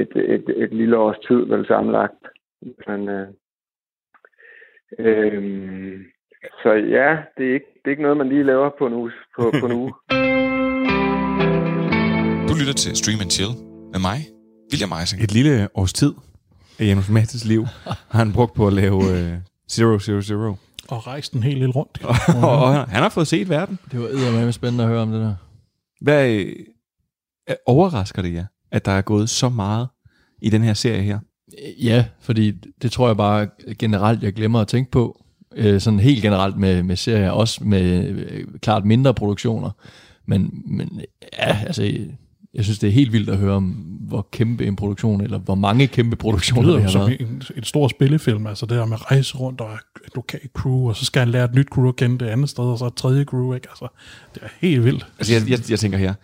et, 0.00 0.12
et, 0.16 0.34
et, 0.34 0.62
et 0.62 0.72
lille 0.80 0.96
års 0.98 1.18
tid, 1.28 1.40
vel 1.52 1.66
sammenlagt. 1.66 2.22
Men, 2.86 3.08
øh, 3.08 3.28
øh, 4.98 6.00
så 6.62 6.70
ja, 6.72 7.10
det 7.36 7.44
er, 7.50 7.54
ikke, 7.54 7.70
det 7.74 7.86
er 7.86 7.90
ikke 7.90 8.02
noget, 8.02 8.16
man 8.16 8.28
lige 8.28 8.44
laver 8.44 8.70
på 8.78 8.86
en 8.86 8.92
uge. 8.92 9.12
På, 9.36 9.52
på 9.60 9.66
en 9.66 9.72
uge. 9.72 9.92
Du 12.48 12.54
lytter 12.60 12.76
til 12.82 12.96
Stream 12.96 13.20
and 13.24 13.30
Chill 13.36 13.52
med 13.92 14.00
mig, 14.08 14.18
William 14.70 14.92
Eising. 15.00 15.22
Et 15.24 15.32
lille 15.38 15.68
års 15.74 15.92
tid 15.92 16.12
af 16.78 16.84
Janus 16.88 17.10
Mattes 17.10 17.44
liv 17.52 17.62
har 18.12 18.18
han 18.24 18.32
brugt 18.32 18.54
på 18.54 18.66
at 18.66 18.72
lave 18.72 18.98
øh, 19.14 19.34
Zero, 19.70 19.98
zero, 19.98 20.20
zero. 20.20 20.54
Og 20.88 21.06
rejst 21.06 21.32
en 21.32 21.42
helt 21.42 21.58
lille 21.58 21.74
rundt. 21.74 22.04
og, 22.42 22.58
og, 22.64 22.74
han 22.74 23.02
har 23.02 23.08
fået 23.08 23.28
set 23.28 23.48
verden. 23.48 23.78
Det 23.92 24.00
var 24.00 24.06
eddermame 24.06 24.52
spændende 24.52 24.84
at 24.84 24.90
høre 24.90 25.02
om 25.02 25.10
det 25.10 25.20
der. 25.20 25.34
Hvad 26.00 26.30
øh, 26.30 27.56
overrasker 27.66 28.22
det 28.22 28.34
jer, 28.34 28.46
at 28.72 28.84
der 28.84 28.92
er 28.92 29.02
gået 29.02 29.30
så 29.30 29.48
meget 29.48 29.88
i 30.42 30.50
den 30.50 30.62
her 30.62 30.74
serie 30.74 31.02
her? 31.02 31.18
Ja, 31.82 32.04
fordi 32.20 32.50
det 32.82 32.92
tror 32.92 33.06
jeg 33.06 33.16
bare 33.16 33.48
generelt, 33.78 34.22
jeg 34.22 34.32
glemmer 34.32 34.60
at 34.60 34.68
tænke 34.68 34.90
på. 34.90 35.24
Øh, 35.56 35.80
sådan 35.80 36.00
helt 36.00 36.22
generelt 36.22 36.56
med, 36.56 36.82
med 36.82 36.96
serier, 36.96 37.30
også 37.30 37.64
med 37.64 38.08
øh, 38.08 38.46
klart 38.62 38.84
mindre 38.84 39.14
produktioner. 39.14 39.70
Men, 40.26 40.62
men 40.66 41.00
ja, 41.38 41.58
altså 41.66 42.06
jeg 42.56 42.64
synes, 42.64 42.78
det 42.78 42.88
er 42.88 42.92
helt 42.92 43.12
vildt 43.12 43.30
at 43.30 43.36
høre 43.36 43.54
om, 43.54 43.64
hvor 44.00 44.28
kæmpe 44.32 44.66
en 44.66 44.76
produktion, 44.76 45.20
eller 45.20 45.38
hvor 45.38 45.54
mange 45.54 45.86
kæmpe 45.86 46.16
produktioner 46.16 46.68
det, 46.68 46.74
det 46.74 46.82
har 46.82 46.90
som 46.90 47.00
været. 47.00 47.20
En, 47.20 47.42
en 47.56 47.64
stor 47.64 47.88
spillefilm, 47.88 48.46
altså 48.46 48.66
det 48.66 48.76
der 48.76 48.86
med 48.86 49.10
rejse 49.10 49.36
rundt 49.36 49.60
og 49.60 49.74
et 50.06 50.14
lokalt 50.14 50.52
crew, 50.52 50.88
og 50.88 50.96
så 50.96 51.04
skal 51.04 51.20
han 51.20 51.28
lære 51.28 51.44
et 51.44 51.54
nyt 51.54 51.68
crew 51.68 51.88
at 51.88 51.96
kende 51.96 52.24
det 52.24 52.30
andet 52.30 52.48
sted, 52.48 52.64
og 52.64 52.78
så 52.78 52.86
et 52.86 52.94
tredje 52.94 53.24
crew, 53.24 53.54
ikke? 53.54 53.68
Altså, 53.70 53.88
det 54.34 54.42
er 54.42 54.48
helt 54.60 54.84
vildt. 54.84 55.06
Altså, 55.18 55.34
jeg, 55.34 55.50
jeg, 55.50 55.70
jeg 55.70 55.78
tænker 55.78 55.98
her, 55.98 56.14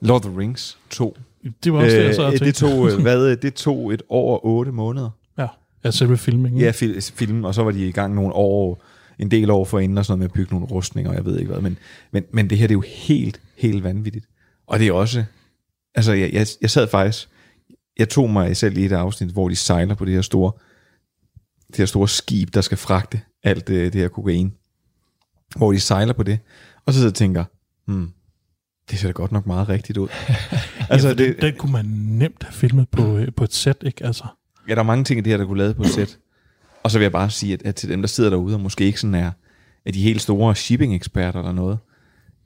Lord 0.00 0.24
of 0.24 0.30
the 0.30 0.40
Rings 0.40 0.78
2. 0.90 1.16
Det 1.64 1.72
var 1.72 1.78
også 1.78 1.96
det, 1.96 2.04
jeg 2.04 2.14
så 2.14 2.26
øh, 2.26 2.38
det 2.38 2.54
tog, 2.54 2.90
øh, 2.90 3.00
hvad, 3.02 3.36
det 3.36 3.54
tog 3.54 3.94
et 3.94 4.02
år 4.08 4.34
og 4.34 4.46
otte 4.46 4.72
måneder. 4.72 5.10
Ja, 5.38 5.46
ja 5.84 5.90
selve 5.90 6.16
filmingen. 6.16 6.60
Ja, 6.60 6.70
fil, 6.70 7.02
film, 7.02 7.44
og 7.44 7.54
så 7.54 7.62
var 7.62 7.70
de 7.70 7.88
i 7.88 7.92
gang 7.92 8.14
nogle 8.14 8.32
år, 8.32 8.82
en 9.18 9.30
del 9.30 9.50
år 9.50 9.64
forinden, 9.64 9.98
og 9.98 10.04
sådan 10.04 10.18
noget 10.18 10.18
med 10.18 10.26
at 10.26 10.32
bygge 10.32 10.54
nogle 10.54 10.66
rustninger, 10.66 11.10
og 11.10 11.16
jeg 11.16 11.24
ved 11.24 11.38
ikke 11.38 11.52
hvad. 11.52 11.62
Men, 11.62 11.78
men, 12.10 12.24
men 12.32 12.50
det 12.50 12.58
her, 12.58 12.66
det 12.66 12.74
er 12.74 12.76
jo 12.76 12.84
helt, 12.86 13.40
helt 13.56 13.84
vanvittigt. 13.84 14.26
Og 14.66 14.78
det 14.78 14.88
er 14.88 14.92
også 14.92 15.24
Altså, 15.94 16.12
jeg, 16.12 16.32
jeg, 16.32 16.46
jeg 16.60 16.70
sad 16.70 16.88
faktisk, 16.88 17.28
jeg 17.98 18.08
tog 18.08 18.30
mig 18.30 18.56
selv 18.56 18.78
i 18.78 18.84
et 18.84 18.92
afsnit, 18.92 19.30
hvor 19.30 19.48
de 19.48 19.56
sejler 19.56 19.94
på 19.94 20.04
det 20.04 20.14
her 20.14 20.22
store, 20.22 20.52
det 21.68 21.76
her 21.76 21.86
store 21.86 22.08
skib, 22.08 22.54
der 22.54 22.60
skal 22.60 22.78
fragte 22.78 23.20
alt 23.42 23.68
det, 23.68 23.92
det 23.92 24.00
her 24.00 24.08
kokain. 24.08 24.54
Hvor 25.56 25.72
de 25.72 25.80
sejler 25.80 26.12
på 26.12 26.22
det. 26.22 26.38
Og 26.86 26.92
så 26.92 26.98
sidder 26.98 27.06
jeg 27.06 27.12
og 27.12 27.14
tænker, 27.14 27.44
hmm, 27.86 28.10
det 28.90 28.98
ser 28.98 29.08
da 29.08 29.12
godt 29.12 29.32
nok 29.32 29.46
meget 29.46 29.68
rigtigt 29.68 29.98
ud. 29.98 30.08
altså, 30.90 31.08
ja, 31.08 31.14
det, 31.14 31.42
den 31.42 31.54
kunne 31.58 31.72
man 31.72 31.84
nemt 32.08 32.42
have 32.42 32.52
filmet 32.52 32.88
på, 32.88 33.16
øh, 33.16 33.28
på 33.36 33.44
et 33.44 33.52
sæt, 33.52 33.76
ikke? 33.82 34.04
Altså. 34.04 34.24
Ja, 34.68 34.74
der 34.74 34.80
er 34.80 34.84
mange 34.84 35.04
ting 35.04 35.18
i 35.18 35.22
det 35.22 35.30
her, 35.30 35.36
der 35.36 35.46
kunne 35.46 35.58
lave 35.58 35.74
på 35.74 35.82
et 35.82 35.88
sæt. 35.88 36.18
Og 36.82 36.90
så 36.90 36.98
vil 36.98 37.04
jeg 37.04 37.12
bare 37.12 37.30
sige, 37.30 37.52
at, 37.52 37.62
at 37.62 37.74
til 37.74 37.88
dem, 37.88 38.02
der 38.02 38.08
sidder 38.08 38.30
derude, 38.30 38.54
og 38.54 38.60
måske 38.60 38.84
ikke 38.84 39.00
sådan 39.00 39.14
er, 39.14 39.30
er 39.86 39.92
de 39.92 40.02
helt 40.02 40.22
store 40.22 40.54
shipping-eksperter 40.54 41.38
eller 41.38 41.52
noget, 41.52 41.78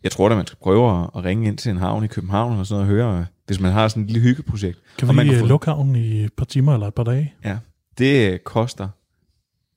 jeg 0.04 0.12
tror 0.12 0.28
da, 0.28 0.34
man 0.34 0.46
skal 0.46 0.58
prøve 0.62 1.08
at, 1.16 1.24
ringe 1.24 1.48
ind 1.48 1.58
til 1.58 1.70
en 1.70 1.76
havn 1.76 2.04
i 2.04 2.06
København 2.06 2.58
og 2.58 2.66
sådan 2.66 2.86
noget, 2.86 3.00
og 3.00 3.06
høre, 3.06 3.26
hvis 3.46 3.60
man 3.60 3.72
har 3.72 3.88
sådan 3.88 4.02
et 4.02 4.10
lille 4.10 4.22
hyggeprojekt. 4.22 4.78
Kan 4.98 5.16
vi 5.16 5.22
lige 5.22 5.46
lukke 5.46 5.66
havnen 5.66 5.96
i 5.96 6.24
et 6.24 6.32
par 6.32 6.44
timer 6.44 6.74
eller 6.74 6.86
et 6.86 6.94
par 6.94 7.04
dage? 7.04 7.34
Ja, 7.44 7.58
det 7.98 8.44
koster 8.44 8.88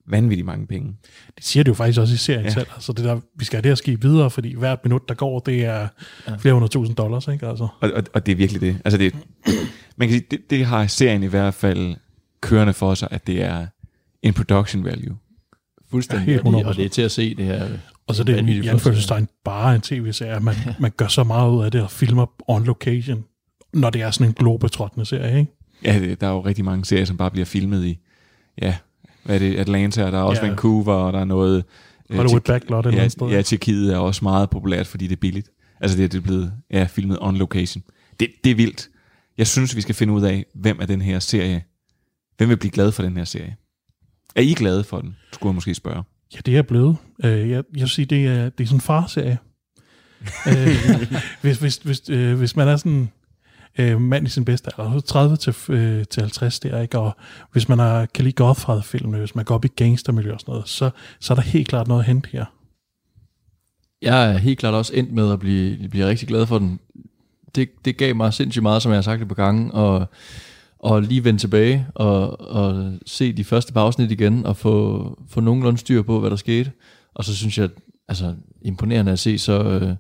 vanvittigt 0.10 0.46
mange 0.46 0.68
penge. 0.68 0.96
Det 1.36 1.46
siger 1.46 1.64
det 1.64 1.70
jo 1.70 1.74
faktisk 1.74 2.00
også 2.00 2.14
i 2.14 2.18
serien 2.18 2.46
ja. 2.46 2.50
selv. 2.50 2.68
Altså 2.74 2.94
det 2.94 3.06
der, 3.06 3.20
vi 3.36 3.46
skal 3.46 3.58
have 3.58 3.62
det 3.62 3.70
her 3.70 3.76
skib 3.76 4.04
videre, 4.04 4.30
fordi 4.30 4.56
hvert 4.56 4.80
minut, 4.84 5.10
der 5.10 5.16
går, 5.16 5.40
det 5.40 5.66
er 5.66 5.88
ja. 6.28 6.36
flere 6.36 6.54
hundrede 6.54 6.72
tusind 6.72 6.96
dollars. 6.96 7.28
Ikke? 7.28 7.48
Altså. 7.48 7.68
Og, 7.82 7.92
og, 7.92 8.04
og 8.14 8.26
det 8.26 8.32
er 8.32 8.36
virkelig 8.36 8.62
det. 8.62 8.82
Altså 8.86 8.98
det, 8.98 9.16
man 9.98 10.08
kan 10.08 10.18
sige, 10.18 10.28
det, 10.32 10.40
det 10.50 10.66
har 10.66 10.88
serien 10.88 11.24
i 11.24 11.28
hvert 11.28 11.54
fald 11.54 11.96
kørende 12.42 12.74
for 12.74 12.94
sig, 12.94 13.08
at 13.12 13.28
det 13.28 13.44
er 13.44 13.68
en 14.22 14.34
production 14.34 14.84
value. 14.84 15.18
Fuldstændig, 15.92 16.28
ja, 16.28 16.40
og, 16.46 16.54
det, 16.54 16.66
og 16.66 16.76
det 16.76 16.86
er 16.86 16.90
til 16.90 17.02
at 17.02 17.12
se 17.12 17.36
det 17.36 17.46
her 17.46 17.68
Og 18.08 18.16
så 18.16 18.22
er 18.22 18.26
det 18.26 18.50
i 18.50 18.68
anførselstegn 18.68 19.28
bare 19.46 19.76
en 19.76 19.82
tv-serie. 19.82 20.40
Man, 20.40 20.56
man 20.80 20.92
gør 20.98 21.08
så 21.08 21.24
meget 21.24 21.52
ud 21.52 21.64
af 21.64 21.72
det 21.72 21.82
og 21.82 21.92
filmer 21.92 22.26
on 22.48 22.64
location, 22.64 23.24
når 23.74 23.90
det 23.90 24.02
er 24.02 24.12
sådan 24.12 24.28
en 24.28 24.34
globetrottende 24.34 25.06
serie, 25.06 25.40
ikke? 25.40 25.52
Ja, 25.84 26.00
det, 26.00 26.22
der 26.22 26.28
er 26.28 26.32
jo 26.32 26.42
rigtig 26.42 26.66
mange 26.66 26.86
serier, 26.86 27.06
som 27.06 27.18
bare 27.18 27.32
bliver 27.32 27.46
filmet 27.46 27.86
i, 27.86 28.00
ja, 28.62 28.76
hvad 29.24 29.36
er 29.36 29.40
det, 29.40 29.56
Atlanta, 29.56 30.06
og 30.06 30.12
der 30.12 30.18
er 30.18 30.24
også 30.24 30.42
ja. 30.42 30.48
Vancouver, 30.48 30.94
og 30.94 31.14
der 31.14 31.20
er 31.20 31.26
noget... 31.26 31.64
Hollywood 32.16 32.40
Backlot 32.42 32.86
eller 32.86 33.02
ja, 33.02 33.08
sted. 33.08 33.28
Ja, 33.28 33.42
Tjekkiet 33.42 33.94
er 33.94 33.98
også 33.98 34.26
meget 34.26 34.50
populært, 34.50 34.88
fordi 34.88 35.08
det 35.08 35.16
er 35.16 35.20
billigt. 35.20 35.50
Altså 35.82 35.98
det, 35.98 36.12
det 36.12 36.18
er 36.18 36.22
blevet 36.22 36.54
ja, 36.72 36.84
filmet 36.84 37.18
on 37.22 37.38
location. 37.38 37.84
Det, 38.20 38.30
det 38.44 38.52
er 38.52 38.56
vildt. 38.56 38.90
Jeg 39.38 39.48
synes, 39.48 39.76
vi 39.76 39.82
skal 39.82 39.96
finde 39.96 40.14
ud 40.14 40.22
af, 40.22 40.46
hvem 40.56 40.78
er 40.82 40.86
den 40.86 41.02
her 41.02 41.20
serie, 41.20 41.64
hvem 42.38 42.50
vil 42.50 42.58
blive 42.58 42.72
glad 42.72 42.92
for 42.92 43.04
den 43.04 43.18
her 43.18 43.24
serie? 43.24 43.56
Er 44.36 44.42
I 44.42 44.54
glade 44.54 44.84
for 44.84 45.02
den, 45.02 45.16
skulle 45.34 45.50
jeg 45.50 45.56
måske 45.56 45.74
spørge. 45.74 46.04
Ja, 46.34 46.40
det 46.46 46.58
er 46.58 46.62
blevet. 46.62 46.98
Uh, 47.24 47.30
jeg, 47.30 47.50
jeg 47.50 47.64
vil 47.72 47.90
sige, 47.90 48.06
det 48.06 48.28
er, 48.28 48.50
det 48.50 48.64
er 48.64 48.68
sådan 48.68 48.78
en 48.78 48.82
farserie. 48.82 49.38
uh, 50.22 51.18
hvis, 51.42 51.58
hvis, 51.58 51.78
hvis, 51.78 52.10
uh, 52.10 52.34
hvis 52.34 52.56
man 52.56 52.68
er 52.68 52.78
sådan 52.78 53.12
uh, 53.80 54.02
mand 54.02 54.28
i 54.28 54.30
sin 54.30 54.46
bedste 54.46 54.72
alder, 54.78 55.00
30 55.00 55.38
til, 55.38 55.50
uh, 55.50 56.04
til 56.10 56.22
50 56.22 56.60
der, 56.60 56.82
ikke? 56.82 57.00
og 57.00 57.18
hvis 57.52 57.70
man 57.70 57.80
er, 57.80 58.06
kan 58.06 58.24
lide 58.24 58.36
Godfather-film, 58.36 59.14
hvis 59.14 59.36
man 59.36 59.46
går 59.46 59.56
op 59.56 59.66
i 59.66 59.68
gangstermiljø 59.68 60.34
og 60.34 60.40
sådan 60.40 60.52
noget, 60.52 60.70
så, 60.70 60.90
så 61.20 61.34
er 61.34 61.36
der 61.36 61.42
helt 61.42 61.68
klart 61.68 61.88
noget 61.88 62.02
at 62.02 62.08
hente 62.08 62.30
her. 62.32 62.46
Jeg 64.02 64.34
er 64.34 64.38
helt 64.38 64.60
klart 64.60 64.74
også 64.74 64.94
endt 64.96 65.14
med 65.14 65.32
at 65.32 65.40
blive, 65.40 65.90
blive 65.90 66.08
rigtig 66.08 66.28
glad 66.28 66.46
for 66.46 66.60
den. 66.60 66.80
Det, 67.56 67.70
det 67.86 67.98
gav 67.98 68.16
mig 68.16 68.34
sindssygt 68.34 68.64
meget, 68.64 68.82
som 68.82 68.92
jeg 68.92 68.98
har 68.98 69.02
sagt 69.02 69.20
det 69.20 69.28
på 69.28 69.36
gange, 69.36 69.72
og, 69.72 70.08
og 70.80 71.02
lige 71.02 71.24
vende 71.24 71.40
tilbage 71.40 71.88
og, 71.96 72.42
og 72.42 72.94
se 73.06 73.34
de 73.34 73.44
første 73.44 73.74
par 73.74 73.82
afsnit 73.82 74.12
igen, 74.12 74.46
og 74.46 74.58
få, 74.58 75.18
få 75.30 75.40
nogenlunde 75.40 75.78
styr 75.78 76.02
på, 76.02 76.20
hvad 76.20 76.30
der 76.30 76.36
skete. 76.36 76.72
Og 77.16 77.26
så 77.26 77.36
synes 77.36 77.58
jeg, 77.58 77.70
altså 78.08 78.34
imponerende 78.62 79.12
at 79.12 79.20
se 79.20 79.38
så, 79.38 79.64
øh, 79.64 79.96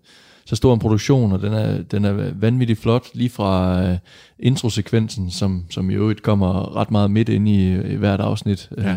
så 0.45 0.55
stor 0.55 0.73
en 0.73 0.79
produktion, 0.79 1.31
og 1.31 1.41
den 1.41 1.53
er, 1.53 1.81
den 1.81 2.05
er 2.05 2.31
vanvittigt 2.33 2.79
flot, 2.79 3.05
lige 3.13 3.29
fra 3.29 3.83
øh, 3.83 3.97
introsekvensen, 4.39 5.31
som, 5.31 5.65
som 5.69 5.89
i 5.89 5.93
øvrigt 5.93 6.21
kommer 6.21 6.75
ret 6.75 6.91
meget 6.91 7.11
midt 7.11 7.29
ind 7.29 7.49
i, 7.49 7.65
øh, 7.65 7.91
i 7.91 7.95
hvert 7.95 8.19
afsnit. 8.19 8.69
Øh, 8.77 8.83
ja. 8.85 8.95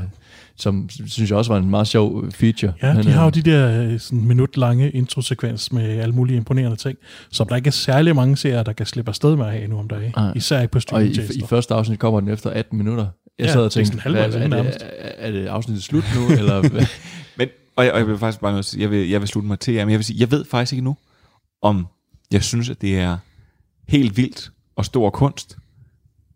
Som 0.60 0.88
synes 0.88 1.30
jeg 1.30 1.38
også 1.38 1.52
var 1.52 1.58
en 1.58 1.70
meget 1.70 1.86
sjov 1.86 2.30
feature. 2.30 2.72
Ja, 2.82 2.94
Men, 2.94 3.04
de 3.04 3.10
har 3.10 3.24
jo 3.24 3.30
de 3.30 3.42
der 3.42 3.98
sådan 3.98 4.24
minut-lange 4.24 4.90
introsekvens 4.90 5.72
med 5.72 5.82
alle 5.82 6.14
mulige 6.14 6.36
imponerende 6.36 6.76
ting, 6.76 6.98
som 7.30 7.48
der 7.48 7.56
ikke 7.56 7.66
er 7.66 7.72
særlig 7.72 8.16
mange 8.16 8.36
serier, 8.36 8.62
der 8.62 8.72
kan 8.72 8.86
slippe 8.86 9.08
afsted 9.08 9.36
med 9.36 9.46
at 9.46 9.52
have 9.52 9.66
nu 9.66 9.78
om 9.78 9.88
dagen. 9.88 10.12
Ah. 10.16 10.36
Især 10.36 10.60
ikke 10.60 10.72
på 10.72 10.80
streaming 10.80 11.18
Og 11.18 11.34
i, 11.34 11.38
i 11.38 11.42
første 11.48 11.74
afsnit 11.74 11.98
kommer 11.98 12.20
den 12.20 12.28
efter 12.28 12.50
18 12.50 12.78
minutter. 12.78 13.06
Jeg 13.38 13.46
ja, 13.46 13.52
sad 13.52 13.64
og 13.64 13.72
tænkte, 13.72 14.10
hvad, 14.10 14.14
er, 14.14 14.62
det, 14.62 14.76
er 15.18 15.30
det 15.30 15.46
afsnittet 15.46 15.84
slut 15.84 16.04
nu? 16.16 16.28
eller 16.38 16.68
hvad? 16.68 16.86
Men, 17.36 17.48
og, 17.76 17.84
jeg, 17.84 17.92
og 17.92 17.98
jeg 17.98 18.08
vil 18.08 18.18
faktisk 18.18 18.40
bare 18.40 18.62
sige, 18.62 18.82
jeg 18.82 18.90
vil, 18.90 19.08
jeg 19.08 19.20
vil 19.20 19.28
slutte 19.28 19.48
mig 19.48 19.58
til 19.58 19.74
jer, 19.74 19.84
men 19.84 19.90
jeg 19.90 19.98
vil 19.98 20.04
sige, 20.04 20.20
jeg 20.20 20.30
ved 20.30 20.44
faktisk 20.44 20.72
ikke 20.72 20.84
nu, 20.84 20.96
om 21.62 21.86
jeg 22.32 22.44
synes, 22.44 22.70
at 22.70 22.80
det 22.80 22.98
er 22.98 23.16
helt 23.88 24.16
vildt 24.16 24.50
og 24.76 24.84
stor 24.84 25.10
kunst, 25.10 25.56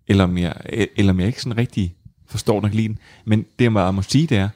eller 0.09 0.25
om 0.25 0.39
jeg, 0.39 0.55
eller 0.97 1.12
om 1.12 1.20
jeg 1.20 1.27
ikke 1.27 1.43
sådan 1.43 1.57
rigtig 1.57 1.95
forstår 2.27 2.61
nok 2.61 2.75
lige 2.75 2.89
den. 2.89 2.99
Men 3.25 3.45
det, 3.59 3.64
jeg 3.64 3.72
må 3.72 4.03
sige, 4.03 4.27
det 4.27 4.37
er, 4.37 4.49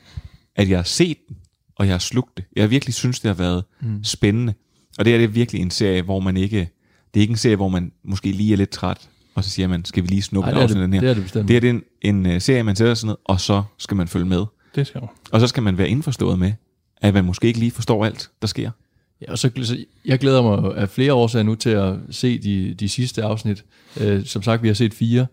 at 0.57 0.71
jeg 0.71 0.79
har 0.79 0.85
set 0.85 1.19
den, 1.29 1.37
og 1.77 1.87
jeg 1.87 1.95
har 1.95 1.99
slugt 1.99 2.37
det. 2.37 2.45
Jeg 2.57 2.71
virkelig 2.71 2.95
synes, 2.95 3.21
det 3.21 3.29
har 3.29 3.35
været 3.35 3.65
mm. 3.81 4.05
spændende. 4.05 4.55
Og 4.99 5.05
det 5.05 5.15
er 5.15 5.19
det 5.19 5.35
virkelig 5.35 5.63
en 5.63 5.71
serie, 5.71 6.03
hvor 6.03 6.21
man 6.21 6.37
ikke... 6.37 6.69
Det 7.15 7.21
er 7.21 7.23
ikke 7.23 7.33
en 7.33 7.37
serie, 7.37 7.57
hvor 7.57 7.69
man 7.69 7.93
måske 8.05 8.33
lige 8.33 8.53
er 8.53 8.57
lidt 8.57 8.71
træt, 8.71 9.09
og 9.35 9.45
så 9.45 9.51
siger 9.51 9.69
man, 9.69 9.85
skal 9.85 10.03
vi 10.03 10.09
lige 10.09 10.23
snuppe 10.23 10.51
Ej, 10.51 10.67
det 10.67 10.77
den 10.77 10.93
her? 10.93 11.01
Det 11.01 11.11
er 11.11 11.15
det 11.15 11.23
bestemt. 11.23 11.49
Det 11.49 11.65
er 11.65 11.71
en, 11.71 11.83
en 12.03 12.27
uh, 12.27 12.41
serie, 12.41 12.63
man 12.63 12.77
sætter 12.77 12.95
sig 12.95 13.07
ned, 13.07 13.17
og 13.25 13.41
så 13.41 13.63
skal 13.79 13.97
man 13.97 14.09
følge 14.09 14.27
med. 14.27 14.45
Det 14.75 14.87
skal 14.87 15.01
man. 15.01 15.09
Og 15.31 15.41
så 15.41 15.47
skal 15.47 15.63
man 15.63 15.79
være 15.79 15.89
indforstået 15.89 16.39
med, 16.39 16.53
at 16.97 17.15
man 17.15 17.25
måske 17.25 17.47
ikke 17.47 17.59
lige 17.59 17.71
forstår 17.71 18.05
alt, 18.05 18.31
der 18.43 18.49
sker. 18.49 18.71
Ja, 19.21 19.33
og 19.33 19.39
så, 19.39 19.51
så 19.63 19.85
jeg 20.05 20.19
glæder 20.19 20.43
mig 20.43 20.77
af 20.77 20.89
flere 20.89 21.13
årsager 21.13 21.43
nu 21.43 21.55
til 21.55 21.71
at 21.71 21.95
se 22.11 22.39
de, 22.39 22.75
de 22.75 22.89
sidste 22.89 23.23
afsnit. 23.23 23.65
Uh, 24.01 24.25
som 24.25 24.43
sagt, 24.43 24.63
vi 24.63 24.69
har 24.69 24.75
set 24.75 24.95
fire. 24.95 25.27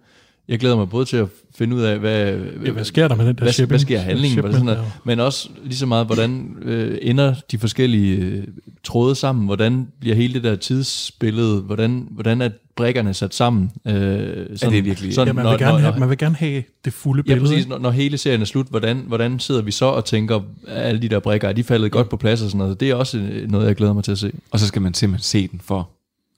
Jeg 0.47 0.59
glæder 0.59 0.75
mig 0.75 0.89
både 0.89 1.05
til 1.05 1.17
at 1.17 1.27
finde 1.55 1.75
ud 1.75 1.81
af, 1.81 1.99
hvad, 1.99 2.37
ja, 2.65 2.71
hvad 2.71 2.83
sker 2.83 3.07
der 3.07 3.15
med 3.15 3.27
den 3.27 3.35
der 3.35 3.43
hvad, 3.43 3.53
shipping? 3.53 3.71
hvad 3.71 3.79
sker 3.79 3.99
handlingen, 3.99 4.39
hvad 4.39 4.51
sådan 4.51 4.65
noget, 4.65 4.83
men 5.03 5.19
også 5.19 5.49
lige 5.63 5.77
så 5.77 5.85
meget, 5.85 6.05
hvordan 6.05 6.55
øh, 6.61 6.97
ender 7.01 7.35
de 7.51 7.57
forskellige 7.57 8.17
øh, 8.17 8.43
tråde 8.83 9.15
sammen, 9.15 9.45
hvordan 9.45 9.87
bliver 9.99 10.15
hele 10.15 10.33
det 10.33 10.43
der 10.43 10.55
tidsbillede, 10.55 11.61
hvordan, 11.61 12.07
hvordan 12.11 12.41
er 12.41 12.49
brækkerne 12.75 13.13
sat 13.13 13.35
sammen. 13.35 13.71
Øh, 13.87 13.93
sådan, 13.93 14.57
ja, 14.61 14.69
det 14.69 14.77
er 14.77 14.81
virkelig... 14.81 15.13
Sådan, 15.13 15.27
ja, 15.27 15.33
man, 15.33 15.43
vil 15.43 15.51
når, 15.51 15.57
gerne 15.57 15.79
have, 15.79 15.99
man 15.99 16.09
vil 16.09 16.17
gerne 16.17 16.35
have 16.35 16.63
det 16.85 16.93
fulde 16.93 17.23
billede. 17.23 17.45
Ja, 17.45 17.49
præcis. 17.49 17.67
Når, 17.67 17.77
når 17.77 17.91
hele 17.91 18.17
serien 18.17 18.41
er 18.41 18.45
slut, 18.45 18.67
hvordan, 18.67 19.03
hvordan 19.07 19.39
sidder 19.39 19.61
vi 19.61 19.71
så 19.71 19.85
og 19.85 20.05
tænker, 20.05 20.41
alle 20.67 21.01
de 21.01 21.09
der 21.09 21.19
brækker, 21.19 21.49
er 21.49 21.53
de 21.53 21.63
faldet 21.63 21.85
ja. 21.85 21.89
godt 21.89 22.09
på 22.09 22.17
plads 22.17 22.41
og 22.41 22.49
sådan 22.49 22.57
noget. 22.57 22.79
Det 22.79 22.89
er 22.89 22.95
også 22.95 23.17
øh, 23.17 23.51
noget, 23.51 23.67
jeg 23.67 23.75
glæder 23.75 23.93
mig 23.93 24.03
til 24.03 24.11
at 24.11 24.17
se. 24.17 24.31
Og 24.51 24.59
så 24.59 24.67
skal 24.67 24.81
man 24.81 24.93
simpelthen 24.93 25.23
se 25.23 25.47
den 25.47 25.61
for, 25.63 25.89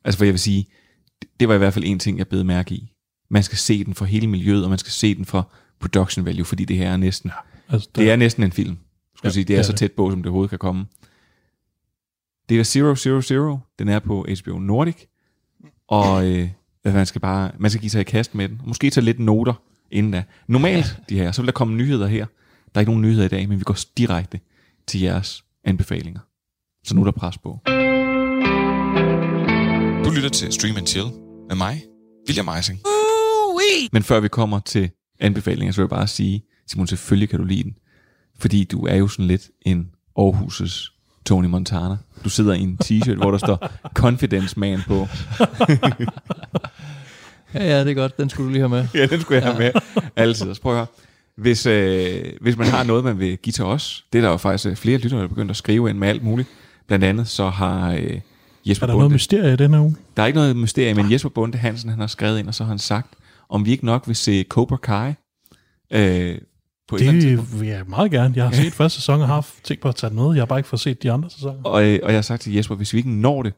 altså 0.05 0.18
for 0.18 0.26
jeg 0.26 0.34
vil 0.34 0.39
sige, 0.39 0.68
det 1.39 1.47
var 1.47 1.55
i 1.55 1.58
hvert 1.58 1.74
fald 1.74 1.86
en 1.88 1.99
ting, 1.99 2.18
jeg 2.18 2.28
blev 2.28 2.45
mærke 2.45 2.76
i 2.76 2.91
man 3.30 3.43
skal 3.43 3.57
se 3.57 3.84
den 3.84 3.93
for 3.93 4.05
hele 4.05 4.28
miljøet, 4.28 4.63
og 4.63 4.69
man 4.69 4.80
skal 4.80 4.91
se 4.91 5.15
den 5.15 5.25
for 5.25 5.51
production 5.80 6.25
value, 6.25 6.45
fordi 6.45 6.65
det 6.65 6.78
her 6.78 6.91
er 6.91 6.97
næsten, 6.97 7.30
ja, 7.30 7.73
altså, 7.73 7.89
det, 7.95 8.01
det 8.01 8.11
er 8.11 8.15
næsten 8.15 8.43
en 8.43 8.51
film. 8.51 8.78
Skulle 9.15 9.30
ja, 9.30 9.34
sige, 9.34 9.43
det 9.43 9.53
er, 9.53 9.57
det 9.57 9.59
er 9.59 9.71
så 9.71 9.73
tæt 9.73 9.91
på, 9.91 10.09
som 10.09 10.19
det 10.19 10.25
overhovedet 10.25 10.49
kan 10.49 10.59
komme. 10.59 10.86
Det 12.49 12.59
er 12.59 12.63
Zero 12.63 12.95
Zero 12.95 13.21
Zero. 13.21 13.57
Den 13.80 13.88
er 13.88 13.99
på 13.99 14.25
HBO 14.41 14.59
Nordic. 14.59 14.95
Og 15.88 16.28
øh, 16.28 16.49
man 16.86 17.05
skal 17.05 17.21
bare 17.21 17.51
man 17.59 17.71
skal 17.71 17.82
give 17.82 17.89
sig 17.89 18.01
i 18.01 18.03
kast 18.03 18.36
med 18.36 18.49
den. 18.49 18.61
Måske 18.65 18.89
tage 18.89 19.05
lidt 19.05 19.19
noter 19.19 19.53
inden 19.91 20.11
da. 20.11 20.23
Normalt, 20.47 20.99
de 21.09 21.17
her, 21.17 21.32
så 21.32 21.41
vil 21.41 21.47
der 21.47 21.53
komme 21.53 21.75
nyheder 21.75 22.07
her. 22.07 22.25
Der 22.65 22.71
er 22.75 22.80
ikke 22.80 22.91
nogen 22.91 23.01
nyheder 23.01 23.25
i 23.25 23.28
dag, 23.28 23.49
men 23.49 23.59
vi 23.59 23.63
går 23.63 23.78
direkte 23.97 24.39
til 24.88 25.01
jeres 25.01 25.43
anbefalinger. 25.63 26.19
Så 26.84 26.95
nu 26.95 27.01
er 27.01 27.05
der 27.05 27.11
pres 27.11 27.38
på. 27.38 27.59
Du 30.05 30.11
lytter 30.15 30.30
til 30.30 30.53
Stream 30.53 30.78
and 30.78 30.88
Chill 30.88 31.07
med 31.49 31.55
mig, 31.55 31.84
William 32.28 32.47
Eising. 32.57 32.80
Men 33.91 34.03
før 34.03 34.20
vi 34.20 34.28
kommer 34.28 34.60
til 34.60 34.89
anbefalinger, 35.20 35.72
så 35.72 35.82
vil 35.82 35.84
jeg 35.84 35.89
bare 35.89 36.08
sige, 36.08 36.43
Simon, 36.68 36.88
selvfølgelig 36.88 37.30
kan 37.30 37.39
du 37.39 37.45
lide 37.45 37.64
den. 37.64 37.76
Fordi 38.39 38.64
du 38.64 38.86
er 38.86 38.95
jo 38.95 39.08
sådan 39.08 39.26
lidt 39.28 39.49
en 39.62 39.89
Aarhus' 40.20 40.93
Tony 41.26 41.45
Montana. 41.45 41.97
Du 42.24 42.30
sidder 42.30 42.53
i 42.53 42.60
en 42.60 42.80
t-shirt, 42.84 43.16
hvor 43.16 43.32
der 43.32 43.38
står 43.38 43.70
Confidence 43.93 44.60
Man 44.60 44.82
på. 44.88 45.08
ja, 47.53 47.64
ja, 47.64 47.80
det 47.84 47.89
er 47.89 47.93
godt. 47.93 48.18
Den 48.18 48.30
skulle 48.30 48.47
du 48.47 48.51
lige 48.51 48.62
have 48.62 48.70
med. 48.70 48.88
ja, 48.93 49.05
den 49.05 49.22
skulle 49.22 49.41
jeg 49.41 49.53
have 49.53 49.60
med. 49.60 49.82
Altid. 50.16 50.55
Så 50.55 50.62
prøv 50.62 50.72
at 50.72 50.78
høre. 50.78 50.88
Hvis, 51.36 51.66
øh, 51.66 52.24
hvis 52.41 52.58
man 52.58 52.68
har 52.68 52.84
noget, 52.84 53.03
man 53.03 53.20
vil 53.20 53.38
give 53.38 53.51
til 53.51 53.64
os, 53.64 54.05
det 54.14 54.20
er 54.20 54.24
der 54.24 54.30
jo 54.30 54.38
faktisk 54.38 54.70
øh, 54.70 54.76
flere 54.76 54.97
lyttere, 54.97 55.20
der 55.20 55.24
er 55.26 55.30
begyndt 55.30 55.51
at 55.51 55.58
skrive 55.58 55.89
ind 55.89 55.97
med 55.97 56.08
alt 56.08 56.24
muligt. 56.24 56.47
Blandt 56.88 57.05
andet 57.05 57.28
så 57.28 57.49
har 57.49 57.91
øh, 57.91 58.20
Jesper 58.66 58.84
Er 58.84 58.88
der 58.88 58.93
Bunde, 58.93 58.97
noget 58.97 59.12
mysterie 59.12 59.53
i 59.53 59.55
denne 59.55 59.80
uge? 59.82 59.95
Der 60.18 60.24
er 60.24 60.28
ikke 60.28 60.38
noget 60.39 60.55
mysterie, 60.55 60.93
men 60.93 61.12
Jesper 61.12 61.30
Bunde 61.30 61.58
Hansen, 61.58 61.89
han 61.89 61.99
har 61.99 62.08
skrevet 62.08 62.39
ind, 62.39 62.47
og 62.47 62.55
så 62.55 62.64
har 62.64 62.70
han 62.70 62.80
sagt, 62.80 63.14
om 63.50 63.66
vi 63.66 63.72
ikke 63.72 63.86
nok 63.86 64.08
vil 64.08 64.16
se 64.16 64.43
Cobra 64.50 64.78
Kai 64.78 65.14
øh, 65.91 66.38
på 66.88 66.98
det 66.98 67.60
vil 67.60 67.68
jeg 67.68 67.84
meget 67.88 68.12
gerne. 68.12 68.34
Jeg 68.36 68.45
har 68.45 68.52
set 68.52 68.74
første 68.74 69.00
sæson 69.00 69.22
og 69.22 69.28
har 69.28 69.48
tænkt 69.64 69.82
på 69.82 69.89
at 69.89 69.95
tage 69.95 70.16
noget. 70.16 70.36
Jeg 70.36 70.41
har 70.41 70.45
bare 70.45 70.60
ikke 70.60 70.70
fået 70.70 70.80
set 70.80 71.04
de 71.04 71.12
andre 71.12 71.30
sæsoner. 71.30 71.64
Og, 71.64 71.86
øh, 71.86 72.00
og 72.04 72.10
jeg 72.10 72.18
har 72.18 72.22
sagt 72.22 72.41
til 72.41 72.54
Jesper, 72.54 72.76
hvis 72.76 72.93
vi 72.93 72.98
ikke 72.98 73.12
når 73.12 73.43
det, 73.43 73.54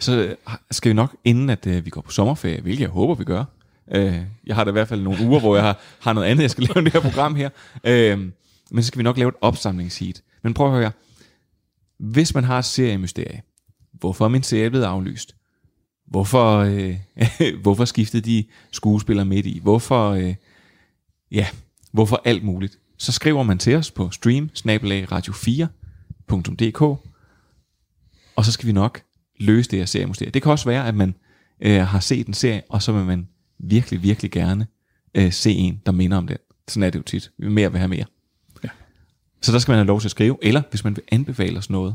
så 0.00 0.36
skal 0.70 0.88
vi 0.88 0.94
nok, 0.94 1.16
inden 1.24 1.50
at 1.50 1.66
øh, 1.66 1.84
vi 1.84 1.90
går 1.90 2.00
på 2.00 2.10
sommerferie, 2.10 2.60
hvilket 2.60 2.80
jeg 2.80 2.88
håber, 2.88 3.14
vi 3.14 3.24
gør. 3.24 3.44
Øh, 3.92 4.20
jeg 4.46 4.56
har 4.56 4.64
da 4.64 4.70
i 4.70 4.72
hvert 4.72 4.88
fald 4.88 5.02
nogle 5.02 5.26
uger, 5.26 5.40
hvor 5.40 5.56
jeg 5.56 5.64
har, 5.64 5.80
har 6.00 6.12
noget 6.12 6.26
andet, 6.26 6.42
jeg 6.42 6.50
skal 6.50 6.64
lave 6.64 6.84
det 6.84 6.92
her 6.92 7.00
program 7.00 7.34
her. 7.34 7.50
Øh, 7.84 8.18
men 8.70 8.82
så 8.82 8.86
skal 8.86 8.98
vi 8.98 9.02
nok 9.02 9.18
lave 9.18 9.28
et 9.28 9.34
opsamlingsheat. 9.40 10.22
Men 10.42 10.54
prøv 10.54 10.66
at 10.66 10.72
høre. 10.72 10.92
Hvis 11.98 12.34
man 12.34 12.44
har 12.44 12.58
et 12.58 12.64
seriemysterie, 12.64 13.42
hvorfor 13.92 14.24
er 14.24 14.28
min 14.28 14.42
serie 14.42 14.70
blevet 14.70 14.84
aflyst? 14.84 15.34
Hvorfor, 16.10 16.58
øh, 16.58 16.96
hvorfor 17.62 17.84
skiftede 17.84 18.30
de 18.30 18.44
skuespillere 18.70 19.26
midt 19.26 19.46
i? 19.46 19.60
Hvorfor, 19.62 20.10
øh, 20.10 20.34
ja, 21.32 21.46
hvorfor 21.92 22.22
alt 22.24 22.44
muligt? 22.44 22.78
Så 22.98 23.12
skriver 23.12 23.42
man 23.42 23.58
til 23.58 23.76
os 23.76 23.90
på 23.90 24.10
stream 24.10 24.50
radio4.dk 24.56 27.10
og 28.40 28.44
så 28.44 28.52
skal 28.52 28.66
vi 28.66 28.72
nok 28.72 29.02
løse 29.40 29.70
det 29.70 29.78
her 29.78 29.86
seriemuseum. 29.86 30.32
Det 30.32 30.42
kan 30.42 30.52
også 30.52 30.64
være, 30.64 30.88
at 30.88 30.94
man 30.94 31.14
øh, 31.60 31.80
har 31.80 32.00
set 32.00 32.26
en 32.26 32.34
serie, 32.34 32.62
og 32.68 32.82
så 32.82 32.92
vil 32.92 33.04
man 33.04 33.28
virkelig, 33.58 34.02
virkelig 34.02 34.30
gerne 34.30 34.66
øh, 35.14 35.32
se 35.32 35.52
en, 35.52 35.80
der 35.86 35.92
minder 35.92 36.16
om 36.16 36.26
den. 36.26 36.36
Sådan 36.68 36.82
er 36.82 36.90
det 36.90 36.98
jo 36.98 37.02
tit. 37.02 37.30
Vi 37.38 37.48
mere 37.48 37.72
vil 37.72 37.78
have 37.78 37.88
mere. 37.88 38.04
Ja. 38.64 38.68
Så 39.40 39.52
der 39.52 39.58
skal 39.58 39.72
man 39.72 39.78
have 39.78 39.86
lov 39.86 40.00
til 40.00 40.06
at 40.06 40.10
skrive, 40.10 40.38
eller 40.42 40.62
hvis 40.70 40.84
man 40.84 40.96
vil 40.96 41.04
anbefale 41.12 41.58
os 41.58 41.70
noget, 41.70 41.94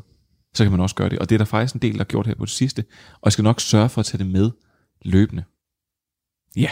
så 0.55 0.63
kan 0.63 0.71
man 0.71 0.79
også 0.79 0.95
gøre 0.95 1.09
det. 1.09 1.19
Og 1.19 1.29
det 1.29 1.35
er 1.35 1.37
der 1.37 1.45
faktisk 1.45 1.75
en 1.75 1.81
del, 1.81 1.93
der 1.93 1.99
har 1.99 2.05
gjort 2.05 2.27
her 2.27 2.35
på 2.35 2.45
det 2.45 2.53
sidste. 2.53 2.83
Og 3.13 3.21
jeg 3.25 3.31
skal 3.31 3.43
nok 3.43 3.59
sørge 3.59 3.89
for 3.89 3.99
at 3.99 4.05
tage 4.05 4.23
det 4.23 4.31
med 4.31 4.51
løbende. 5.05 5.43
Ja. 6.55 6.69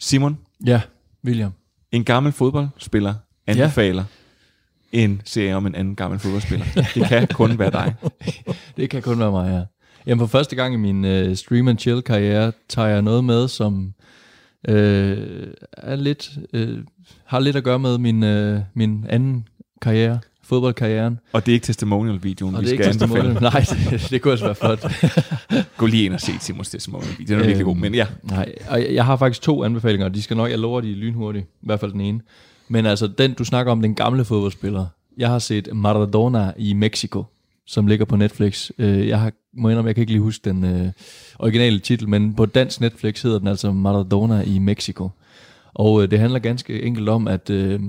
Simon? 0.00 0.38
Ja, 0.66 0.80
William. 1.24 1.52
En 1.92 2.04
gammel 2.04 2.32
fodboldspiller 2.32 3.14
anbefaler 3.46 4.04
ja. 4.92 4.98
en 4.98 5.22
serie 5.24 5.56
om 5.56 5.66
en 5.66 5.74
anden 5.74 5.96
gammel 5.96 6.20
fodboldspiller. 6.20 6.66
det 6.94 7.08
kan 7.08 7.26
kun 7.26 7.58
være 7.58 7.70
dig. 7.70 7.94
det 8.76 8.90
kan 8.90 9.02
kun 9.02 9.18
være 9.18 9.30
mig, 9.30 9.50
ja. 9.50 9.64
Jamen 10.06 10.18
for 10.18 10.26
første 10.26 10.56
gang 10.56 10.74
i 10.74 10.76
min 10.76 11.04
uh, 11.04 11.34
stream 11.34 11.68
and 11.68 11.78
chill 11.78 12.02
karriere 12.02 12.52
tager 12.68 12.88
jeg 12.88 13.02
noget 13.02 13.24
med, 13.24 13.48
som 13.48 13.94
uh, 14.68 14.74
er 15.72 15.96
lidt, 15.96 16.38
uh, 16.54 16.78
har 17.24 17.40
lidt 17.40 17.56
at 17.56 17.64
gøre 17.64 17.78
med 17.78 17.98
min, 17.98 18.22
uh, 18.22 18.60
min 18.74 19.06
anden 19.08 19.48
karriere. 19.82 20.20
Fodboldkarrieren. 20.46 21.18
Og 21.32 21.46
det 21.46 21.52
er 21.52 21.54
ikke 21.54 21.64
testimonial-videoen, 21.66 22.54
Og 22.54 22.62
vi 22.62 22.66
skal 22.68 22.86
anbefale. 23.02 23.34
Nej, 23.40 23.64
det, 23.90 24.06
det 24.10 24.22
kunne 24.22 24.32
også 24.32 24.44
være 24.44 24.54
flot. 24.54 24.84
Gå 25.76 25.86
lige 25.86 26.04
ind 26.04 26.14
og 26.14 26.20
se 26.20 26.32
Simons 26.40 26.70
testimonial-video. 26.70 27.34
Den 27.34 27.40
er 27.42 27.46
virkelig 27.46 27.64
god, 27.64 27.76
men 27.76 27.94
ja. 27.94 28.06
Nej, 28.22 28.52
og 28.68 28.80
jeg- 28.80 28.94
jeg 28.94 29.04
har 29.04 29.16
faktisk 29.16 29.42
to 29.42 29.64
anbefalinger, 29.64 30.08
de 30.08 30.22
skal 30.22 30.36
nok, 30.36 30.50
jeg 30.50 30.58
lover, 30.58 30.80
de 30.80 30.92
lynhurtige. 30.92 31.42
I 31.62 31.66
hvert 31.66 31.80
fald 31.80 31.92
den 31.92 32.00
ene. 32.00 32.20
Men 32.68 32.86
altså, 32.86 33.06
den 33.06 33.32
du 33.34 33.44
snakker 33.44 33.72
om, 33.72 33.82
den 33.82 33.94
gamle 33.94 34.24
fodboldspiller. 34.24 34.86
Jeg 35.18 35.28
har 35.28 35.38
set 35.38 35.68
Maradona 35.72 36.52
i 36.56 36.72
Mexico, 36.72 37.24
som 37.66 37.86
ligger 37.86 38.04
på 38.04 38.16
Netflix. 38.16 38.70
Øh, 38.78 39.08
Jeg 39.08 39.20
har, 39.20 39.32
må 39.56 39.68
indrømme, 39.68 39.88
jeg 39.88 39.94
kan 39.94 40.02
ikke 40.02 40.12
lige 40.12 40.22
huske 40.22 40.50
den 40.50 40.64
øh, 40.64 40.88
originale 41.38 41.78
titel, 41.78 42.08
men 42.08 42.34
på 42.34 42.46
dansk 42.46 42.80
Netflix 42.80 43.22
hedder 43.22 43.38
den 43.38 43.48
altså 43.48 43.72
Maradona 43.72 44.42
i 44.42 44.58
Mexico. 44.58 45.10
Og 45.74 46.02
øh, 46.02 46.10
det 46.10 46.18
handler 46.18 46.38
ganske 46.38 46.82
enkelt 46.82 47.08
om, 47.08 47.28
at 47.28 47.50
øh, 47.50 47.80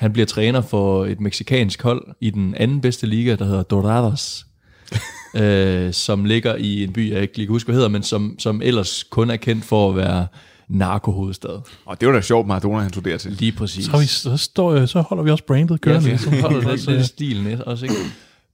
han 0.00 0.12
bliver 0.12 0.26
træner 0.26 0.60
for 0.60 1.06
et 1.06 1.20
meksikansk 1.20 1.82
hold 1.82 2.06
i 2.20 2.30
den 2.30 2.54
anden 2.54 2.80
bedste 2.80 3.06
liga, 3.06 3.34
der 3.34 3.44
hedder 3.44 3.62
Dorados. 3.62 4.46
øh, 5.34 5.92
som 5.92 6.24
ligger 6.24 6.54
i 6.54 6.84
en 6.84 6.92
by, 6.92 7.10
jeg 7.10 7.22
ikke 7.22 7.36
lige 7.36 7.46
kan 7.46 7.52
huske, 7.52 7.66
hvad 7.66 7.74
hedder, 7.74 7.88
men 7.88 8.02
som, 8.02 8.36
som 8.38 8.62
ellers 8.64 9.04
kun 9.10 9.30
er 9.30 9.36
kendt 9.36 9.64
for 9.64 9.90
at 9.90 9.96
være 9.96 10.26
narkohovedstad. 10.68 11.60
Og 11.84 12.00
det 12.00 12.08
var 12.08 12.14
da 12.14 12.20
sjovt, 12.20 12.46
Maradona 12.46 12.78
han 12.78 12.90
tog 12.90 13.04
dertil. 13.04 13.32
Lige 13.32 13.52
præcis. 13.52 13.84
Så, 13.84 13.92
er 13.92 14.00
vi, 14.00 14.06
så, 14.06 14.36
står, 14.36 14.86
så 14.86 15.00
holder 15.00 15.24
vi 15.24 15.30
også 15.30 15.44
brandet 15.44 15.80
kørende. 15.80 16.04
Ja, 16.04 16.10
ligesom. 16.10 16.34
så 16.34 16.40
holder 16.40 16.70
det 16.70 16.80
Så, 16.80 16.90
lidt 16.90 17.06
stilen 17.06 17.44
lidt 17.44 17.60
også, 17.60 17.84
ikke? 17.84 17.96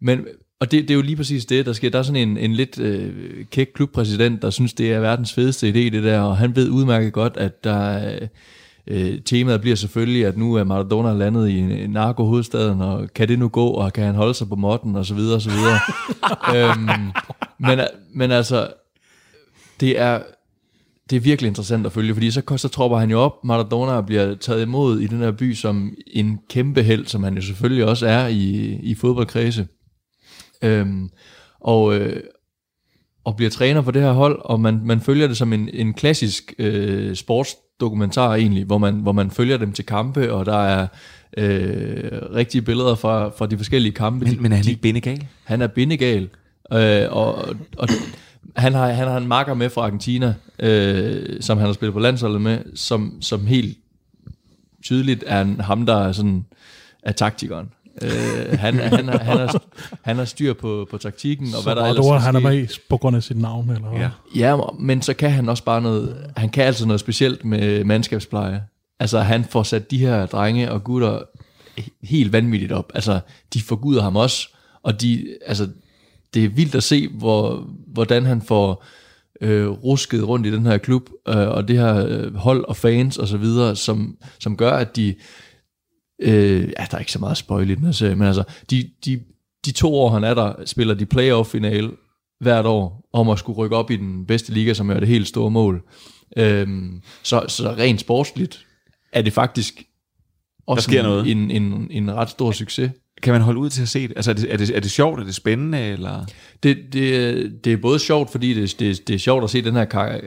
Men, 0.00 0.20
og 0.60 0.70
det, 0.70 0.82
det 0.82 0.90
er 0.90 0.94
jo 0.94 1.02
lige 1.02 1.16
præcis 1.16 1.46
det, 1.46 1.66
der 1.66 1.72
sker. 1.72 1.90
Der 1.90 1.98
er 1.98 2.02
sådan 2.02 2.28
en, 2.28 2.38
en 2.38 2.54
lidt 2.54 2.78
øh, 2.78 3.12
kæk 3.50 3.68
klubpræsident, 3.74 4.42
der 4.42 4.50
synes, 4.50 4.74
det 4.74 4.92
er 4.92 5.00
verdens 5.00 5.32
fedeste 5.32 5.68
idé, 5.68 5.72
det 5.72 6.04
der, 6.04 6.20
og 6.20 6.36
han 6.36 6.56
ved 6.56 6.70
udmærket 6.70 7.12
godt, 7.12 7.36
at 7.36 7.64
der 7.64 8.18
øh, 8.86 9.22
temaet 9.22 9.60
bliver 9.60 9.76
selvfølgelig, 9.76 10.26
at 10.26 10.36
nu 10.36 10.54
er 10.54 10.64
Maradona 10.64 11.12
landet 11.12 11.48
i 11.48 11.86
narkohovedstaden, 11.86 12.80
og 12.80 13.08
kan 13.14 13.28
det 13.28 13.38
nu 13.38 13.48
gå, 13.48 13.66
og 13.66 13.92
kan 13.92 14.04
han 14.04 14.14
holde 14.14 14.34
sig 14.34 14.48
på 14.48 14.56
måtten, 14.56 14.96
og 14.96 15.06
så 15.06 15.14
videre, 15.14 15.34
og 15.34 15.42
så 15.42 15.50
videre. 15.50 15.78
øhm, 16.56 17.10
men, 17.58 17.80
men 18.14 18.30
altså, 18.30 18.72
det 19.80 20.00
er, 20.00 20.22
det 21.10 21.16
er 21.16 21.20
virkelig 21.20 21.48
interessant 21.48 21.86
at 21.86 21.92
følge, 21.92 22.14
fordi 22.14 22.30
så, 22.30 22.42
så 22.56 22.68
tropper 22.68 22.98
han 22.98 23.10
jo 23.10 23.20
op, 23.20 23.44
Maradona 23.44 24.00
bliver 24.00 24.34
taget 24.34 24.62
imod 24.62 25.00
i 25.00 25.06
den 25.06 25.18
her 25.18 25.30
by 25.30 25.54
som 25.54 25.94
en 26.06 26.38
kæmpe 26.50 26.82
held, 26.82 27.06
som 27.06 27.22
han 27.22 27.34
jo 27.34 27.42
selvfølgelig 27.42 27.84
også 27.84 28.06
er 28.06 28.26
i, 28.26 28.74
i 28.82 28.94
fodboldkredse. 28.94 29.66
Øhm, 30.62 31.10
og, 31.60 31.94
øh, 31.96 32.22
og 33.24 33.36
bliver 33.36 33.50
træner 33.50 33.82
for 33.82 33.90
det 33.90 34.02
her 34.02 34.12
hold, 34.12 34.40
og 34.44 34.60
man, 34.60 34.80
man 34.84 35.00
følger 35.00 35.26
det 35.26 35.36
som 35.36 35.52
en, 35.52 35.68
en 35.72 35.94
klassisk 35.94 36.54
øh, 36.58 37.16
sportsdokumentar 37.76 38.34
egentlig, 38.34 38.64
hvor 38.64 38.78
man, 38.78 38.94
hvor 38.94 39.12
man 39.12 39.30
følger 39.30 39.56
dem 39.56 39.72
til 39.72 39.86
kampe, 39.86 40.32
og 40.32 40.46
der 40.46 40.64
er 40.64 40.86
øh, 41.36 42.34
rigtige 42.34 42.62
billeder 42.62 42.94
fra, 42.94 43.28
fra 43.28 43.46
de 43.46 43.56
forskellige 43.56 43.92
kampe. 43.92 44.24
Men, 44.24 44.42
men 44.42 44.52
er 44.52 44.56
han 44.56 44.66
ikke 44.68 44.80
bindegal? 44.80 45.26
Han 45.44 45.62
er 45.62 45.66
bindegal, 45.66 46.28
øh, 46.72 47.06
og, 47.10 47.34
og 47.78 47.88
han 48.56 48.74
har, 48.74 48.88
han 48.88 49.08
har 49.08 49.16
en 49.16 49.28
marker 49.28 49.54
med 49.54 49.70
fra 49.70 49.82
Argentina, 49.82 50.34
øh, 50.58 51.40
som 51.40 51.58
han 51.58 51.66
har 51.66 51.72
spillet 51.72 51.94
på 51.94 52.00
landsholdet 52.00 52.40
med, 52.40 52.58
som, 52.74 53.18
som 53.20 53.46
helt 53.46 53.78
tydeligt 54.82 55.24
er 55.26 55.40
en, 55.40 55.60
ham, 55.60 55.86
der 55.86 55.96
er, 55.96 56.12
sådan, 56.12 56.44
er 57.02 57.12
taktikeren. 57.12 57.70
Øh, 58.02 58.58
han, 58.58 58.74
han, 58.74 58.92
han, 58.92 59.08
han, 59.08 59.38
har, 59.38 59.62
han 60.02 60.16
har 60.16 60.24
styr 60.24 60.52
på, 60.52 60.86
på 60.90 60.98
taktikken, 60.98 61.46
og 61.46 61.62
så 61.62 61.62
hvad 61.62 61.76
der 61.76 61.84
ellers 61.88 62.22
han 62.22 62.36
er 62.36 62.40
med 62.40 62.78
på 62.88 62.96
grund 62.96 63.16
af 63.16 63.22
sit 63.22 63.38
navn, 63.38 63.70
eller 63.70 63.88
hvad? 63.88 64.00
Ja. 64.00 64.10
Ja, 64.34 64.56
men 64.78 65.02
så 65.02 65.14
kan 65.14 65.30
han 65.30 65.48
også 65.48 65.64
bare 65.64 65.82
noget, 65.82 66.16
han 66.36 66.48
kan 66.48 66.64
altså 66.64 66.86
noget 66.86 67.00
specielt 67.00 67.44
med 67.44 67.84
mandskabspleje. 67.84 68.62
Altså 69.00 69.20
han 69.20 69.44
får 69.44 69.62
sat 69.62 69.90
de 69.90 69.98
her 69.98 70.26
drenge 70.26 70.72
og 70.72 70.84
gutter 70.84 71.18
helt 72.02 72.32
vanvittigt 72.32 72.72
op. 72.72 72.92
Altså 72.94 73.20
de 73.54 73.62
forguder 73.62 74.02
ham 74.02 74.16
også, 74.16 74.48
og 74.82 75.00
de, 75.00 75.36
altså, 75.46 75.68
det 76.34 76.44
er 76.44 76.48
vildt 76.48 76.74
at 76.74 76.82
se, 76.82 77.08
hvor, 77.08 77.68
hvordan 77.86 78.26
han 78.26 78.42
får 78.42 78.84
øh, 79.40 79.68
rusket 79.68 80.28
rundt 80.28 80.46
i 80.46 80.52
den 80.52 80.66
her 80.66 80.78
klub, 80.78 81.10
øh, 81.28 81.48
og 81.48 81.68
det 81.68 81.78
her 81.78 82.06
øh, 82.06 82.34
hold 82.34 82.64
og 82.64 82.76
fans 82.76 83.18
og 83.18 83.28
så 83.28 83.36
videre, 83.36 83.76
som, 83.76 84.16
som 84.38 84.56
gør, 84.56 84.70
at 84.70 84.96
de, 84.96 85.14
øh, 86.18 86.60
ja, 86.60 86.86
der 86.90 86.94
er 86.94 86.98
ikke 86.98 87.12
så 87.12 87.18
meget 87.18 87.36
spoil 87.36 87.70
i 87.70 87.74
den 87.74 87.84
her 87.84 87.92
serie, 87.92 88.16
men 88.16 88.26
altså, 88.26 88.44
de, 88.70 88.90
de, 89.04 89.20
de 89.64 89.72
to 89.72 89.94
år, 89.94 90.10
han 90.10 90.24
er 90.24 90.34
der, 90.34 90.52
spiller 90.64 90.94
de 90.94 91.06
playoff-finale 91.06 91.90
hvert 92.40 92.66
år, 92.66 93.08
om 93.12 93.28
at 93.28 93.38
skulle 93.38 93.56
rykke 93.56 93.76
op 93.76 93.90
i 93.90 93.96
den 93.96 94.26
bedste 94.26 94.52
liga, 94.52 94.74
som 94.74 94.90
er 94.90 95.00
det 95.00 95.08
helt 95.08 95.28
store 95.28 95.50
mål. 95.50 95.82
Øhm, 96.36 97.02
så, 97.22 97.44
så 97.48 97.74
rent 97.78 98.00
sportsligt 98.00 98.66
er 99.12 99.22
det 99.22 99.32
faktisk 99.32 99.82
også 100.66 100.84
sker 100.84 101.00
en, 101.00 101.06
noget. 101.06 101.30
En, 101.30 101.50
en, 101.50 101.88
en 101.90 102.14
ret 102.14 102.30
stor 102.30 102.52
succes. 102.52 102.90
Kan 103.22 103.32
man 103.32 103.42
holde 103.42 103.60
ud 103.60 103.70
til 103.70 103.82
at 103.82 103.88
se 103.88 104.08
det? 104.08 104.12
Altså, 104.16 104.30
er 104.30 104.34
det, 104.34 104.52
er 104.52 104.56
det, 104.56 104.76
er 104.76 104.80
det 104.80 104.90
sjovt? 104.90 105.20
Er 105.20 105.24
det 105.24 105.34
spændende? 105.34 105.80
Eller? 105.80 106.24
Det, 106.62 106.78
det, 106.92 107.64
det 107.64 107.72
er 107.72 107.76
både 107.76 107.98
sjovt, 107.98 108.30
fordi 108.30 108.54
det, 108.54 108.80
det, 108.80 109.08
det 109.08 109.14
er 109.14 109.18
sjovt 109.18 109.44
at 109.44 109.50
se 109.50 109.62
den 109.62 109.74
her 109.74 109.84
kar, 109.84 110.20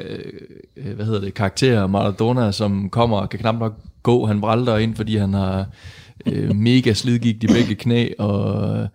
øh, 0.75 0.95
hvad 0.95 1.05
hedder 1.05 1.21
det, 1.21 1.33
karakter 1.33 1.87
Maradona, 1.87 2.51
som 2.51 2.89
kommer 2.89 3.17
og 3.17 3.29
kan 3.29 3.39
knap 3.39 3.55
nok 3.55 3.73
gå. 4.03 4.25
Han 4.25 4.41
vralter 4.41 4.77
ind, 4.77 4.95
fordi 4.95 5.15
han 5.15 5.33
har 5.33 5.65
øh, 6.25 6.55
mega 6.55 6.93
slidgigt 6.93 7.43
i 7.43 7.47
begge 7.47 7.75
knæ, 7.75 8.09
og 8.19 8.87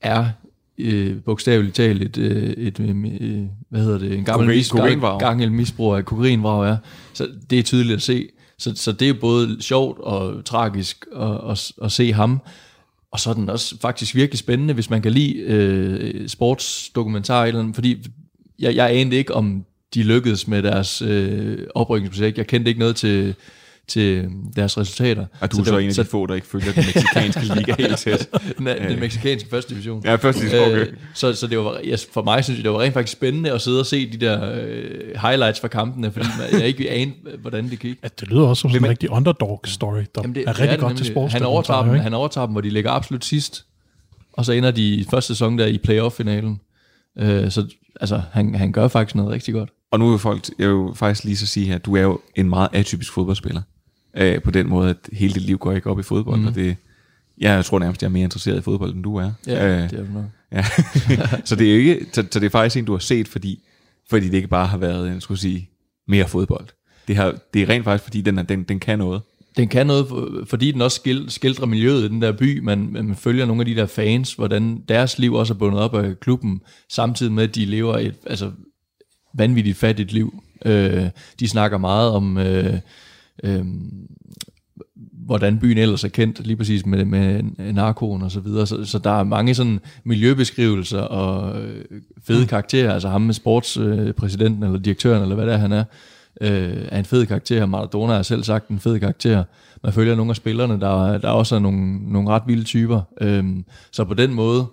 er 0.00 0.26
øh, 0.78 1.16
bogstaveligt 1.24 1.74
talt 1.74 2.02
et, 2.02 2.18
øh, 2.18 2.50
et 2.50 2.80
øh, 2.80 2.96
hvad 3.68 3.80
hedder 3.80 3.98
det, 3.98 4.18
en 4.18 4.24
gammel, 4.24 4.48
Kokain- 4.48 4.56
mis, 4.56 5.18
gammel 5.18 5.52
misbrug 5.52 5.96
af 5.96 6.04
kokainvrag 6.04 6.68
er. 6.70 6.76
Så 7.12 7.28
det 7.50 7.58
er 7.58 7.62
tydeligt 7.62 7.96
at 7.96 8.02
se. 8.02 8.28
Så, 8.58 8.72
så 8.74 8.92
det 8.92 9.08
er 9.08 9.14
både 9.20 9.56
sjovt 9.62 9.98
og 9.98 10.44
tragisk 10.44 11.06
at, 11.16 11.50
at, 11.50 11.72
at 11.82 11.92
se 11.92 12.12
ham. 12.12 12.40
Og 13.12 13.20
så 13.20 13.30
er 13.30 13.34
den 13.34 13.48
også 13.48 13.78
faktisk 13.80 14.14
virkelig 14.14 14.38
spændende, 14.38 14.74
hvis 14.74 14.90
man 14.90 15.02
kan 15.02 15.12
lide 15.12 15.34
øh, 15.34 16.28
sportsdokumentarer, 16.28 17.46
eller 17.46 17.60
andet, 17.60 17.74
fordi 17.74 18.06
jeg, 18.58 18.74
jeg 18.74 18.90
anede 18.96 19.16
ikke, 19.16 19.34
om 19.34 19.64
de 19.94 20.02
lykkedes 20.02 20.48
med 20.48 20.62
deres 20.62 21.02
øh, 21.02 21.58
oprykningsprojekt. 21.74 22.38
Jeg 22.38 22.46
kendte 22.46 22.68
ikke 22.68 22.78
noget 22.78 22.96
til, 22.96 23.34
til 23.88 24.28
deres 24.56 24.78
resultater. 24.78 25.26
Og 25.40 25.52
du 25.52 25.58
er 25.58 25.64
så, 25.64 25.70
så 25.70 25.78
en 25.78 25.88
af 25.88 25.94
de 25.94 26.04
få, 26.04 26.26
der 26.26 26.34
ikke 26.34 26.46
følger 26.46 26.72
den 26.72 26.84
meksikanske 26.94 27.54
liga 27.54 27.74
helt 27.86 27.98
tæt. 27.98 28.28
Na, 28.58 28.88
den 28.88 29.00
meksikanske 29.00 29.48
første 29.50 29.74
division. 29.74 30.02
Ja, 30.04 30.14
første 30.14 30.40
division, 30.40 30.68
okay. 30.68 30.86
Øh, 30.86 30.92
så, 31.14 31.32
så 31.32 31.46
det 31.46 31.58
var, 31.58 31.80
ja, 31.84 31.96
for 32.12 32.22
mig 32.22 32.44
synes 32.44 32.58
jeg, 32.58 32.64
det 32.64 32.72
var 32.72 32.80
rent 32.80 32.94
faktisk 32.94 33.12
spændende 33.12 33.52
at 33.52 33.60
sidde 33.60 33.80
og 33.80 33.86
se 33.86 34.12
de 34.12 34.16
der 34.16 34.54
øh, 34.54 35.20
highlights 35.22 35.60
fra 35.60 35.68
kampene, 35.68 36.12
fordi 36.12 36.26
man, 36.38 36.60
jeg 36.60 36.68
ikke 36.68 36.90
anede, 36.90 37.14
hvordan 37.40 37.70
det 37.70 37.78
gik. 37.78 37.96
Ja, 38.02 38.08
det 38.20 38.28
lyder 38.28 38.42
også 38.46 38.60
som 38.60 38.70
sådan 38.70 38.84
en 38.84 38.90
rigtig 38.90 39.10
underdog-story, 39.10 40.04
der 40.14 40.20
Jamen 40.22 40.34
det, 40.34 40.44
er 40.46 40.50
rigtig 40.50 40.68
det 40.70 40.78
godt 40.80 40.90
til 40.90 41.04
nemlig. 41.04 41.12
sports. 41.12 41.32
Han 41.32 41.42
overtager, 41.42 41.82
dem, 41.82 41.94
han 41.94 42.14
overtager 42.14 42.46
dem, 42.46 42.52
hvor 42.52 42.60
de 42.60 42.70
ligger 42.70 42.90
absolut 42.90 43.24
sidst, 43.24 43.64
og 44.32 44.44
så 44.44 44.52
ender 44.52 44.70
de 44.70 44.94
i 44.94 45.06
første 45.10 45.34
sæson 45.34 45.58
der 45.58 45.66
i 45.66 45.78
playoff-finalen. 45.78 46.60
Øh, 47.18 47.50
så 47.50 47.66
altså, 48.00 48.22
han, 48.32 48.54
han 48.54 48.72
gør 48.72 48.88
faktisk 48.88 49.14
noget 49.14 49.30
rigtig 49.30 49.54
godt. 49.54 49.70
Og 49.92 49.98
nu 49.98 50.10
vil 50.10 50.18
folk, 50.18 50.44
jeg 50.58 50.68
vil 50.68 50.74
jo 50.74 50.92
faktisk 50.96 51.24
lige 51.24 51.36
så 51.36 51.46
sige 51.46 51.66
her, 51.66 51.78
du 51.78 51.96
er 51.96 52.02
jo 52.02 52.20
en 52.36 52.48
meget 52.48 52.68
atypisk 52.72 53.12
fodboldspiller. 53.12 53.62
Øh, 54.16 54.42
på 54.42 54.50
den 54.50 54.68
måde, 54.68 54.90
at 54.90 54.96
hele 55.12 55.34
dit 55.34 55.42
liv 55.42 55.58
går 55.58 55.72
ikke 55.72 55.90
op 55.90 56.00
i 56.00 56.02
fodbold, 56.02 56.36
Mhm. 56.36 56.42
mm. 56.42 56.48
og 56.48 56.54
det, 56.54 56.76
jeg 57.38 57.64
tror 57.64 57.78
nærmest, 57.78 58.02
jeg 58.02 58.08
er 58.08 58.12
mere 58.12 58.24
interesseret 58.24 58.58
i 58.58 58.62
fodbold, 58.62 58.94
end 58.94 59.02
du 59.02 59.16
er. 59.16 59.30
Ja, 59.46 59.68
Øh, 59.84 59.90
det 59.90 59.98
er 59.98 60.04
nok. 60.14 60.24
Ja. 60.52 60.64
så 61.48 61.56
det 61.56 61.70
er 61.72 61.76
ikke, 61.76 62.06
så, 62.12 62.24
så 62.30 62.40
det 62.40 62.46
er 62.46 62.50
faktisk 62.50 62.76
en, 62.76 62.84
du 62.84 62.92
har 62.92 62.98
set, 62.98 63.28
fordi, 63.28 63.60
fordi 64.10 64.26
det 64.26 64.34
ikke 64.34 64.48
bare 64.48 64.66
har 64.66 64.78
været, 64.78 65.08
jeg 65.12 65.22
skulle 65.22 65.40
sige, 65.40 65.70
mere 66.08 66.28
fodbold. 66.28 66.66
Det, 67.08 67.16
har, 67.16 67.34
det 67.54 67.62
er 67.62 67.68
rent 67.68 67.84
faktisk, 67.84 68.04
fordi 68.04 68.20
den, 68.20 68.38
er, 68.38 68.42
den, 68.42 68.62
den 68.62 68.80
kan 68.80 68.98
noget. 68.98 69.20
Den 69.56 69.68
kan 69.68 69.86
noget, 69.86 70.08
for- 70.08 70.44
fordi 70.46 70.72
den 70.72 70.80
også 70.82 71.00
skil- 71.04 71.30
skildrer 71.30 71.66
miljøet 71.66 72.04
i 72.04 72.08
den 72.08 72.22
der 72.22 72.32
by. 72.32 72.58
Man, 72.58 72.88
man 72.92 73.14
følger 73.16 73.46
nogle 73.46 73.62
af 73.62 73.66
de 73.66 73.74
der 73.74 73.86
fans, 73.86 74.32
hvordan 74.34 74.82
deres 74.88 75.18
liv 75.18 75.32
også 75.34 75.54
er 75.54 75.58
bundet 75.58 75.80
op 75.80 75.94
af 75.94 76.20
klubben, 76.20 76.60
samtidig 76.92 77.32
med, 77.32 77.44
at 77.44 77.54
de 77.54 77.64
lever 77.64 77.98
et 77.98 78.14
altså, 78.26 78.50
vanvittigt 79.34 79.76
fattigt 79.78 80.12
liv. 80.12 80.42
Øh, 80.64 81.04
de 81.40 81.48
snakker 81.48 81.78
meget 81.78 82.10
om, 82.10 82.38
øh, 82.38 82.74
øh, 83.44 83.64
hvordan 85.12 85.58
byen 85.58 85.78
ellers 85.78 86.04
er 86.04 86.08
kendt, 86.08 86.46
lige 86.46 86.56
præcis 86.56 86.86
med, 86.86 87.04
med 87.04 87.42
narkoen 87.72 88.22
og 88.22 88.30
så 88.30 88.40
videre. 88.40 88.66
Så, 88.66 88.84
så 88.84 88.98
der 88.98 89.10
er 89.10 89.22
mange 89.22 89.54
sådan 89.54 89.80
miljøbeskrivelser 90.04 91.00
og 91.00 91.62
øh, 91.62 91.84
fede 92.26 92.46
karakterer. 92.46 92.92
Altså 92.92 93.08
ham 93.08 93.22
med 93.22 93.34
sportspræsidenten 93.34 94.62
eller 94.62 94.78
direktøren, 94.78 95.22
eller 95.22 95.34
hvad 95.34 95.46
det 95.46 95.54
er, 95.54 95.58
han 95.58 95.72
er, 95.72 95.84
øh, 96.40 96.88
er 96.88 96.98
en 96.98 97.04
fed 97.04 97.26
karakter. 97.26 97.66
Maradona 97.66 98.14
er 98.14 98.22
selv 98.22 98.42
sagt 98.42 98.68
en 98.68 98.78
fed 98.78 99.00
karakter. 99.00 99.44
Man 99.82 99.92
følger 99.92 100.14
nogle 100.14 100.30
af 100.30 100.36
spillerne, 100.36 100.80
der, 100.80 101.18
der 101.18 101.28
også 101.28 101.54
er 101.54 101.58
nogle, 101.58 102.12
nogle 102.12 102.28
ret 102.28 102.42
vilde 102.46 102.64
typer. 102.64 103.00
Øhm, 103.20 103.64
så 103.92 104.04
på 104.04 104.14
den 104.14 104.34
måde 104.34 104.66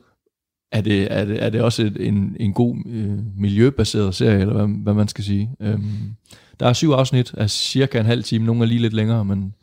er 0.72 0.82
det, 0.82 1.07
er 1.12 1.26
det, 1.26 1.43
er 1.43 1.49
det 1.49 1.62
også 1.62 1.84
et, 1.84 2.07
en, 2.07 2.36
en 2.39 2.53
god 2.53 2.76
øh, 2.89 3.18
miljøbaseret 3.38 4.16
serie, 4.16 4.39
eller 4.39 4.53
hvad, 4.53 4.84
hvad 4.84 4.93
man 4.93 5.07
skal 5.07 5.24
sige. 5.24 5.51
Øhm, 5.62 6.16
der 6.62 6.68
er 6.70 6.74
syv 6.74 6.91
afsnit 6.91 7.34
af 7.34 7.49
cirka 7.49 7.99
en 7.99 8.05
halv 8.05 8.24
time, 8.24 8.45
nogle 8.45 8.62
er 8.64 8.68
lige 8.68 8.82
lidt 8.82 8.93
længere, 8.93 9.26
men 9.26 9.53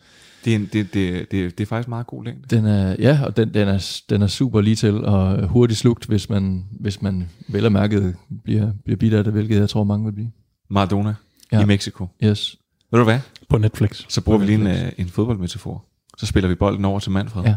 Det 0.45 0.53
er, 0.53 0.57
en, 0.57 0.69
det, 0.73 0.95
det, 0.95 1.31
det, 1.31 1.59
det 1.59 1.65
er 1.65 1.67
faktisk 1.67 1.89
meget 1.89 2.07
god 2.07 2.25
længde. 2.25 2.57
den 2.57 2.67
er, 2.67 2.97
ja, 2.99 3.21
og 3.25 3.37
den, 3.37 3.55
den, 3.55 3.69
er, 3.69 4.01
den 4.11 4.23
er 4.23 4.27
super 4.27 4.61
lige 4.61 4.77
til 4.77 5.05
og 5.05 5.47
hurtigt 5.49 5.79
slugt, 5.81 6.07
hvis 6.07 6.31
man, 6.31 6.65
hvis 6.81 7.03
man 7.03 7.29
vel 7.49 7.65
og 7.67 7.73
mærket 7.73 8.15
bliver, 8.45 8.73
bliver 8.85 8.97
bidt 8.97 9.15
af 9.15 9.25
det, 9.25 9.33
hvilket 9.33 9.57
jeg 9.61 9.69
tror 9.69 9.85
mange 9.85 10.05
vil 10.05 10.13
blive. 10.13 10.31
Maradona 10.71 11.15
Ja. 11.53 11.61
i 11.63 11.65
Mexico. 11.65 12.07
Yes. 12.25 12.57
Ved 12.91 12.99
du 12.99 13.05
hvad? 13.05 13.19
På 13.49 13.59
Netflix. 13.59 14.05
Så 14.09 14.21
bruger 14.21 14.39
På 14.39 14.45
vi 14.45 14.47
lige 14.57 14.61
en, 14.61 14.67
øh, 14.67 14.93
en 14.99 15.09
fodboldmetafor. 15.09 15.85
Så 16.19 16.27
spiller 16.27 16.49
vi 16.49 16.55
bolden 16.55 16.85
over 16.85 16.99
til 16.99 17.13
Manfred. 17.13 17.45
Ja. 17.45 17.55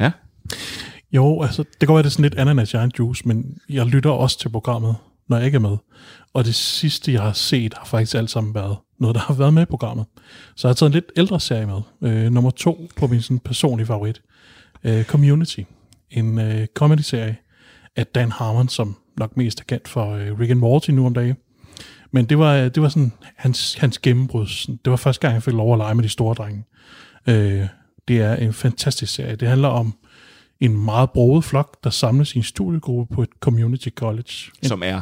Ja? 0.00 0.10
Jo, 1.12 1.42
altså, 1.42 1.62
det 1.80 1.88
kan 1.88 1.94
være, 1.94 2.02
det 2.02 2.06
er 2.08 2.10
sådan 2.10 2.22
lidt 2.22 2.34
ananas 2.34 2.70
giant 2.70 2.98
juice, 2.98 3.28
men 3.28 3.58
jeg 3.68 3.86
lytter 3.86 4.10
også 4.10 4.38
til 4.38 4.48
programmet, 4.48 4.94
når 5.28 5.36
jeg 5.36 5.46
ikke 5.46 5.56
er 5.56 5.60
med. 5.60 5.76
Og 6.34 6.44
det 6.44 6.54
sidste, 6.54 7.12
jeg 7.12 7.22
har 7.22 7.32
set, 7.32 7.74
har 7.74 7.84
faktisk 7.84 8.14
alt 8.14 8.30
sammen 8.30 8.54
været 8.54 8.76
noget, 9.00 9.14
der 9.14 9.20
har 9.20 9.34
været 9.34 9.54
med 9.54 9.62
i 9.62 9.66
programmet. 9.66 10.06
Så 10.56 10.68
jeg 10.68 10.70
har 10.70 10.74
taget 10.74 10.90
en 10.90 10.94
lidt 10.94 11.12
ældre 11.16 11.40
serie 11.40 11.66
med. 11.66 11.80
Øh, 12.02 12.32
nummer 12.32 12.50
to 12.50 12.88
på 12.96 13.06
min 13.06 13.22
sådan, 13.22 13.38
personlige 13.38 13.86
favorit. 13.86 14.22
Øh, 14.84 15.04
Community. 15.04 15.60
En 16.10 16.38
øh, 16.38 16.66
comedy-serie 16.74 17.36
af 17.96 18.06
Dan 18.06 18.32
Harmon, 18.32 18.68
som 18.68 18.96
nok 19.16 19.36
mest 19.36 19.60
er 19.60 19.64
kendt 19.64 19.88
for 19.88 20.14
øh, 20.14 20.38
Rick 20.38 20.50
and 20.50 20.58
Morty 20.58 20.90
nu 20.90 21.06
om 21.06 21.14
dagen. 21.14 21.36
Men 22.10 22.24
det 22.24 22.38
var, 22.38 22.68
det 22.68 22.82
var 22.82 22.88
sådan 22.88 23.12
hans, 23.36 23.74
hans 23.74 23.98
gennembrud. 23.98 24.46
Det 24.84 24.90
var 24.90 24.96
første 24.96 25.20
gang, 25.20 25.34
jeg 25.34 25.42
fik 25.42 25.54
lov 25.54 25.72
at 25.72 25.78
lege 25.78 25.94
med 25.94 26.04
de 26.04 26.08
store 26.08 26.34
drenge. 26.34 26.64
Øh, 27.28 27.66
det 28.08 28.20
er 28.20 28.36
en 28.36 28.52
fantastisk 28.52 29.14
serie. 29.14 29.36
Det 29.36 29.48
handler 29.48 29.68
om 29.68 29.94
en 30.60 30.84
meget 30.84 31.10
broet 31.10 31.44
flok, 31.44 31.84
der 31.84 31.90
samles 31.90 32.34
i 32.34 32.38
en 32.38 32.44
studiegruppe 32.44 33.14
på 33.14 33.22
et 33.22 33.28
community 33.40 33.88
college. 33.88 34.32
Som 34.62 34.82
er 34.84 35.00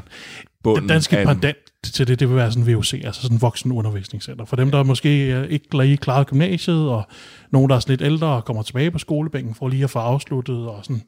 bunden 0.63 0.83
Den 0.83 0.89
danske 0.89 1.17
pendant 1.27 1.57
til 1.83 2.09
det, 2.09 2.21
det 2.21 2.29
vil 2.29 2.37
være 2.37 2.53
sådan 2.53 2.69
en 2.69 2.75
VUC, 2.75 2.95
altså 3.05 3.23
sådan 3.23 3.37
en 3.37 3.43
voksen 3.43 3.73
undervisningscenter. 3.73 4.45
For 4.45 4.57
dem, 4.57 4.71
der 4.71 4.83
måske 4.83 5.49
ikke 5.51 5.83
lige 5.83 5.97
klaret 5.97 6.27
gymnasiet, 6.27 6.89
og 6.89 7.07
nogen, 7.51 7.71
der 7.71 7.77
er 7.77 7.81
sådan 7.81 7.93
lidt 7.93 8.03
ældre 8.03 8.27
og 8.27 8.45
kommer 8.45 8.63
tilbage 8.63 8.91
på 8.91 8.99
skolebænken 8.99 9.55
for 9.55 9.69
lige 9.69 9.85
at 9.85 9.91
få 9.91 9.99
afsluttet. 9.99 10.69
Og 10.69 10.85
sådan. 10.85 11.03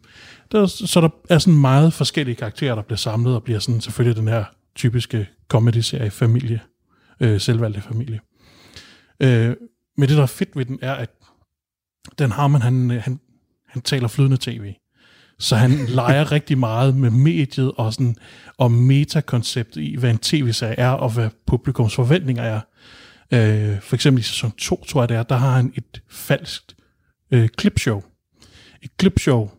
Der, 0.52 0.66
så 0.66 1.00
der 1.00 1.08
er 1.34 1.38
sådan 1.38 1.60
meget 1.60 1.92
forskellige 1.92 2.34
karakterer, 2.34 2.74
der 2.74 2.82
bliver 2.82 2.96
samlet, 2.96 3.34
og 3.34 3.42
bliver 3.42 3.58
sådan 3.58 3.80
selvfølgelig 3.80 4.16
den 4.16 4.28
her 4.28 4.44
typiske 4.74 5.28
comedy-serie 5.48 6.10
familie, 6.10 6.60
øh, 7.20 7.40
selvvalgte 7.40 7.80
familie. 7.80 8.20
Øh, 9.20 9.56
men 9.96 10.08
det, 10.08 10.16
der 10.16 10.22
er 10.22 10.26
fedt 10.26 10.56
ved 10.56 10.64
den, 10.64 10.78
er, 10.82 10.94
at 10.94 11.10
den 12.18 12.30
har 12.30 12.46
man, 12.46 12.62
han, 12.62 12.90
han, 12.90 13.20
han 13.68 13.82
taler 13.82 14.08
flydende 14.08 14.36
tv. 14.40 14.74
Så 15.38 15.56
han 15.56 15.70
leger 15.88 16.30
rigtig 16.32 16.58
meget 16.58 16.96
med 16.96 17.10
mediet 17.10 17.72
og, 17.76 17.92
sådan, 17.92 18.16
og 18.58 18.72
metakonceptet 18.72 19.80
i, 19.80 19.96
hvad 19.98 20.10
en 20.10 20.18
tv-serie 20.18 20.78
er, 20.78 20.90
og 20.90 21.10
hvad 21.10 21.30
publikums 21.46 21.94
forventninger 21.94 22.42
er. 22.42 22.60
Øh, 23.32 23.80
for 23.80 23.94
eksempel 23.94 24.20
i 24.20 24.24
sæson 24.24 24.50
2, 24.50 24.84
tror 24.84 25.02
jeg 25.02 25.08
det 25.08 25.16
er, 25.16 25.22
der 25.22 25.36
har 25.36 25.50
han 25.50 25.72
et 25.74 26.02
falskt 26.10 26.76
øh, 27.30 27.48
clipshow. 27.60 28.02
Et 28.82 28.90
clipshow, 29.00 29.50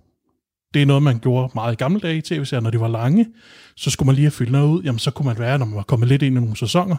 det 0.73 0.81
er 0.81 0.85
noget, 0.85 1.03
man 1.03 1.19
gjorde 1.19 1.51
meget 1.55 1.73
i 1.73 1.75
gamle 1.75 1.99
dage 1.99 2.17
i 2.17 2.21
tv-serier, 2.21 2.61
når 2.61 2.69
de 2.69 2.79
var 2.79 2.87
lange. 2.87 3.27
Så 3.75 3.89
skulle 3.89 4.05
man 4.05 4.15
lige 4.15 4.25
have 4.25 4.31
fyldt 4.31 4.51
noget 4.51 4.67
ud. 4.67 4.83
Jamen, 4.83 4.99
så 4.99 5.11
kunne 5.11 5.25
man 5.25 5.39
være, 5.39 5.59
når 5.59 5.65
man 5.65 5.75
var 5.75 5.83
kommet 5.83 6.09
lidt 6.09 6.21
ind 6.21 6.37
i 6.37 6.39
nogle 6.39 6.57
sæsoner, 6.57 6.95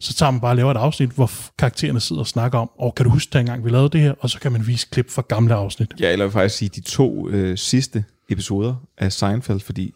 så 0.00 0.14
tager 0.14 0.30
man 0.30 0.40
bare 0.40 0.52
og 0.52 0.56
laver 0.56 0.70
et 0.70 0.76
afsnit, 0.76 1.10
hvor 1.10 1.30
karaktererne 1.58 2.00
sidder 2.00 2.20
og 2.20 2.26
snakker 2.26 2.58
om, 2.58 2.70
og 2.78 2.94
kan 2.94 3.04
du 3.04 3.10
huske, 3.10 3.30
dengang 3.32 3.64
vi 3.64 3.70
lavede 3.70 3.88
det 3.88 4.00
her? 4.00 4.14
Og 4.20 4.30
så 4.30 4.40
kan 4.40 4.52
man 4.52 4.66
vise 4.66 4.86
klip 4.90 5.10
fra 5.10 5.22
gamle 5.28 5.54
afsnit. 5.54 5.92
Ja, 6.00 6.12
eller 6.12 6.30
faktisk 6.30 6.56
sige 6.56 6.68
de 6.68 6.80
to 6.80 7.28
øh, 7.28 7.58
sidste 7.58 8.04
episoder 8.28 8.74
af 8.98 9.12
Seinfeld, 9.12 9.60
fordi 9.60 9.94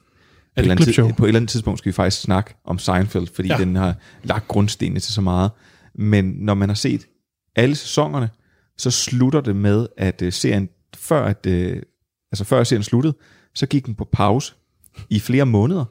er 0.56 0.62
på, 0.62 0.68
det 0.68 0.88
et 0.88 0.94
tid, 0.94 1.12
på 1.12 1.24
et 1.24 1.28
eller 1.28 1.38
andet 1.38 1.50
tidspunkt 1.50 1.78
skal 1.78 1.90
vi 1.90 1.94
faktisk 1.94 2.22
snakke 2.22 2.54
om 2.64 2.78
Seinfeld, 2.78 3.26
fordi 3.34 3.48
ja. 3.48 3.56
den 3.56 3.76
har 3.76 3.94
lagt 4.22 4.48
grundstenene 4.48 5.00
til 5.00 5.14
så 5.14 5.20
meget. 5.20 5.50
Men 5.94 6.24
når 6.24 6.54
man 6.54 6.68
har 6.68 6.76
set 6.76 7.06
alle 7.56 7.76
sæsonerne, 7.76 8.30
så 8.78 8.90
slutter 8.90 9.40
det 9.40 9.56
med, 9.56 9.86
at 9.96 10.22
uh, 10.22 10.32
serien, 10.32 10.68
før, 10.96 11.24
at, 11.24 11.46
uh, 11.48 11.76
altså 12.40 12.44
før 12.44 12.64
serien 12.64 12.82
sluttede, 12.82 13.14
så 13.54 13.66
gik 13.66 13.86
den 13.86 13.94
på 13.94 14.08
pause 14.12 14.54
i 15.10 15.20
flere 15.20 15.46
måneder, 15.46 15.84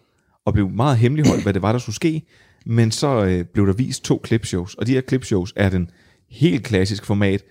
og 0.46 0.54
blev 0.54 0.70
meget 0.70 0.98
hemmeligholdt, 0.98 1.44
hvad 1.44 1.54
det 1.54 1.62
var, 1.62 1.72
der 1.72 1.80
skulle 1.80 1.96
ske. 1.96 2.22
Men 2.66 2.92
så 2.92 3.24
uh, 3.24 3.46
blev 3.54 3.68
der 3.68 3.74
vist 3.74 4.04
to 4.04 4.22
clipshows, 4.26 4.76
og 4.76 4.88
de 4.88 4.92
her 4.92 5.02
clipshows 5.02 5.54
er 5.56 5.70
den 5.70 5.90
helt 6.30 6.64
klassiske 6.64 7.06
format, 7.06 7.44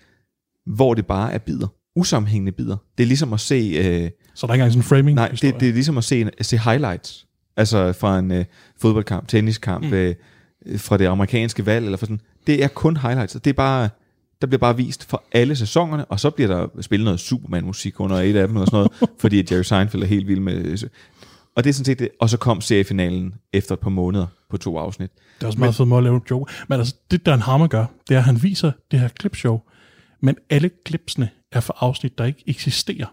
hvor 0.67 0.95
det 0.95 1.07
bare 1.07 1.33
er 1.33 1.39
bidder. 1.39 1.67
Usammenhængende 1.97 2.53
bidder. 2.53 2.77
Det 2.99 3.05
er 3.05 3.09
ligesom 3.09 3.33
at 3.33 3.41
se... 3.41 3.71
Uh, 3.79 4.11
så 4.35 4.47
der 4.47 4.51
er 4.51 4.55
ikke 4.55 4.63
engang 4.63 4.73
sådan 4.73 4.79
en 4.79 4.83
framing 4.83 5.15
Nej, 5.15 5.29
det, 5.29 5.61
det 5.61 5.69
er 5.69 5.73
ligesom 5.73 5.99
at 5.99 6.05
se, 6.05 6.31
at 6.39 6.47
se 6.47 6.59
highlights. 6.59 7.27
Altså 7.57 7.93
fra 7.93 8.19
en 8.19 8.31
uh, 8.31 8.45
fodboldkamp, 8.81 9.29
tenniskamp, 9.29 9.85
mm. 9.85 9.93
uh, 9.93 10.81
fra 10.81 10.97
det 10.97 11.07
amerikanske 11.07 11.67
valg, 11.67 11.85
eller 11.85 11.99
for 11.99 12.07
sådan. 12.07 12.21
Det 12.47 12.65
er 12.65 12.69
kun 12.69 12.97
highlights. 12.97 13.33
Det 13.33 13.47
er 13.47 13.55
bare, 13.55 13.89
der 14.45 14.49
bliver 14.49 14.59
bare 14.59 14.77
vist 14.77 15.05
for 15.05 15.25
alle 15.33 15.57
sæsonerne, 15.57 16.05
og 16.05 16.21
så 16.21 16.31
bliver 16.31 16.49
der 16.49 16.83
spillet 16.83 17.05
noget 17.05 17.21
Superman-musik 17.21 18.01
under 18.01 18.17
et 18.17 18.37
af 18.37 18.49
dem, 18.49 18.57
og 18.57 18.67
sådan 18.67 18.77
noget, 18.77 18.93
fordi 19.21 19.45
Jerry 19.51 19.63
Seinfeld 19.63 20.03
er 20.03 20.07
helt 20.07 20.29
vild 20.29 20.41
med... 20.41 20.89
Og 21.57 21.65
det 21.65 21.71
er 21.71 21.75
sådan 21.75 21.85
set 21.85 21.99
det. 21.99 22.09
Og 22.21 22.31
så 22.31 22.37
kom 22.37 22.61
seriefinalen 22.61 23.35
efter 23.53 23.73
et 23.73 23.81
par 23.81 23.91
måneder 23.91 24.27
på 24.51 24.57
to 24.57 24.79
afsnit. 24.79 25.11
Det 25.39 25.43
er 25.43 25.47
også 25.47 25.59
meget 25.59 25.75
fedt 25.75 25.89
måde 25.89 25.99
at 25.99 26.05
lave 26.05 26.17
en 26.17 26.23
joke. 26.31 26.53
Men 26.69 26.79
altså, 26.79 26.95
det 27.11 27.27
Dan 27.27 27.41
Hammer 27.41 27.67
gør, 27.67 27.87
det 28.09 28.15
er, 28.15 28.19
at 28.19 28.25
han 28.25 28.43
viser 28.43 28.73
det 28.91 29.01
her 29.01 29.09
clipshow, 29.21 29.61
men 30.23 30.37
alle 30.51 30.71
klipsene 30.85 31.29
er 31.53 31.61
for 31.61 31.77
afsnit, 31.81 32.19
der 32.19 32.25
ikke 32.25 32.43
eksisterer. 32.47 33.07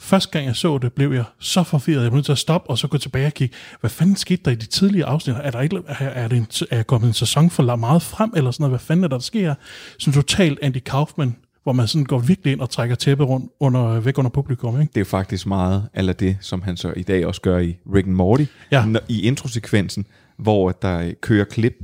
Første 0.00 0.30
gang 0.30 0.46
jeg 0.46 0.56
så 0.56 0.78
det, 0.78 0.92
blev 0.92 1.12
jeg 1.12 1.24
så 1.38 1.62
forvirret. 1.62 2.02
Jeg 2.02 2.10
blev 2.10 2.16
nødt 2.16 2.24
til 2.24 2.32
at 2.32 2.38
stoppe 2.38 2.70
og 2.70 2.78
så 2.78 2.88
gå 2.88 2.98
tilbage 2.98 3.26
og 3.26 3.32
kigge, 3.32 3.56
hvad 3.80 3.90
fanden 3.90 4.16
skete 4.16 4.42
der 4.44 4.50
i 4.50 4.54
de 4.54 4.66
tidlige 4.66 5.04
afsnit? 5.04 5.36
Er 5.42 5.50
der 5.50 5.60
ikke, 5.60 5.82
er, 5.86 5.94
er, 5.94 6.28
det 6.28 6.38
en, 6.38 6.46
er 6.70 6.76
jeg 6.76 6.86
kommet 6.86 7.08
en 7.08 7.14
sæson 7.14 7.50
for 7.50 7.76
meget 7.76 8.02
frem, 8.02 8.32
eller 8.36 8.50
sådan 8.50 8.62
noget? 8.62 8.70
Hvad 8.70 8.78
fanden 8.78 9.04
er 9.04 9.08
der, 9.08 9.16
der 9.16 9.22
sker? 9.22 9.54
Sådan 9.98 10.12
totalt 10.12 10.58
Andy 10.62 10.78
Kaufman, 10.78 11.36
hvor 11.62 11.72
man 11.72 11.88
sådan 11.88 12.04
går 12.04 12.18
virkelig 12.18 12.52
ind 12.52 12.60
og 12.60 12.70
trækker 12.70 12.96
tæppet 12.96 13.28
rundt 13.28 13.52
under, 13.60 14.00
væk 14.00 14.18
under 14.18 14.30
publikum. 14.30 14.80
Ikke? 14.80 14.92
Det 14.94 15.00
er 15.00 15.04
faktisk 15.04 15.46
meget 15.46 15.88
eller 15.94 16.12
det, 16.12 16.36
som 16.40 16.62
han 16.62 16.76
så 16.76 16.92
i 16.96 17.02
dag 17.02 17.26
også 17.26 17.40
gør 17.40 17.58
i 17.58 17.76
Rick 17.94 18.06
and 18.06 18.14
Morty. 18.14 18.44
Ja. 18.70 18.84
I 19.08 19.22
introsekvensen, 19.22 20.06
hvor 20.38 20.72
der 20.72 21.12
kører 21.20 21.44
klip, 21.44 21.74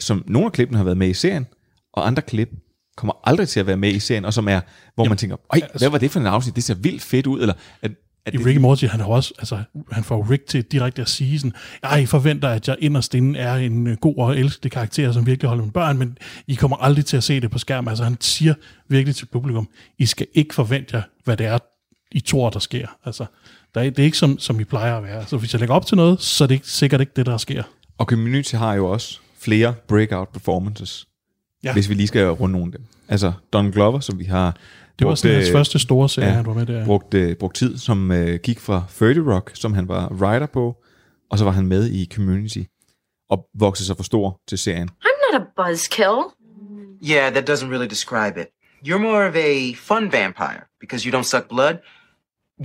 som 0.00 0.24
nogle 0.26 0.46
af 0.46 0.52
klippene 0.52 0.76
har 0.76 0.84
været 0.84 0.96
med 0.96 1.08
i 1.08 1.14
serien, 1.14 1.46
og 1.92 2.06
andre 2.06 2.22
klip 2.22 2.50
kommer 2.96 3.14
aldrig 3.24 3.48
til 3.48 3.60
at 3.60 3.66
være 3.66 3.76
med 3.76 3.92
i 3.92 3.98
serien, 3.98 4.24
og 4.24 4.34
som 4.34 4.48
er, 4.48 4.60
hvor 4.94 5.04
Jamen, 5.04 5.10
man 5.10 5.18
tænker, 5.18 5.36
Ej, 5.52 5.60
altså, 5.62 5.78
hvad 5.78 5.88
var 5.88 5.98
det 5.98 6.10
for 6.10 6.20
en 6.20 6.26
afsnit? 6.26 6.56
Det 6.56 6.64
ser 6.64 6.74
vildt 6.74 7.02
fedt 7.02 7.26
ud, 7.26 7.40
eller 7.40 7.54
at, 7.82 7.90
at 8.26 8.34
I 8.34 8.38
Rick 8.38 8.60
Morty, 8.60 8.84
han 8.84 9.00
har 9.00 9.06
også, 9.06 9.34
altså, 9.38 9.62
han 9.92 10.04
får 10.04 10.30
Rick 10.30 10.46
til 10.46 10.62
direkte 10.62 11.02
at 11.02 11.08
sige 11.08 11.38
sådan, 11.38 11.52
jeg 11.82 12.08
forventer, 12.08 12.48
at 12.48 12.68
jeg 12.68 12.76
inderst 12.80 13.14
inde 13.14 13.38
er 13.38 13.54
en 13.54 13.86
øh, 13.86 13.96
god 13.96 14.16
og 14.16 14.38
elskelig 14.38 14.72
karakter, 14.72 15.12
som 15.12 15.26
virkelig 15.26 15.48
holder 15.48 15.64
med 15.64 15.72
børn, 15.72 15.98
men 15.98 16.18
I 16.46 16.54
kommer 16.54 16.76
aldrig 16.76 17.06
til 17.06 17.16
at 17.16 17.24
se 17.24 17.40
det 17.40 17.50
på 17.50 17.58
skærm. 17.58 17.88
Altså, 17.88 18.04
han 18.04 18.16
siger 18.20 18.54
virkelig 18.88 19.16
til 19.16 19.26
publikum, 19.26 19.68
I 19.98 20.06
skal 20.06 20.26
ikke 20.34 20.54
forvente 20.54 20.96
jer, 20.96 21.02
hvad 21.24 21.36
det 21.36 21.46
er, 21.46 21.58
I 22.12 22.20
tror, 22.20 22.50
der 22.50 22.58
sker. 22.58 22.86
Altså, 23.04 23.26
der 23.74 23.80
er, 23.80 23.90
det 23.90 23.98
er 23.98 24.04
ikke 24.04 24.18
som, 24.18 24.38
som 24.38 24.60
I 24.60 24.64
plejer 24.64 24.96
at 24.96 25.02
være. 25.02 25.14
Så 25.14 25.20
altså, 25.20 25.36
hvis 25.36 25.52
jeg 25.52 25.60
lægger 25.60 25.74
op 25.74 25.86
til 25.86 25.96
noget, 25.96 26.22
så 26.22 26.44
er 26.44 26.48
det 26.48 26.54
ikke, 26.54 26.68
sikkert 26.68 27.00
ikke 27.00 27.12
det, 27.16 27.26
der 27.26 27.36
sker. 27.36 27.62
Og 27.98 28.06
Community 28.06 28.54
har 28.54 28.74
jo 28.74 28.86
også 28.86 29.18
flere 29.38 29.74
breakout 29.88 30.28
performances 30.28 31.06
ja. 31.64 31.72
hvis 31.72 31.88
vi 31.88 31.94
lige 31.94 32.06
skal 32.06 32.28
runde 32.28 32.52
nogle 32.52 32.72
af 32.72 32.78
dem. 32.78 32.86
Altså 33.08 33.32
Don 33.52 33.70
Glover, 33.70 34.00
som 34.00 34.18
vi 34.18 34.24
har... 34.24 34.56
Det 34.98 35.06
var 35.06 35.14
sådan 35.14 35.36
hans 35.36 35.50
første 35.50 35.78
store 35.78 36.08
serie, 36.08 36.28
ja, 36.28 36.34
han 36.34 36.46
var 36.46 36.54
med 36.54 36.66
der. 36.66 36.84
Brugt, 36.84 37.14
uh, 37.14 37.32
brugt 37.32 37.56
tid, 37.56 37.78
som 37.78 38.10
uh, 38.10 38.34
gik 38.34 38.60
fra 38.60 38.84
30 38.98 39.34
Rock, 39.34 39.50
som 39.54 39.74
han 39.74 39.88
var 39.88 40.08
writer 40.08 40.46
på, 40.46 40.76
og 41.30 41.38
så 41.38 41.44
var 41.44 41.50
han 41.52 41.66
med 41.66 41.90
i 41.90 42.08
Community, 42.14 42.62
og 43.30 43.46
voksede 43.58 43.86
sig 43.86 43.96
for 43.96 44.04
stor 44.04 44.40
til 44.48 44.58
serien. 44.58 44.88
I'm 44.88 45.32
not 45.32 45.42
a 45.42 45.62
buzzkill. 45.62 46.18
Yeah, 47.10 47.32
that 47.32 47.50
doesn't 47.50 47.68
really 47.68 47.90
describe 47.90 48.40
it. 48.40 48.46
You're 48.88 48.98
more 48.98 49.28
of 49.28 49.34
a 49.34 49.74
fun 49.74 50.12
vampire, 50.12 50.62
because 50.80 51.08
you 51.08 51.18
don't 51.18 51.28
suck 51.28 51.48
blood. 51.48 51.74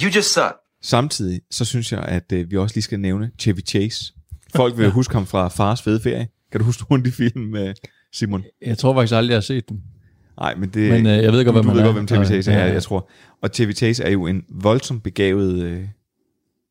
You 0.02 0.10
just 0.16 0.34
suck. 0.34 0.56
Samtidig, 0.84 1.42
så 1.52 1.66
synes 1.66 1.92
jeg, 1.92 2.02
at 2.02 2.32
uh, 2.34 2.52
vi 2.52 2.58
også 2.58 2.76
lige 2.76 2.84
skal 2.84 3.00
nævne 3.00 3.32
Chevy 3.40 3.62
Chase. 3.68 4.14
Folk 4.56 4.78
vil 4.78 4.90
huske 5.00 5.14
ham 5.14 5.26
fra 5.26 5.48
Fars 5.48 5.82
Fede 5.82 6.02
Ferie. 6.02 6.28
Kan 6.52 6.60
du 6.60 6.66
huske 6.66 6.86
af 6.92 7.04
de 7.04 7.12
film 7.12 7.42
med 7.42 7.74
Simon? 8.14 8.44
Jeg 8.66 8.78
tror 8.78 8.94
faktisk 8.94 9.14
aldrig, 9.14 9.30
jeg 9.30 9.36
har 9.36 9.42
set 9.42 9.70
dem. 9.70 9.78
Nej, 10.40 10.56
men 10.56 10.70
det... 10.70 10.92
Men 10.92 11.06
øh, 11.06 11.24
jeg 11.24 11.32
ved 11.32 11.40
ikke, 11.40 11.52
hvem 11.52 11.64
du, 11.64 11.70
du 11.70 11.76
ved 11.76 11.84
godt, 11.84 11.96
hvem 11.96 12.08
Chevy 12.08 12.26
Chase 12.26 12.52
er, 12.52 12.66
ja, 12.66 12.74
jeg 12.74 12.84
tror. 12.84 13.10
Og 13.42 13.50
Chevy 13.54 13.76
Chase 13.76 14.04
er 14.04 14.10
jo 14.10 14.28
en 14.28 14.44
voldsomt 14.50 15.04
begavet 15.04 15.64
øh, 15.64 15.84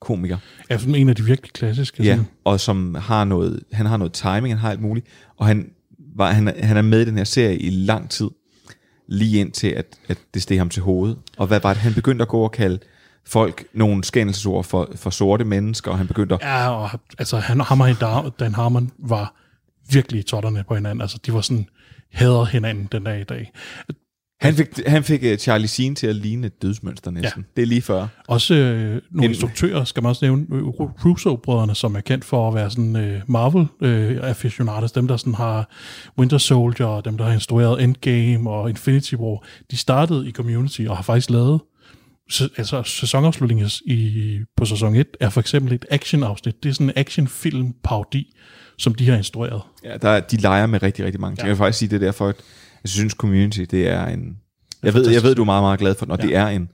komiker. 0.00 0.38
Ja, 0.70 0.78
som 0.78 0.94
en 0.94 1.08
af 1.08 1.16
de 1.16 1.24
virkelig 1.24 1.52
klassiske. 1.52 2.02
Ja, 2.02 2.18
og 2.44 2.60
som 2.60 2.94
har 2.94 3.24
noget, 3.24 3.60
han 3.72 3.86
har 3.86 3.96
noget 3.96 4.12
timing, 4.12 4.48
han 4.48 4.58
har 4.58 4.70
alt 4.70 4.80
muligt, 4.80 5.06
og 5.36 5.46
han, 5.46 5.70
var, 6.16 6.32
han, 6.32 6.54
han 6.62 6.76
er 6.76 6.82
med 6.82 7.00
i 7.00 7.04
den 7.04 7.16
her 7.16 7.24
serie 7.24 7.58
i 7.58 7.70
lang 7.70 8.10
tid, 8.10 8.28
lige 9.08 9.40
indtil 9.40 9.68
at, 9.68 9.86
at 10.08 10.18
det 10.34 10.42
steg 10.42 10.58
ham 10.58 10.68
til 10.68 10.82
hovedet. 10.82 11.18
Og 11.36 11.46
hvad 11.46 11.60
var 11.60 11.72
det, 11.72 11.82
han 11.82 11.94
begyndte 11.94 12.22
at 12.22 12.28
gå 12.28 12.40
og 12.40 12.52
kalde 12.52 12.78
folk 13.26 13.64
nogle 13.72 14.04
skændelsesord 14.04 14.64
for, 14.64 14.90
for 14.96 15.10
sorte 15.10 15.44
mennesker, 15.44 15.90
og 15.90 15.98
han 15.98 16.06
begyndte 16.06 16.34
at... 16.34 16.40
Ja, 16.42 16.70
og 16.70 16.90
altså 17.18 17.36
han, 17.38 17.60
ham 17.60 17.80
og 17.80 18.40
Dan 18.40 18.54
Harmon 18.54 18.90
var 18.98 19.34
virkelig 19.92 20.26
totterne 20.26 20.64
på 20.68 20.74
hinanden. 20.74 21.00
Altså, 21.00 21.18
de 21.26 21.32
var 21.32 21.40
sådan, 21.40 21.68
hader 22.12 22.44
hinanden 22.44 22.88
den 22.92 23.04
dag 23.04 23.20
i 23.20 23.24
dag. 23.24 23.52
Han 24.40 24.54
fik, 24.54 24.68
han 24.86 25.04
fik 25.04 25.22
uh, 25.22 25.36
Charlie 25.36 25.68
Sheen 25.68 25.94
til 25.94 26.06
at 26.06 26.16
ligne 26.16 26.46
et 26.46 26.62
dødsmønster 26.62 27.10
næsten. 27.10 27.42
Ja. 27.42 27.46
Det 27.56 27.62
er 27.62 27.66
lige 27.66 27.82
før. 27.82 28.06
Også 28.28 28.54
øh, 28.54 28.88
nogle 28.90 29.02
en, 29.14 29.22
instruktører, 29.22 29.84
skal 29.84 30.02
man 30.02 30.10
også 30.10 30.24
nævne, 30.24 30.46
Russo-brødrene, 31.04 31.74
som 31.74 31.96
er 31.96 32.00
kendt 32.00 32.24
for 32.24 32.48
at 32.48 32.54
være 32.54 32.70
sådan 32.70 32.96
øh, 32.96 33.20
Marvel-aficionados, 33.26 34.92
øh, 34.92 34.94
dem 34.94 35.08
der 35.08 35.16
sådan 35.16 35.34
har 35.34 35.70
Winter 36.18 36.38
Soldier, 36.38 37.00
dem 37.00 37.18
der 37.18 37.24
har 37.24 37.32
instrueret 37.32 37.82
Endgame 37.82 38.50
og 38.50 38.70
Infinity 38.70 39.14
War, 39.14 39.44
de 39.70 39.76
startede 39.76 40.28
i 40.28 40.32
Community 40.32 40.80
og 40.88 40.96
har 40.96 41.02
faktisk 41.02 41.30
lavet 41.30 41.60
altså 42.56 42.82
sæsonafslutningen 42.82 43.70
i, 43.86 44.40
på 44.56 44.64
sæson 44.64 44.94
1 44.94 45.06
er 45.20 45.28
for 45.28 45.40
eksempel 45.40 45.72
et 45.72 45.84
action-afsnit. 45.90 46.62
Det 46.62 46.68
er 46.68 46.72
sådan 46.72 46.86
en 46.86 46.92
actionfilm-parodi, 46.96 48.34
som 48.78 48.94
de 48.94 49.08
har 49.08 49.16
instrueret. 49.16 49.62
Ja, 49.84 49.96
der, 49.96 50.20
de 50.20 50.36
leger 50.36 50.66
med 50.66 50.82
rigtig, 50.82 51.04
rigtig 51.04 51.20
mange 51.20 51.36
ting. 51.36 51.38
Ja. 51.38 51.46
Jeg 51.46 51.50
vil 51.50 51.56
faktisk 51.56 51.78
sige 51.78 51.88
det 51.88 52.00
derfor, 52.00 52.28
at 52.28 52.36
jeg 52.84 52.90
synes, 52.90 53.12
Community, 53.12 53.60
det 53.60 53.88
er 53.88 54.06
en... 54.06 54.38
Jeg 54.82 54.94
ved, 54.94 55.10
jeg 55.10 55.22
ved, 55.22 55.34
du 55.34 55.42
er 55.42 55.46
meget, 55.46 55.62
meget 55.62 55.80
glad 55.80 55.94
for 55.94 56.04
den, 56.04 56.12
og 56.12 56.18
ja. 56.18 56.26
det 56.26 56.36
er 56.36 56.46
en 56.46 56.70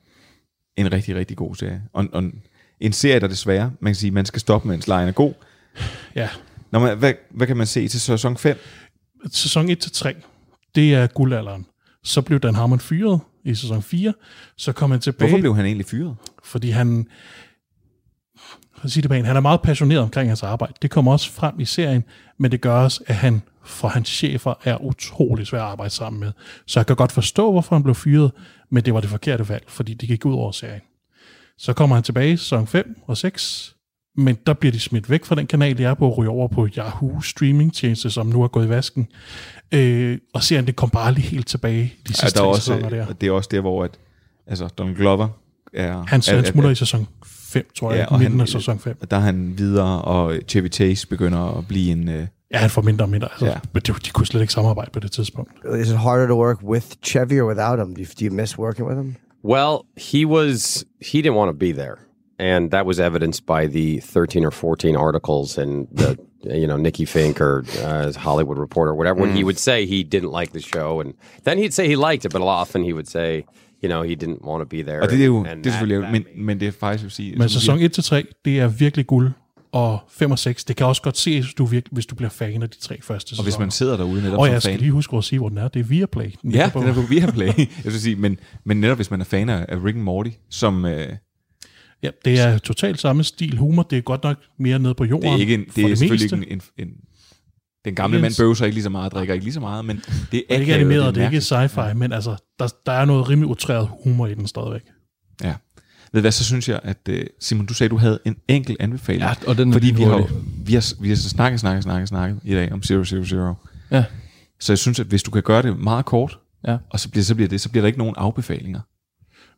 en 0.77 0.93
rigtig, 0.93 1.17
rigtig 1.17 1.37
god 1.37 1.55
serie. 1.55 1.83
Og, 1.93 2.07
og 2.13 2.25
en 2.81 2.93
serie, 2.93 3.21
der 3.21 3.29
desværre, 3.29 3.73
man 3.81 3.91
kan 3.91 3.95
sige, 3.95 4.11
man 4.11 4.27
skal 4.27 4.41
stoppe, 4.41 4.69
mens 4.69 4.89
lejen 4.89 5.09
er 5.09 5.13
god. 5.13 5.33
Ja. 6.15 6.29
Når 6.71 6.79
man, 6.79 6.99
hvad, 6.99 7.13
hvad 7.31 7.47
kan 7.47 7.57
man 7.57 7.67
se 7.67 7.89
til 7.89 8.01
sæson 8.01 8.37
5? 8.37 8.59
Sæson 9.33 9.71
1-3, 9.71 10.13
det 10.75 10.95
er 10.95 11.07
guldalderen. 11.07 11.67
Så 12.05 12.23
blev 12.23 12.41
Dan 12.41 12.55
Harmon 12.55 12.81
fyret 12.81 13.21
i 13.45 13.55
sæson 13.55 13.83
4. 13.83 14.13
Så 14.57 14.73
kom 14.73 14.91
han 14.91 15.01
tilbage. 15.01 15.29
Hvorfor 15.29 15.41
blev 15.41 15.57
han 15.57 15.67
egentlig 15.67 15.87
fyret? 15.87 16.17
Fordi 16.45 16.71
han, 16.71 17.07
at 18.85 18.91
sige 18.91 19.03
det 19.03 19.11
pænt, 19.11 19.27
han 19.27 19.37
er 19.37 19.41
meget 19.41 19.63
passioneret 19.63 20.03
omkring 20.03 20.31
hans 20.31 20.43
arbejde. 20.43 20.75
Det 20.83 20.91
kommer 20.91 21.13
også 21.13 21.31
frem 21.31 21.61
i 21.61 21.65
serien, 21.65 22.05
men 22.39 22.51
det 22.51 22.61
gør 22.61 22.75
også, 22.75 23.05
at 23.07 23.15
han 23.15 23.43
for 23.65 23.89
hans 23.89 24.09
chefer 24.09 24.55
er 24.65 24.85
utrolig 24.85 25.47
svært 25.47 25.63
at 25.63 25.67
arbejde 25.67 25.91
sammen 25.91 26.21
med. 26.21 26.33
Så 26.67 26.81
jeg 26.81 26.87
kan 26.87 26.97
godt 26.97 27.13
forstå, 27.13 27.53
hvorfor 27.53 27.75
han 27.75 27.83
blev 27.83 27.95
fyret, 27.95 28.33
men 28.71 28.85
det 28.85 28.95
var 28.95 29.01
det 29.01 29.11
forkerte 29.11 29.49
valg, 29.49 29.65
fordi 29.69 29.95
det 29.95 30.09
gik 30.09 30.25
ud 30.25 30.35
over 30.35 30.53
serien. 30.53 30.81
Så 31.59 31.73
kommer 31.73 31.97
han 31.97 32.03
tilbage 32.03 32.33
i 32.33 32.37
sæson 32.37 32.67
5 32.67 33.01
og 33.07 33.17
6, 33.17 33.75
men 34.17 34.39
der 34.47 34.53
bliver 34.53 34.73
de 34.73 34.81
smidt 34.81 35.11
væk 35.11 35.25
fra 35.25 35.35
den 35.35 35.47
kanal, 35.47 35.79
de 35.79 35.85
er 35.85 35.95
på, 35.95 36.07
og 36.07 36.19
ryger 36.19 36.31
over 36.31 36.49
på 36.49 36.69
Yahoo 36.77 37.21
streamingtjeneste, 37.21 38.11
som 38.11 38.27
nu 38.27 38.43
er 38.43 38.49
gået 38.49 38.67
i 38.67 38.69
vasken. 38.69 39.09
Øh, 39.73 40.19
og 40.35 40.43
serien, 40.43 40.67
det 40.67 40.77
kom 40.77 40.91
bare 40.91 41.13
lige 41.13 41.27
helt 41.27 41.47
tilbage 41.47 41.95
de 42.09 42.15
sidste 42.15 42.39
ja, 42.39 42.41
der 42.41 42.49
er 42.49 42.49
også, 42.49 42.63
sæsoner 42.63 42.89
der. 42.89 43.13
Det 43.13 43.27
er 43.27 43.33
også 43.33 43.49
der, 43.53 43.61
hvor 43.61 43.85
at, 43.85 43.99
altså, 44.47 44.69
Donald 44.69 44.97
Glover 44.97 45.29
er... 45.73 46.05
Han, 46.07 46.23
er, 46.29 46.35
han 46.37 46.47
smutter 46.47 46.71
i 46.71 46.75
sæson 46.75 47.07
5, 47.55 47.67
tror 47.75 47.93
jeg, 47.93 48.09
ja, 48.11 48.17
midten 48.17 48.41
af 48.41 48.49
sæson 48.49 48.79
5. 48.79 48.97
Der 49.11 49.17
er 49.17 49.21
han 49.21 49.55
videre, 49.59 50.03
og 50.03 50.39
Chevy 50.49 50.73
Chase 50.73 51.09
begynder 51.09 51.59
at 51.59 51.69
blive 51.69 51.93
en... 51.93 52.09
Uh, 52.09 52.15
Ja, 52.53 52.59
han 52.59 52.71
får 52.71 52.83
mindre 52.83 53.05
og 53.05 53.09
mindre. 53.09 53.29
Altså, 53.31 53.47
ja. 53.47 53.55
Men 53.73 53.83
de, 53.87 53.93
de 54.05 54.11
kunne 54.11 54.27
slet 54.27 54.41
ikke 54.41 54.53
samarbejde 54.53 54.91
på 54.91 55.01
det 55.01 55.13
tidspunkt. 55.13 55.53
Is 55.81 55.91
it 55.91 55.97
harder 55.99 56.27
to 56.27 56.39
work 56.39 56.63
with 56.63 56.87
Chevy 57.03 57.41
or 57.41 57.49
without 57.49 57.79
him? 57.79 57.95
Do 57.95 58.01
you, 58.01 58.07
do 58.21 58.25
you 58.25 58.33
miss 58.33 58.59
working 58.59 58.89
with 58.89 58.99
him? 58.99 59.17
Well, 59.45 59.75
he 59.97 60.25
was 60.27 60.85
he 61.13 61.21
didn't 61.23 61.37
want 61.41 61.49
to 61.51 61.59
be 61.67 61.73
there, 61.73 61.97
and 62.39 62.71
that 62.71 62.87
was 62.87 62.99
evidenced 62.99 63.43
by 63.47 63.67
the 63.67 64.01
thirteen 64.13 64.45
or 64.45 64.51
fourteen 64.51 64.97
articles 64.97 65.59
and 65.59 65.87
the 65.93 66.17
you 66.61 66.67
know 66.67 66.77
Nikki 66.77 67.05
Fink 67.05 67.41
or 67.41 67.65
uh, 67.83 68.13
Hollywood 68.13 68.59
Reporter, 68.59 68.91
or 68.93 68.95
whatever. 68.95 69.19
Mm. 69.19 69.23
When 69.23 69.37
he 69.37 69.45
would 69.45 69.59
say 69.59 69.87
he 69.87 70.05
didn't 70.15 70.33
like 70.41 70.51
the 70.53 70.61
show, 70.61 71.01
and 71.01 71.15
then 71.43 71.59
he'd 71.59 71.75
say 71.75 71.89
he 71.89 71.97
liked 71.97 72.25
it, 72.25 72.33
but 72.33 72.43
often 72.43 72.85
he 72.85 72.93
would 72.93 73.09
say. 73.09 73.45
You 73.85 73.89
know, 73.89 74.03
he 74.03 74.15
didn't 74.15 74.49
want 74.49 74.61
to 74.61 74.77
be 74.77 74.83
there. 74.83 75.03
Og 75.03 75.11
det 75.11 75.21
er 75.21 75.27
jo, 75.27 75.45
det 75.45 75.67
er 75.67 75.71
selvfølgelig, 75.71 76.11
men, 76.13 76.25
men 76.37 76.61
det 76.61 76.69
er 76.69 76.73
faktisk 76.73 77.07
at 77.07 77.13
sige... 77.13 77.37
Men 77.37 77.49
sæson 77.49 77.79
1-3, 77.79 78.41
det 78.45 78.61
er 78.61 78.69
virkelig 78.69 79.07
guld 79.07 79.31
og 79.75 79.99
5 80.09 80.31
og 80.31 80.39
6, 80.39 80.65
det 80.65 80.77
kan 80.77 80.87
også 80.87 81.03
godt 81.03 81.17
se, 81.17 81.41
hvis 81.41 81.55
du, 81.55 81.65
virke, 81.65 81.89
hvis 81.93 82.07
du 82.07 82.15
bliver 82.15 82.31
fan 82.31 82.63
af 82.63 82.71
de 82.71 82.79
tre 82.81 82.99
første 83.03 83.29
sæsoner. 83.29 83.43
Og 83.43 83.45
hvis 83.45 83.59
man 83.59 83.71
sidder 83.71 83.97
derude 83.97 84.23
netop 84.23 84.39
og 84.39 84.47
som 84.47 84.53
jeg 84.53 84.63
skal 84.63 84.73
fan. 84.73 84.81
lige 84.81 84.93
huske 84.93 85.17
at 85.17 85.25
sige, 85.25 85.39
hvor 85.39 85.49
den 85.49 85.59
er. 85.59 85.69
Det 85.69 85.81
er 85.81 85.85
Viaplay. 85.85 86.31
Den 86.43 86.51
ja, 86.51 86.71
den 86.75 86.83
er 86.83 86.95
på 86.95 87.01
Viaplay. 87.01 87.47
jeg 87.59 87.69
vil 87.85 88.01
sige, 88.01 88.17
men, 88.17 88.39
men 88.65 88.81
netop 88.81 88.99
hvis 88.99 89.11
man 89.11 89.21
er 89.21 89.25
fan 89.25 89.49
af 89.49 89.85
Rick 89.85 89.97
and 89.97 90.05
Morty, 90.05 90.31
som... 90.51 90.85
Øh, 90.85 91.09
ja, 92.03 92.11
det 92.25 92.41
er 92.41 92.59
totalt 92.59 93.01
samme 93.01 93.25
stil 93.25 93.57
humor. 93.57 93.83
Det 93.83 93.99
er 93.99 94.03
godt 94.03 94.23
nok 94.23 94.37
mere 94.59 94.79
nede 94.79 94.95
på 94.95 95.05
jorden. 95.05 95.29
Det 95.29 95.35
er, 95.35 95.41
ikke 95.41 95.55
en, 95.55 95.65
det 95.77 95.85
er 95.85 95.89
det 95.89 95.99
selvfølgelig 95.99 96.39
meste. 96.39 96.51
ikke 96.51 96.53
en, 96.53 96.61
en, 96.79 96.89
en 96.89 96.95
den 97.85 97.95
gamle 97.95 98.21
mand 98.21 98.35
bøvser 98.39 98.65
ikke 98.65 98.75
lige 98.75 98.83
så 98.83 98.91
meget, 98.91 99.13
drikker 99.13 99.35
ikke 99.35 99.45
lige 99.45 99.55
så 99.55 99.61
meget, 99.61 99.85
men 99.85 99.97
det 99.97 100.05
er 100.07 100.27
det 100.31 100.45
er 100.49 100.61
ikke 100.61 100.75
animeret, 100.75 101.15
det 101.15 101.23
er 101.23 101.31
ikke 101.31 101.39
sci-fi, 101.39 101.81
ja. 101.81 101.95
men 101.95 102.13
altså, 102.13 102.37
der, 102.59 102.69
der 102.87 102.93
er 102.93 103.05
noget 103.05 103.29
rimelig 103.29 103.51
utræret 103.51 103.89
humor 104.05 104.27
i 104.27 104.35
den 104.35 104.47
stadigvæk. 104.47 104.83
Ja. 105.43 105.55
Ved 106.13 106.21
hvad, 106.21 106.33
så 106.33 106.45
synes 106.45 106.69
jeg, 106.69 106.81
at 106.83 107.11
Simon, 107.41 107.67
du 107.67 107.75
sagde, 107.75 107.89
du 107.89 107.97
havde 107.97 108.19
en 108.25 108.37
enkelt 108.49 108.81
anbefaling. 108.81 109.23
Ja, 109.23 109.35
og 109.47 109.57
den 109.57 109.73
fordi 109.73 109.91
vi 109.91 110.03
har, 110.03 110.29
vi 110.67 110.75
har, 110.75 111.03
vi 111.03 111.09
har 111.09 111.17
snakket, 111.17 111.61
snakket, 111.61 111.83
snakket, 111.83 112.09
snakket 112.09 112.41
i 112.45 112.55
dag 112.55 112.73
om 112.73 112.83
000. 112.91 113.55
Ja. 113.91 114.05
Så 114.61 114.73
jeg 114.73 114.79
synes, 114.79 115.01
at 115.01 115.07
hvis 115.07 115.23
du 115.23 115.31
kan 115.31 115.43
gøre 115.43 115.63
det 115.63 115.79
meget 115.79 116.05
kort, 116.05 116.39
ja. 116.67 116.77
og 116.91 117.01
så 117.01 117.11
bliver, 117.11 117.25
så 117.25 117.35
bliver 117.35 117.49
det, 117.49 117.61
så 117.61 117.71
bliver 117.71 117.83
der 117.83 117.87
ikke 117.87 117.99
nogen 117.99 118.15
afbefalinger. 118.19 118.81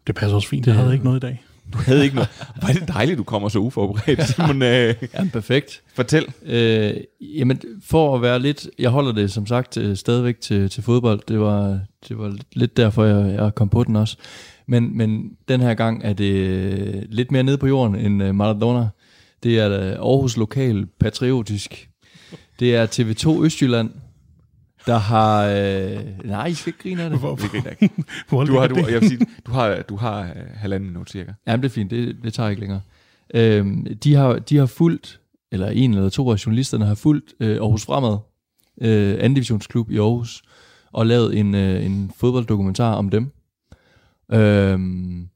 Det 0.07 0.15
passer 0.15 0.35
også 0.35 0.49
fint. 0.49 0.67
Jeg 0.67 0.75
havde 0.75 0.93
ikke 0.93 1.05
noget 1.05 1.17
i 1.17 1.21
dag. 1.21 1.45
Du 1.73 1.79
havde 1.79 2.05
ikke 2.05 2.15
noget. 2.15 2.29
Er 2.63 2.73
det 2.73 2.89
dejligt, 2.89 3.19
du 3.19 3.25
kommer 3.25 3.49
så 3.49 3.59
uforberedt, 3.59 4.29
Simon. 4.29 4.63
Øh, 4.73 4.95
ja, 5.15 5.25
perfekt. 5.33 5.83
Fortæl. 5.95 6.27
Øh, 6.47 6.95
jamen, 7.21 7.61
for 7.85 8.15
at 8.15 8.23
være 8.23 8.39
lidt... 8.39 8.69
Jeg 8.79 8.91
holder 8.91 9.13
det 9.13 9.33
som 9.33 9.47
sagt 9.47 9.79
stadigvæk 9.95 10.41
til, 10.41 10.71
til 10.71 10.83
fodbold. 10.83 11.21
Det 11.29 11.41
var, 11.41 11.81
det 12.09 12.19
var 12.19 12.37
lidt 12.53 12.77
derfor, 12.77 13.05
jeg, 13.05 13.35
jeg 13.35 13.55
kom 13.55 13.69
på 13.69 13.85
den 13.85 13.97
også. 13.97 14.17
Men, 14.69 14.97
men 14.97 15.31
den 15.49 15.61
her 15.61 15.75
gang 15.75 16.01
er 16.05 16.13
det 16.13 17.07
lidt 17.11 17.31
mere 17.31 17.43
nede 17.43 17.59
på 17.59 17.67
jorden 17.67 17.97
end 17.97 18.33
Maradona. 18.33 18.89
Det 19.43 19.59
er 19.59 19.69
Aarhus 19.95 20.37
Lokal 20.37 20.87
Patriotisk. 21.01 21.89
Det 22.61 22.77
er 22.77 22.87
TV2 22.87 23.45
Østjylland, 23.45 23.91
der 24.87 24.99
har... 24.99 25.47
Øh, 25.47 25.99
nej, 26.25 26.47
I 26.47 26.55
skal 26.55 26.71
ikke 26.71 26.83
grine 26.83 27.03
af 27.03 27.11
det. 27.11 27.23
Vi 27.23 27.59
ikke. 27.71 27.95
du 28.31 28.37
har, 28.37 28.67
du, 28.67 28.77
jeg 28.77 29.01
vil 29.01 29.09
sige, 29.09 29.27
du 29.47 29.53
har, 29.53 29.83
du 29.83 29.97
har 29.97 30.21
uh, 30.21 30.43
halvanden 30.55 30.91
minut 30.91 31.11
cirka. 31.11 31.33
Jamen, 31.47 31.63
det 31.63 31.69
er 31.69 31.73
fint. 31.73 31.91
Det, 31.91 32.17
det 32.23 32.35
tager 32.35 32.49
ikke 32.49 32.61
længere. 32.61 32.81
Øhm, 33.35 33.97
de, 34.05 34.15
har, 34.15 34.39
de 34.39 34.57
har 34.57 34.67
fulgt, 34.67 35.21
eller 35.53 35.69
en 35.69 35.95
eller 35.95 36.09
to 36.09 36.31
af 36.31 36.47
journalisterne 36.47 36.87
har 36.87 36.95
fulgt 36.95 37.35
øh, 37.41 37.57
Aarhus 37.57 37.85
Fremad, 37.85 38.19
øh, 38.81 39.11
anden 39.13 39.35
divisionsklub 39.35 39.91
i 39.91 39.99
Aarhus, 39.99 40.43
og 40.93 41.07
lavet 41.07 41.39
en, 41.39 41.55
øh, 41.55 41.87
en 41.87 42.13
fodbolddokumentar 42.17 42.95
om 42.95 43.11
dem. 43.11 43.33
Øhm, 44.33 45.29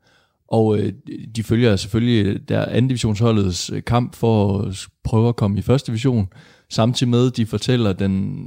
og 0.49 0.79
øh, 0.79 0.93
de 1.37 1.43
følger 1.43 1.77
selvfølgelig 1.77 2.49
der 2.49 2.65
anden 2.65 2.89
divisionsholdets 2.89 3.71
kamp 3.87 4.15
for 4.15 4.59
at 4.59 4.87
prøve 5.05 5.29
at 5.29 5.37
komme 5.37 5.59
i 5.59 5.63
første 5.63 5.87
division, 5.87 6.29
samtidig 6.69 7.11
med, 7.11 7.27
at 7.27 7.37
de 7.37 7.47
fortæller 7.47 7.93
den 7.93 8.47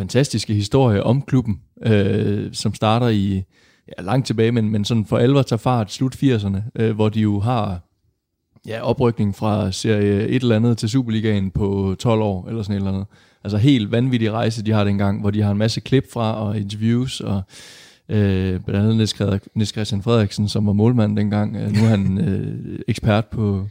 fantastiske 0.00 0.54
historie 0.54 1.02
om 1.02 1.22
klubben, 1.22 1.60
øh, 1.86 2.48
som 2.52 2.74
starter 2.74 3.08
i 3.08 3.42
ja, 3.88 4.02
langt 4.02 4.26
tilbage, 4.26 4.52
men, 4.52 4.70
men 4.70 4.84
sådan 4.84 5.06
for 5.06 5.18
alvor 5.18 5.42
tager 5.42 5.58
fart 5.58 5.92
slut 5.92 6.16
80'erne, 6.16 6.58
øh, 6.74 6.94
hvor 6.94 7.08
de 7.08 7.20
jo 7.20 7.40
har 7.40 7.80
ja, 8.66 8.80
oprykning 8.82 9.36
fra 9.36 9.72
serie 9.72 10.28
et 10.28 10.42
eller 10.42 10.56
andet 10.56 10.78
til 10.78 10.88
Superligaen 10.88 11.50
på 11.50 11.96
12 11.98 12.20
år, 12.20 12.48
eller 12.48 12.62
sådan 12.62 12.76
et 12.76 12.76
eller 12.76 12.92
andet. 12.92 13.06
Altså 13.44 13.58
helt 13.58 13.92
vanvittig 13.92 14.32
rejse, 14.32 14.64
de 14.64 14.72
har 14.72 14.84
dengang, 14.84 15.20
hvor 15.20 15.30
de 15.30 15.42
har 15.42 15.50
en 15.50 15.58
masse 15.58 15.80
klip 15.80 16.12
fra, 16.12 16.34
og 16.34 16.58
interviews, 16.58 17.20
og 17.20 17.42
øh, 18.08 18.60
blandt 18.60 18.80
andet 18.80 18.96
Niels 19.54 19.70
Christian 19.70 20.02
Frederiksen, 20.02 20.48
som 20.48 20.66
var 20.66 20.72
målmand 20.72 21.16
dengang. 21.16 21.56
Øh, 21.56 21.72
nu 21.72 21.84
er 21.84 21.88
han 21.88 22.18
øh, 22.18 22.78
ekspert 22.88 23.26
på, 23.26 23.66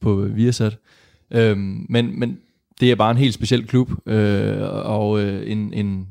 på 0.00 0.14
Viasat. 0.14 0.76
Øh, 1.30 1.56
men, 1.88 2.20
men 2.20 2.38
det 2.80 2.90
er 2.90 2.94
bare 2.94 3.10
en 3.10 3.16
helt 3.16 3.34
speciel 3.34 3.66
klub, 3.66 3.90
øh, 4.06 4.56
og 4.70 5.20
øh, 5.20 5.50
en, 5.50 5.72
en 5.72 6.06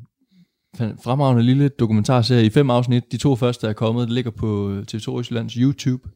fremragende 1.04 1.44
lille 1.44 1.70
dokumentarserie 1.70 2.46
i 2.46 2.50
fem 2.50 2.70
afsnit. 2.70 3.12
De 3.12 3.18
to 3.18 3.36
første 3.36 3.68
er 3.68 3.74
kommet, 3.74 4.08
det 4.08 4.14
ligger 4.14 4.32
på 4.32 4.78
TV2 4.92 5.20
Østjyllands 5.20 5.54
YouTube. 5.54 6.10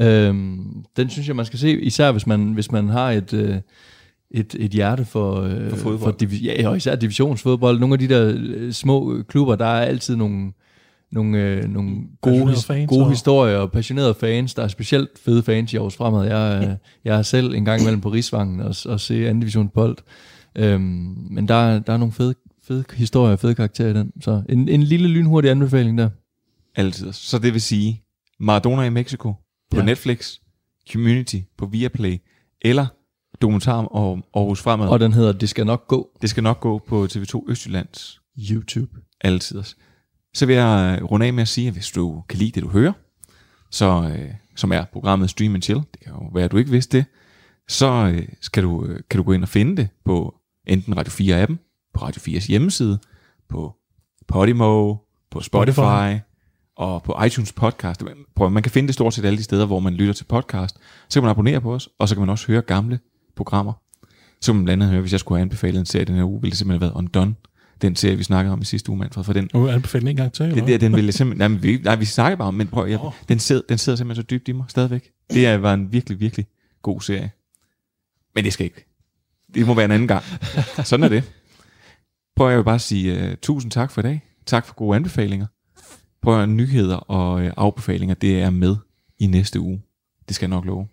Øhm, 0.00 0.84
den 0.96 1.10
synes 1.10 1.28
jeg, 1.28 1.36
man 1.36 1.44
skal 1.44 1.58
se, 1.58 1.80
især 1.80 2.12
hvis 2.12 2.26
man, 2.26 2.52
hvis 2.52 2.72
man 2.72 2.88
har 2.88 3.10
et, 3.10 3.32
øh, 3.32 3.56
et, 4.30 4.54
et 4.58 4.70
hjerte 4.70 5.04
for, 5.04 5.40
øh, 5.40 5.70
for 5.70 5.76
fodbold. 5.76 6.00
For 6.00 6.18
divi- 6.22 6.44
ja, 6.44 6.68
og 6.68 6.76
især 6.76 6.96
divisionsfodbold. 6.96 7.80
Nogle 7.80 7.92
af 7.92 7.98
de 7.98 8.08
der 8.08 8.34
øh, 8.36 8.72
små 8.72 9.22
klubber, 9.28 9.56
der 9.56 9.64
er 9.66 9.86
altid 9.86 10.16
nogle, 10.16 10.52
nogle, 11.12 11.38
øh, 11.42 11.64
nogle 11.64 11.96
gode, 12.20 12.54
fans, 12.66 12.88
gode 12.88 13.04
og- 13.04 13.10
historier 13.10 13.56
og 13.58 13.72
passionerede 13.72 14.14
fans. 14.14 14.54
Der 14.54 14.62
er 14.62 14.68
specielt 14.68 15.08
fede 15.24 15.42
fans 15.42 15.72
i 15.72 15.76
Aarhus 15.76 15.96
Fremad. 15.96 16.26
Jeg, 16.26 16.64
øh, 16.68 16.76
jeg 17.04 17.18
er 17.18 17.22
selv 17.22 17.54
en 17.54 17.64
gang 17.64 17.80
imellem 17.80 18.00
på 18.00 18.08
Rigsvangen 18.08 18.60
og, 18.60 18.74
og 18.86 19.00
se 19.00 19.14
anden 19.28 19.40
division 19.40 19.68
bold. 19.68 19.96
Øhm, 20.56 20.80
men 21.30 21.48
der, 21.48 21.78
der 21.78 21.92
er 21.92 21.96
nogle 21.96 22.12
fede, 22.12 22.34
fede 22.68 22.84
historier 22.94 23.32
og 23.32 23.38
fede 23.38 23.54
karakterer 23.54 23.88
i 23.90 23.94
den. 23.94 24.12
Så 24.20 24.42
en, 24.48 24.68
en 24.68 24.82
lille 24.82 25.08
lynhurtig 25.08 25.50
anbefaling 25.50 25.98
der. 25.98 26.10
Altid. 26.76 27.12
Så 27.12 27.38
det 27.38 27.52
vil 27.52 27.60
sige, 27.60 28.02
Maradona 28.40 28.82
i 28.82 28.90
Mexico 28.90 29.32
på 29.32 29.76
Ja. 29.76 29.78
ja. 29.78 29.84
Netflix, 29.86 30.34
Community 30.92 31.36
på 31.58 31.66
Viaplay, 31.66 32.16
eller 32.62 32.86
dokumentar 33.42 33.84
om 33.86 34.24
Aarhus 34.34 34.62
Fremad. 34.62 34.88
Og 34.88 35.00
den 35.00 35.12
hedder 35.12 35.32
Det 35.32 35.48
skal 35.48 35.66
nok 35.66 35.86
gå. 35.88 36.08
Det 36.22 36.30
skal 36.30 36.42
nok 36.42 36.60
gå 36.60 36.78
på 36.88 37.04
TV2 37.12 37.44
Østjyllands 37.48 38.20
YouTube. 38.50 38.90
Altid. 39.20 39.62
Så 40.38 40.46
vil 40.46 40.56
jeg 40.56 41.00
runde 41.10 41.26
af 41.26 41.32
med 41.32 41.42
at 41.42 41.48
sige, 41.48 41.66
at 41.66 41.72
hvis 41.72 41.90
du 41.90 42.22
kan 42.28 42.38
lide 42.38 42.50
det, 42.50 42.62
du 42.62 42.68
hører, 42.68 42.92
så, 43.70 44.14
øh, 44.18 44.30
som 44.56 44.72
er 44.72 44.84
programmet 44.92 45.30
Stream 45.30 45.54
and 45.54 45.62
Chill, 45.62 45.80
det 45.80 46.00
kan 46.00 46.12
jo 46.12 46.30
være, 46.34 46.44
at 46.44 46.52
du 46.52 46.56
ikke 46.56 46.70
vidste 46.70 46.98
det, 46.98 47.04
så 47.68 48.12
øh, 48.14 48.28
skal 48.40 48.62
du, 48.62 48.84
øh, 48.84 49.00
kan 49.10 49.18
du 49.18 49.24
gå 49.24 49.32
ind 49.32 49.42
og 49.42 49.48
finde 49.48 49.76
det 49.76 49.88
på 50.04 50.34
enten 50.66 50.96
Radio 50.96 51.10
4-appen, 51.10 51.56
på 51.94 52.00
Radio 52.02 52.20
4's 52.20 52.48
hjemmeside, 52.48 52.98
på 53.48 53.74
Podimo, 54.28 54.94
på 55.30 55.40
Spotify, 55.40 55.74
Spotify. 55.74 56.20
og 56.76 57.02
på 57.02 57.22
iTunes 57.26 57.52
podcast. 57.52 58.04
Prøv, 58.36 58.50
man 58.50 58.62
kan 58.62 58.72
finde 58.72 58.86
det 58.86 58.94
stort 58.94 59.14
set 59.14 59.24
alle 59.24 59.38
de 59.38 59.42
steder, 59.42 59.66
hvor 59.66 59.80
man 59.80 59.94
lytter 59.94 60.14
til 60.14 60.24
podcast. 60.24 60.76
Så 61.08 61.20
kan 61.20 61.22
man 61.22 61.30
abonnere 61.30 61.60
på 61.60 61.74
os, 61.74 61.88
og 61.98 62.08
så 62.08 62.14
kan 62.14 62.20
man 62.20 62.30
også 62.30 62.46
høre 62.46 62.62
gamle 62.62 63.00
programmer. 63.36 63.72
Så 64.40 64.52
kan 64.52 64.56
man 64.56 64.64
blandt 64.64 64.82
andet 64.82 64.92
høre, 64.92 65.00
hvis 65.00 65.12
jeg 65.12 65.20
skulle 65.20 65.38
have 65.38 65.42
anbefalet 65.42 65.80
en 65.80 65.86
serie 65.86 66.04
den 66.04 66.14
her 66.14 66.24
uge, 66.24 66.40
ville 66.40 66.50
det 66.50 66.58
simpelthen 66.58 66.82
have 66.82 66.90
været 66.90 66.98
Undone. 66.98 67.34
Den 67.82 67.96
serie, 67.96 68.16
vi 68.16 68.22
snakkede 68.22 68.52
om 68.52 68.60
i 68.60 68.64
sidste 68.64 68.90
uge, 68.90 68.98
Manfred, 68.98 69.24
for 69.24 69.32
den, 69.32 69.50
Nu 69.54 69.68
anbefaler 69.68 70.00
den 70.00 70.08
en 70.08 70.16
gang 70.16 70.32
til, 70.32 70.42
eller 70.42 70.56
den, 70.56 70.66
der, 70.66 70.78
den 70.78 70.96
ville 70.96 71.12
simpelthen... 71.12 71.38
Nej, 71.38 71.48
men 71.48 71.62
vi, 71.62 71.80
nej, 71.84 71.96
vi 71.96 72.04
snakker 72.04 72.36
bare 72.36 72.48
om, 72.48 72.54
men 72.54 72.66
prøv, 72.66 72.86
jeg, 72.86 73.00
den, 73.28 73.38
sidder, 73.38 73.62
den 73.68 73.78
sidder 73.78 73.96
simpelthen 73.96 74.22
så 74.22 74.26
dybt 74.26 74.48
i 74.48 74.52
mig 74.52 74.64
stadigvæk. 74.68 75.10
Det 75.30 75.46
er, 75.46 75.56
var 75.56 75.74
en 75.74 75.92
virkelig, 75.92 76.20
virkelig 76.20 76.46
god 76.82 77.00
serie. 77.00 77.30
Men 78.34 78.44
det 78.44 78.52
skal 78.52 78.64
ikke. 78.64 78.84
Det 79.54 79.66
må 79.66 79.74
være 79.74 79.84
en 79.84 79.90
anden 79.90 80.08
gang. 80.08 80.24
Sådan 80.84 81.04
er 81.04 81.08
det. 81.08 81.32
Prøv 82.36 82.48
jeg 82.48 82.58
vil 82.58 82.64
bare 82.64 82.78
sige 82.78 83.30
uh, 83.30 83.34
tusind 83.42 83.72
tak 83.72 83.90
for 83.90 84.00
i 84.00 84.02
dag. 84.02 84.22
Tak 84.46 84.66
for 84.66 84.74
gode 84.74 84.96
anbefalinger. 84.96 85.46
Prøv 86.22 86.42
at 86.42 86.48
nyheder 86.48 86.96
og 86.96 87.34
uh, 87.34 87.50
afbefalinger, 87.56 88.14
det 88.14 88.42
er 88.42 88.50
med 88.50 88.76
i 89.18 89.26
næste 89.26 89.60
uge. 89.60 89.82
Det 90.28 90.36
skal 90.36 90.46
jeg 90.46 90.56
nok 90.56 90.64
love. 90.64 90.88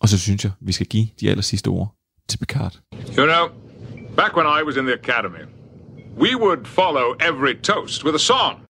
Og 0.00 0.08
så 0.08 0.18
synes 0.18 0.44
jeg, 0.44 0.52
vi 0.60 0.72
skal 0.72 0.86
give 0.86 1.08
de 1.20 1.30
aller 1.30 1.42
sidste 1.42 1.68
ord 1.68 1.96
til 2.28 2.38
Picard. 2.38 2.80
You 3.18 3.26
know, 3.26 3.48
back 4.16 4.36
when 4.36 4.46
I 4.46 4.62
was 4.66 4.76
in 4.76 4.84
the 4.84 4.94
academy, 4.94 5.55
we 6.16 6.34
would 6.34 6.66
follow 6.66 7.14
every 7.20 7.54
toast 7.54 8.02
with 8.02 8.14
a 8.14 8.18
song. 8.18 8.62